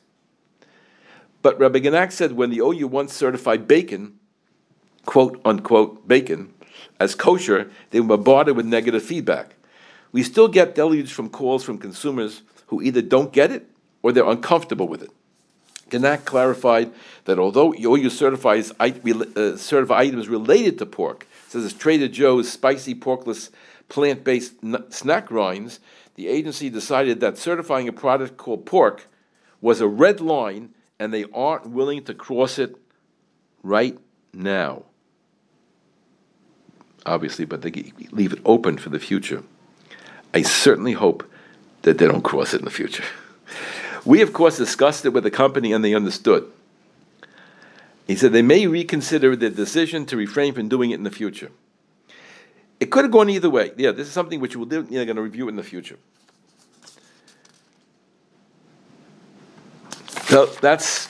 But 1.42 1.58
Rabbi 1.58 1.80
Genack 1.80 2.12
said 2.12 2.32
when 2.32 2.50
the 2.50 2.60
OU 2.60 2.86
once 2.86 3.12
certified 3.12 3.66
bacon, 3.66 4.18
quote 5.04 5.40
unquote 5.44 6.06
bacon, 6.06 6.54
as 7.00 7.14
kosher, 7.14 7.70
they 7.90 8.00
were 8.00 8.16
bombarded 8.16 8.56
with 8.56 8.66
negative 8.66 9.02
feedback. 9.02 9.56
We 10.12 10.22
still 10.22 10.48
get 10.48 10.74
deluge 10.74 11.12
from 11.12 11.28
calls 11.28 11.64
from 11.64 11.78
consumers 11.78 12.42
who 12.68 12.80
either 12.80 13.02
don't 13.02 13.32
get 13.32 13.50
it 13.50 13.68
or 14.02 14.12
they're 14.12 14.28
uncomfortable 14.28 14.86
with 14.86 15.02
it. 15.02 15.10
Genack 15.90 16.24
clarified 16.24 16.92
that 17.24 17.38
although 17.38 17.74
OU 17.74 18.10
certifies 18.10 18.72
uh, 18.80 19.56
certify 19.56 19.98
items 19.98 20.28
related 20.28 20.78
to 20.78 20.86
pork, 20.86 21.26
such 21.55 21.62
as 21.62 21.72
Trader 21.72 22.09
Joe's 22.09 22.50
spicy 22.50 22.96
porkless 22.96 23.50
plant-based 23.88 24.55
snack 24.90 25.30
rinds, 25.30 25.78
the 26.16 26.26
agency 26.26 26.68
decided 26.68 27.20
that 27.20 27.38
certifying 27.38 27.86
a 27.86 27.92
product 27.92 28.36
called 28.36 28.66
pork 28.66 29.07
was 29.61 29.80
a 29.80 29.86
red 29.86 30.20
line, 30.20 30.70
and 30.98 31.14
they 31.14 31.26
aren't 31.32 31.68
willing 31.70 32.02
to 32.05 32.12
cross 32.12 32.59
it 32.59 32.74
right 33.62 33.96
now. 34.32 34.82
Obviously, 37.07 37.44
but 37.44 37.62
they 37.62 37.92
leave 38.11 38.32
it 38.32 38.40
open 38.44 38.76
for 38.76 38.88
the 38.88 38.98
future. 38.98 39.44
I 40.32 40.42
certainly 40.42 40.92
hope 40.92 41.22
that 41.82 41.98
they 41.98 42.09
don't 42.09 42.22
cross 42.22 42.52
it 42.52 42.59
in 42.59 42.64
the 42.64 42.70
future. 42.70 43.05
We, 44.07 44.20
of 44.20 44.34
course, 44.34 44.59
discussed 44.59 45.07
it 45.07 45.14
with 45.14 45.24
the 45.24 45.30
company 45.30 45.72
and 45.72 45.82
they 45.82 45.94
understood. 45.94 46.46
He 48.07 48.16
said 48.16 48.32
they 48.32 48.42
may 48.42 48.66
reconsider 48.66 49.34
their 49.34 49.50
decision 49.50 50.05
to 50.07 50.16
refrain 50.16 50.52
from 50.55 50.68
doing 50.68 50.90
it 50.90 50.94
in 50.94 51.05
the 51.05 51.11
future. 51.11 51.50
It 52.80 52.90
could 52.90 53.05
have 53.05 53.12
gone 53.12 53.30
either 53.30 53.48
way. 53.48 53.72
Yeah, 53.76 53.92
this 53.92 54.07
is 54.07 54.12
something 54.12 54.40
which 54.40 54.57
we're 54.57 54.66
going 54.66 55.07
to 55.07 55.22
review 55.22 55.48
in 55.48 55.57
the 55.57 55.62
future. 55.62 55.98
So 60.26 60.46
that's 60.46 61.09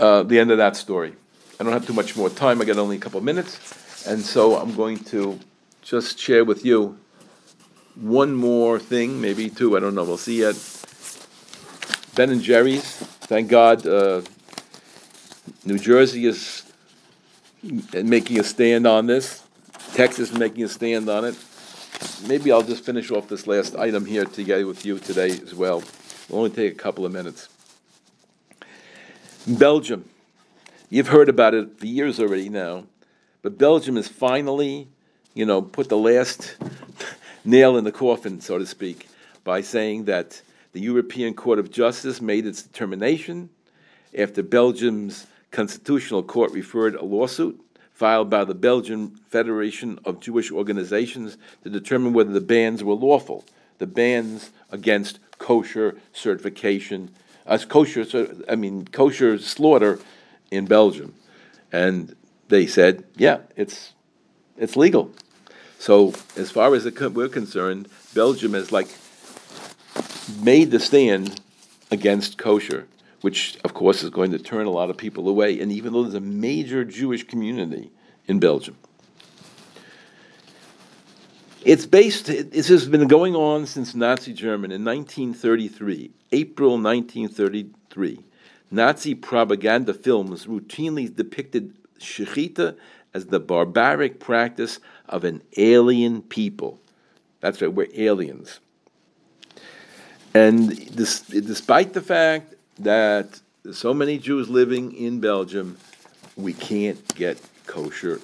uh, 0.00 0.22
the 0.22 0.38
end 0.38 0.50
of 0.50 0.58
that 0.58 0.76
story. 0.76 1.14
I 1.60 1.64
don't 1.64 1.72
have 1.72 1.86
too 1.86 1.92
much 1.92 2.16
more 2.16 2.30
time. 2.30 2.60
I 2.60 2.64
got 2.64 2.78
only 2.78 2.96
a 2.96 3.00
couple 3.00 3.18
of 3.18 3.24
minutes. 3.24 4.06
And 4.06 4.22
so 4.22 4.56
I'm 4.56 4.74
going 4.74 4.98
to 5.04 5.38
just 5.82 6.18
share 6.18 6.44
with 6.44 6.64
you 6.64 6.98
one 7.94 8.34
more 8.34 8.78
thing, 8.78 9.20
maybe 9.20 9.50
two, 9.50 9.76
I 9.76 9.80
don't 9.80 9.94
know, 9.94 10.04
we'll 10.04 10.16
see 10.16 10.40
yet. 10.40 10.56
Ben 12.14 12.30
and 12.30 12.40
Jerry's. 12.40 12.96
Thank 13.28 13.48
God, 13.48 13.86
uh, 13.86 14.22
New 15.64 15.78
Jersey 15.78 16.26
is 16.26 16.62
making 17.92 18.40
a 18.40 18.44
stand 18.44 18.86
on 18.86 19.06
this. 19.06 19.42
Texas 19.94 20.30
is 20.30 20.38
making 20.38 20.64
a 20.64 20.68
stand 20.68 21.08
on 21.08 21.24
it. 21.24 21.36
Maybe 22.26 22.50
I'll 22.50 22.62
just 22.62 22.84
finish 22.84 23.10
off 23.10 23.28
this 23.28 23.46
last 23.46 23.76
item 23.76 24.06
here 24.06 24.24
together 24.24 24.66
with 24.66 24.86
you 24.86 24.98
today 24.98 25.30
as 25.30 25.54
well. 25.54 25.82
It'll 26.24 26.38
only 26.38 26.50
take 26.50 26.72
a 26.72 26.76
couple 26.76 27.04
of 27.04 27.12
minutes. 27.12 27.48
Belgium. 29.46 30.08
You've 30.88 31.08
heard 31.08 31.28
about 31.28 31.54
it 31.54 31.78
for 31.78 31.86
years 31.86 32.18
already 32.18 32.48
now, 32.48 32.84
but 33.42 33.58
Belgium 33.58 33.96
has 33.96 34.08
finally, 34.08 34.88
you 35.34 35.46
know, 35.46 35.62
put 35.62 35.88
the 35.88 35.96
last 35.96 36.56
nail 37.44 37.76
in 37.76 37.84
the 37.84 37.92
coffin, 37.92 38.40
so 38.40 38.58
to 38.58 38.66
speak, 38.66 39.08
by 39.44 39.60
saying 39.60 40.04
that 40.04 40.42
the 40.72 40.80
European 40.80 41.34
Court 41.34 41.58
of 41.58 41.70
Justice 41.70 42.20
made 42.20 42.46
its 42.46 42.62
determination 42.62 43.50
after 44.16 44.42
Belgium's 44.42 45.26
Constitutional 45.50 46.22
Court 46.22 46.52
referred 46.52 46.94
a 46.94 47.04
lawsuit 47.04 47.60
filed 47.92 48.30
by 48.30 48.44
the 48.44 48.54
Belgian 48.54 49.10
Federation 49.28 49.98
of 50.04 50.20
Jewish 50.20 50.50
Organizations 50.50 51.36
to 51.64 51.70
determine 51.70 52.12
whether 52.12 52.32
the 52.32 52.40
bans 52.40 52.82
were 52.82 52.94
lawful. 52.94 53.44
The 53.78 53.86
bans 53.86 54.50
against 54.70 55.18
kosher 55.38 55.98
certification, 56.12 57.10
as 57.46 57.64
uh, 57.64 57.68
kosher, 57.68 58.36
I 58.48 58.56
mean 58.56 58.86
kosher 58.86 59.38
slaughter 59.38 59.98
in 60.50 60.66
Belgium, 60.66 61.14
and 61.72 62.14
they 62.48 62.66
said, 62.66 63.04
yeah, 63.16 63.38
it's 63.56 63.92
it's 64.56 64.76
legal. 64.76 65.12
So 65.78 66.14
as 66.36 66.50
far 66.50 66.74
as 66.74 66.84
we're 66.84 67.28
concerned, 67.28 67.88
Belgium 68.14 68.54
has 68.54 68.70
like 68.70 68.88
made 70.42 70.70
the 70.70 70.80
stand 70.80 71.40
against 71.90 72.38
kosher, 72.38 72.86
which 73.20 73.58
of 73.64 73.74
course 73.74 74.02
is 74.02 74.10
going 74.10 74.30
to 74.30 74.38
turn 74.38 74.66
a 74.66 74.70
lot 74.70 74.90
of 74.90 74.96
people 74.96 75.28
away. 75.28 75.60
And 75.60 75.70
even 75.72 75.92
though 75.92 76.02
there's 76.02 76.14
a 76.14 76.20
major 76.20 76.84
Jewish 76.84 77.24
community 77.24 77.90
in 78.26 78.40
Belgium, 78.40 78.76
it's 81.62 81.84
based, 81.84 82.26
this 82.26 82.68
has 82.68 82.88
been 82.88 83.06
going 83.06 83.36
on 83.36 83.66
since 83.66 83.94
Nazi 83.94 84.32
Germany 84.32 84.76
in 84.76 84.84
1933, 84.84 86.10
April 86.32 86.70
1933. 86.78 88.24
Nazi 88.70 89.14
propaganda 89.14 89.92
films 89.92 90.46
routinely 90.46 91.14
depicted 91.14 91.74
shechita 91.98 92.76
as 93.12 93.26
the 93.26 93.40
barbaric 93.40 94.20
practice 94.20 94.78
of 95.08 95.24
an 95.24 95.42
alien 95.56 96.22
people. 96.22 96.78
That's 97.40 97.60
right, 97.60 97.72
we're 97.72 97.88
aliens. 97.94 98.60
And 100.32 100.70
this, 100.70 101.20
despite 101.22 101.92
the 101.92 102.00
fact 102.00 102.54
that 102.80 103.40
so 103.72 103.94
many 103.94 104.18
Jews 104.18 104.48
living 104.48 104.92
in 104.94 105.20
Belgium, 105.20 105.76
we 106.36 106.52
can't 106.52 107.02
get 107.14 107.40
kosher 107.66 108.20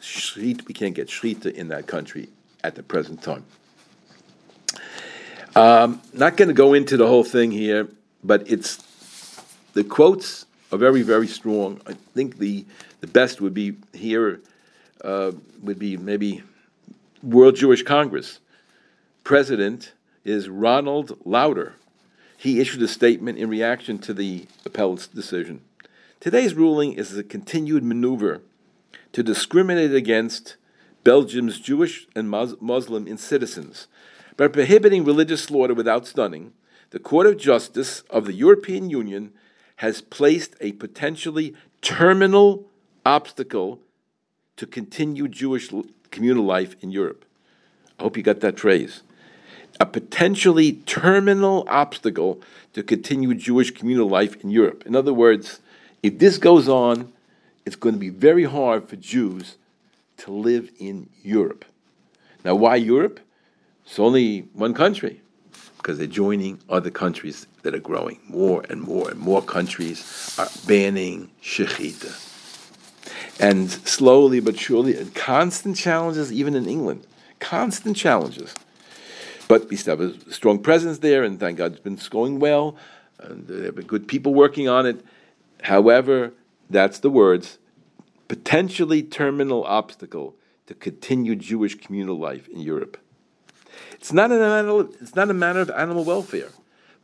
shrit, 0.00 0.66
we 0.66 0.74
can't 0.74 0.94
get 0.94 1.08
shrita 1.08 1.52
in 1.52 1.68
that 1.68 1.86
country 1.86 2.28
at 2.62 2.74
the 2.74 2.82
present 2.82 3.22
time. 3.22 3.44
Um, 5.54 6.00
not 6.12 6.36
going 6.36 6.48
to 6.48 6.54
go 6.54 6.74
into 6.74 6.96
the 6.96 7.06
whole 7.06 7.24
thing 7.24 7.50
here, 7.50 7.88
but 8.22 8.50
it's 8.50 8.76
the 9.72 9.84
quotes 9.84 10.46
are 10.72 10.78
very, 10.78 11.02
very 11.02 11.26
strong. 11.26 11.80
I 11.86 11.94
think 12.14 12.38
the 12.38 12.64
the 13.00 13.06
best 13.06 13.40
would 13.40 13.54
be 13.54 13.76
here 13.92 14.40
uh, 15.02 15.32
would 15.62 15.78
be 15.78 15.96
maybe 15.96 16.42
World 17.22 17.56
Jewish 17.56 17.82
Congress 17.82 18.40
president 19.24 19.92
is 20.24 20.48
Ronald 20.48 21.18
Lauder. 21.24 21.74
He 22.46 22.60
issued 22.60 22.82
a 22.82 22.86
statement 22.86 23.38
in 23.38 23.48
reaction 23.48 23.98
to 23.98 24.14
the 24.14 24.46
appellate's 24.64 25.08
decision. 25.08 25.62
Today's 26.20 26.54
ruling 26.54 26.92
is 26.92 27.18
a 27.18 27.24
continued 27.24 27.82
maneuver 27.82 28.40
to 29.10 29.24
discriminate 29.24 29.92
against 29.92 30.54
Belgium's 31.02 31.58
Jewish 31.58 32.06
and 32.14 32.30
Muslim 32.30 33.08
in 33.08 33.18
citizens. 33.18 33.88
By 34.36 34.46
prohibiting 34.46 35.04
religious 35.04 35.42
slaughter 35.42 35.74
without 35.74 36.06
stunning, 36.06 36.52
the 36.90 37.00
Court 37.00 37.26
of 37.26 37.36
Justice 37.36 38.02
of 38.10 38.26
the 38.26 38.32
European 38.32 38.90
Union 38.90 39.32
has 39.78 40.00
placed 40.00 40.54
a 40.60 40.70
potentially 40.70 41.52
terminal 41.82 42.70
obstacle 43.04 43.80
to 44.56 44.68
continued 44.68 45.32
Jewish 45.32 45.72
communal 46.12 46.44
life 46.44 46.76
in 46.80 46.92
Europe. 46.92 47.24
I 47.98 48.04
hope 48.04 48.16
you 48.16 48.22
got 48.22 48.38
that 48.38 48.60
phrase. 48.60 49.02
A 49.78 49.86
potentially 49.86 50.74
terminal 50.86 51.64
obstacle 51.68 52.40
to 52.72 52.82
continued 52.82 53.38
Jewish 53.38 53.70
communal 53.70 54.08
life 54.08 54.42
in 54.42 54.50
Europe. 54.50 54.84
In 54.86 54.96
other 54.96 55.12
words, 55.12 55.60
if 56.02 56.18
this 56.18 56.38
goes 56.38 56.68
on, 56.68 57.12
it's 57.64 57.76
going 57.76 57.94
to 57.94 57.98
be 57.98 58.10
very 58.10 58.44
hard 58.44 58.88
for 58.88 58.96
Jews 58.96 59.56
to 60.18 60.30
live 60.30 60.70
in 60.78 61.08
Europe. 61.22 61.64
Now, 62.44 62.54
why 62.54 62.76
Europe? 62.76 63.20
It's 63.84 63.98
only 63.98 64.48
one 64.52 64.74
country, 64.74 65.20
because 65.76 65.98
they're 65.98 66.06
joining 66.06 66.58
other 66.68 66.90
countries 66.90 67.46
that 67.62 67.74
are 67.74 67.80
growing. 67.80 68.20
More 68.28 68.64
and 68.68 68.80
more 68.80 69.10
and 69.10 69.18
more 69.18 69.42
countries 69.42 70.34
are 70.38 70.48
banning 70.66 71.30
shechita. 71.42 72.22
And 73.38 73.70
slowly 73.70 74.40
but 74.40 74.58
surely, 74.58 74.96
and 74.96 75.14
constant 75.14 75.76
challenges, 75.76 76.32
even 76.32 76.54
in 76.54 76.68
England, 76.68 77.06
constant 77.40 77.96
challenges. 77.96 78.54
But 79.48 79.68
we 79.68 79.76
still 79.76 79.96
have 79.96 80.26
a 80.26 80.32
strong 80.32 80.58
presence 80.58 80.98
there, 80.98 81.22
and 81.22 81.38
thank 81.38 81.58
God 81.58 81.72
it's 81.72 81.80
been 81.80 81.98
going 82.10 82.40
well. 82.40 82.76
And 83.18 83.46
there 83.46 83.64
have 83.64 83.76
been 83.76 83.86
good 83.86 84.08
people 84.08 84.34
working 84.34 84.68
on 84.68 84.86
it. 84.86 85.04
However, 85.62 86.32
that's 86.68 86.98
the 86.98 87.10
words 87.10 87.58
potentially 88.28 89.02
terminal 89.02 89.64
obstacle 89.64 90.34
to 90.66 90.74
continued 90.74 91.40
Jewish 91.40 91.76
communal 91.76 92.18
life 92.18 92.48
in 92.48 92.60
Europe. 92.60 92.98
It's 93.92 94.12
not, 94.12 94.32
an 94.32 94.40
animal, 94.40 94.80
it's 95.00 95.14
not 95.14 95.30
a 95.30 95.34
matter 95.34 95.60
of 95.60 95.70
animal 95.70 96.04
welfare, 96.04 96.50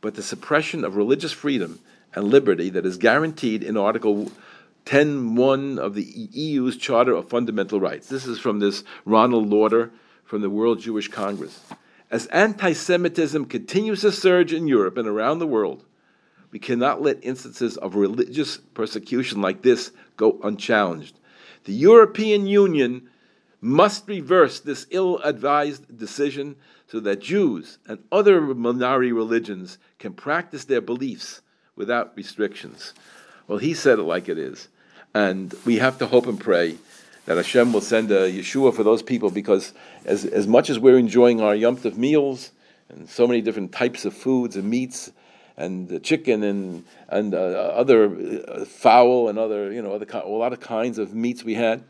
but 0.01 0.15
the 0.15 0.23
suppression 0.23 0.83
of 0.83 0.95
religious 0.95 1.31
freedom 1.31 1.79
and 2.13 2.25
liberty 2.25 2.69
that 2.71 2.85
is 2.85 2.97
guaranteed 2.97 3.63
in 3.63 3.77
Article 3.77 4.31
10.1 4.85 5.79
of 5.79 5.95
the 5.95 6.03
EU's 6.03 6.77
Charter 6.77 7.13
of 7.13 7.29
Fundamental 7.29 7.79
Rights. 7.79 8.09
This 8.09 8.25
is 8.25 8.39
from 8.39 8.59
this 8.59 8.83
Ronald 9.05 9.49
Lauder 9.49 9.91
from 10.25 10.41
the 10.41 10.49
World 10.49 10.79
Jewish 10.79 11.07
Congress. 11.07 11.61
As 12.13 12.27
anti 12.27 12.73
Semitism 12.73 13.45
continues 13.45 14.01
to 14.01 14.11
surge 14.11 14.53
in 14.53 14.67
Europe 14.67 14.97
and 14.97 15.07
around 15.07 15.39
the 15.39 15.47
world, 15.47 15.83
we 16.51 16.59
cannot 16.59 17.01
let 17.01 17.17
instances 17.23 17.75
of 17.75 17.95
religious 17.95 18.57
persecution 18.57 19.41
like 19.41 19.63
this 19.63 19.91
go 20.15 20.39
unchallenged. 20.43 21.19
The 21.63 21.73
European 21.73 22.45
Union 22.45 23.09
must 23.61 24.07
reverse 24.07 24.59
this 24.59 24.85
ill 24.91 25.17
advised 25.23 25.97
decision 25.97 26.55
so 26.85 26.99
that 26.99 27.19
Jews 27.19 27.79
and 27.87 28.03
other 28.11 28.41
minority 28.41 29.11
religions 29.11 29.79
can 29.97 30.13
practice 30.13 30.65
their 30.65 30.81
beliefs 30.81 31.41
without 31.75 32.15
restrictions. 32.15 32.93
Well, 33.47 33.57
he 33.57 33.73
said 33.73 33.97
it 33.97 34.03
like 34.03 34.29
it 34.29 34.37
is. 34.37 34.67
And 35.15 35.51
we 35.65 35.77
have 35.77 35.97
to 35.97 36.05
hope 36.05 36.27
and 36.27 36.39
pray 36.39 36.77
that 37.25 37.37
Hashem 37.37 37.71
will 37.71 37.81
send 37.81 38.11
a 38.11 38.31
Yeshua 38.31 38.73
for 38.73 38.83
those 38.83 39.01
people 39.01 39.29
because 39.29 39.73
as, 40.05 40.25
as 40.25 40.47
much 40.47 40.69
as 40.69 40.77
we're 40.77 40.97
enjoying 40.97 41.39
our 41.41 41.55
Yom 41.55 41.77
Tov 41.77 41.95
meals 41.95 42.51
and 42.89 43.09
so 43.09 43.27
many 43.27 43.41
different 43.41 43.71
types 43.71 44.05
of 44.05 44.13
foods 44.13 44.55
and 44.55 44.69
meats 44.69 45.11
and 45.55 46.03
chicken 46.03 46.43
and, 46.43 46.83
and 47.07 47.33
uh, 47.33 47.37
other 47.37 48.45
uh, 48.47 48.65
fowl 48.65 49.29
and 49.29 49.39
other, 49.39 49.71
you 49.71 49.81
know, 49.81 49.93
other, 49.93 50.05
a 50.11 50.27
lot 50.27 50.51
of 50.51 50.59
kinds 50.59 50.97
of 50.97 51.13
meats 51.13 51.43
we 51.43 51.53
had, 51.53 51.83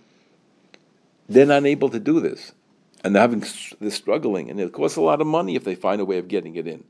they're 1.28 1.46
not 1.46 1.66
able 1.66 1.90
to 1.90 2.00
do 2.00 2.20
this. 2.20 2.52
And 3.04 3.16
they're 3.16 3.22
having, 3.22 3.44
they're 3.80 3.92
struggling 3.92 4.50
and 4.50 4.60
it 4.60 4.72
costs 4.72 4.98
a 4.98 5.02
lot 5.02 5.20
of 5.20 5.28
money 5.28 5.56
if 5.56 5.64
they 5.64 5.76
find 5.76 6.00
a 6.00 6.06
way 6.06 6.20
of 6.20 6.28
getting 6.28 6.56
it 6.56 6.68
in. 6.68 6.84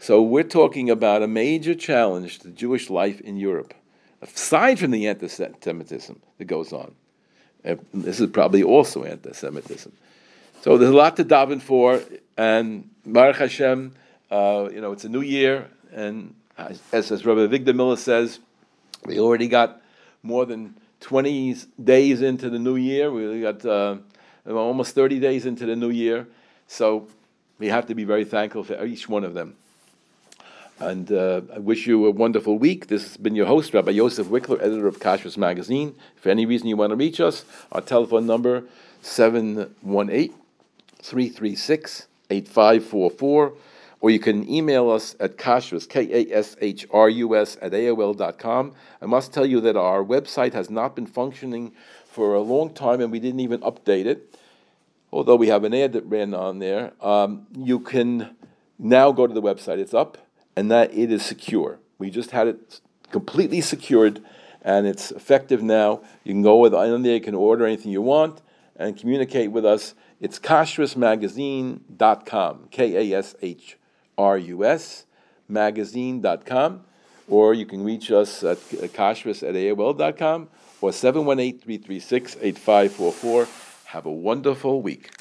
So 0.00 0.20
we're 0.20 0.42
talking 0.42 0.90
about 0.90 1.22
a 1.22 1.28
major 1.28 1.74
challenge 1.74 2.40
to 2.40 2.48
Jewish 2.48 2.90
life 2.90 3.20
in 3.20 3.36
Europe, 3.36 3.72
aside 4.20 4.78
from 4.78 4.90
the 4.90 5.06
anti-Semitism 5.06 6.20
that 6.36 6.44
goes 6.44 6.72
on. 6.72 6.94
And 7.64 7.84
this 7.92 8.20
is 8.20 8.30
probably 8.30 8.62
also 8.62 9.04
anti-Semitism. 9.04 9.92
So 10.62 10.78
there's 10.78 10.90
a 10.90 10.96
lot 10.96 11.16
to 11.16 11.24
daven 11.24 11.60
for, 11.60 12.00
and 12.36 12.90
Baruch 13.04 13.36
Hashem, 13.36 13.94
uh, 14.30 14.68
you 14.72 14.80
know, 14.80 14.92
it's 14.92 15.04
a 15.04 15.08
new 15.08 15.20
year, 15.20 15.68
and 15.92 16.34
as, 16.56 16.80
as 16.92 17.24
Rabbi 17.24 17.40
Avigdor 17.40 17.74
Miller 17.74 17.96
says, 17.96 18.40
we 19.04 19.18
already 19.18 19.48
got 19.48 19.82
more 20.22 20.46
than 20.46 20.74
20 21.00 21.56
days 21.82 22.22
into 22.22 22.48
the 22.48 22.58
new 22.58 22.76
year. 22.76 23.12
We 23.12 23.42
got 23.42 23.64
uh, 23.64 23.96
almost 24.46 24.94
30 24.94 25.20
days 25.20 25.46
into 25.46 25.66
the 25.66 25.76
new 25.76 25.90
year. 25.90 26.26
So 26.66 27.08
we 27.58 27.68
have 27.68 27.86
to 27.86 27.94
be 27.94 28.04
very 28.04 28.24
thankful 28.24 28.64
for 28.64 28.84
each 28.84 29.08
one 29.08 29.24
of 29.24 29.34
them. 29.34 29.56
And 30.84 31.10
uh, 31.10 31.40
I 31.54 31.60
wish 31.60 31.86
you 31.86 32.04
a 32.04 32.10
wonderful 32.10 32.58
week. 32.58 32.88
This 32.88 33.04
has 33.04 33.16
been 33.16 33.34
your 33.34 33.46
host, 33.46 33.72
Rabbi 33.72 33.92
Yosef 33.92 34.26
Wikler, 34.26 34.60
editor 34.60 34.86
of 34.86 35.00
Kashrus 35.00 35.38
Magazine. 35.38 35.94
For 36.16 36.28
any 36.28 36.44
reason 36.44 36.68
you 36.68 36.76
want 36.76 36.90
to 36.90 36.96
reach 36.96 37.20
us, 37.20 37.46
our 37.72 37.80
telephone 37.80 38.26
number 38.26 38.64
718 39.00 40.34
336 41.00 42.06
8544, 42.28 43.54
or 44.00 44.10
you 44.10 44.18
can 44.18 44.46
email 44.46 44.90
us 44.90 45.16
at 45.20 45.38
kashrus, 45.38 45.88
K-A-S-H-R-U-S, 45.88 47.56
at 47.62 47.72
AOL.com. 47.72 48.72
I 49.00 49.06
must 49.06 49.32
tell 49.32 49.46
you 49.46 49.62
that 49.62 49.76
our 49.76 50.04
website 50.04 50.52
has 50.52 50.68
not 50.68 50.94
been 50.94 51.06
functioning 51.06 51.72
for 52.04 52.34
a 52.34 52.40
long 52.40 52.74
time, 52.74 53.00
and 53.00 53.10
we 53.10 53.20
didn't 53.20 53.40
even 53.40 53.60
update 53.60 54.04
it, 54.04 54.38
although 55.10 55.36
we 55.36 55.48
have 55.48 55.64
an 55.64 55.72
ad 55.72 55.94
that 55.94 56.04
ran 56.04 56.34
on 56.34 56.58
there. 56.58 56.92
Um, 57.00 57.46
you 57.56 57.80
can 57.80 58.36
now 58.78 59.12
go 59.12 59.26
to 59.26 59.32
the 59.32 59.42
website. 59.42 59.78
It's 59.78 59.94
up 59.94 60.18
and 60.56 60.70
that 60.70 60.94
it 60.94 61.10
is 61.10 61.24
secure. 61.24 61.80
We 61.98 62.10
just 62.10 62.30
had 62.32 62.48
it 62.48 62.80
completely 63.10 63.60
secured, 63.60 64.22
and 64.62 64.86
it's 64.86 65.10
effective 65.10 65.62
now. 65.62 66.00
You 66.24 66.32
can 66.32 66.40
go 66.42 66.56
with 66.56 66.72
on 66.74 67.02
there, 67.02 67.14
you 67.14 67.20
can 67.20 67.34
order 67.34 67.66
anything 67.66 67.92
you 67.92 68.00
want, 68.02 68.40
and 68.76 68.96
communicate 68.96 69.52
with 69.52 69.64
us. 69.64 69.94
It's 70.20 70.38
kashrusmagazine.com, 70.38 72.68
K 72.70 73.12
A 73.12 73.18
S 73.18 73.34
H 73.42 73.78
R 74.16 74.38
U 74.38 74.64
S, 74.64 75.06
magazine.com, 75.48 76.84
or 77.28 77.52
you 77.54 77.66
can 77.66 77.82
reach 77.84 78.10
us 78.10 78.42
at 78.44 78.58
kashrus 78.58 79.48
at 79.48 79.54
AOL.com 79.54 80.48
or 80.80 80.92
718 80.92 81.60
336 81.60 82.36
8544. 82.40 83.48
Have 83.86 84.06
a 84.06 84.12
wonderful 84.12 84.80
week. 84.82 85.10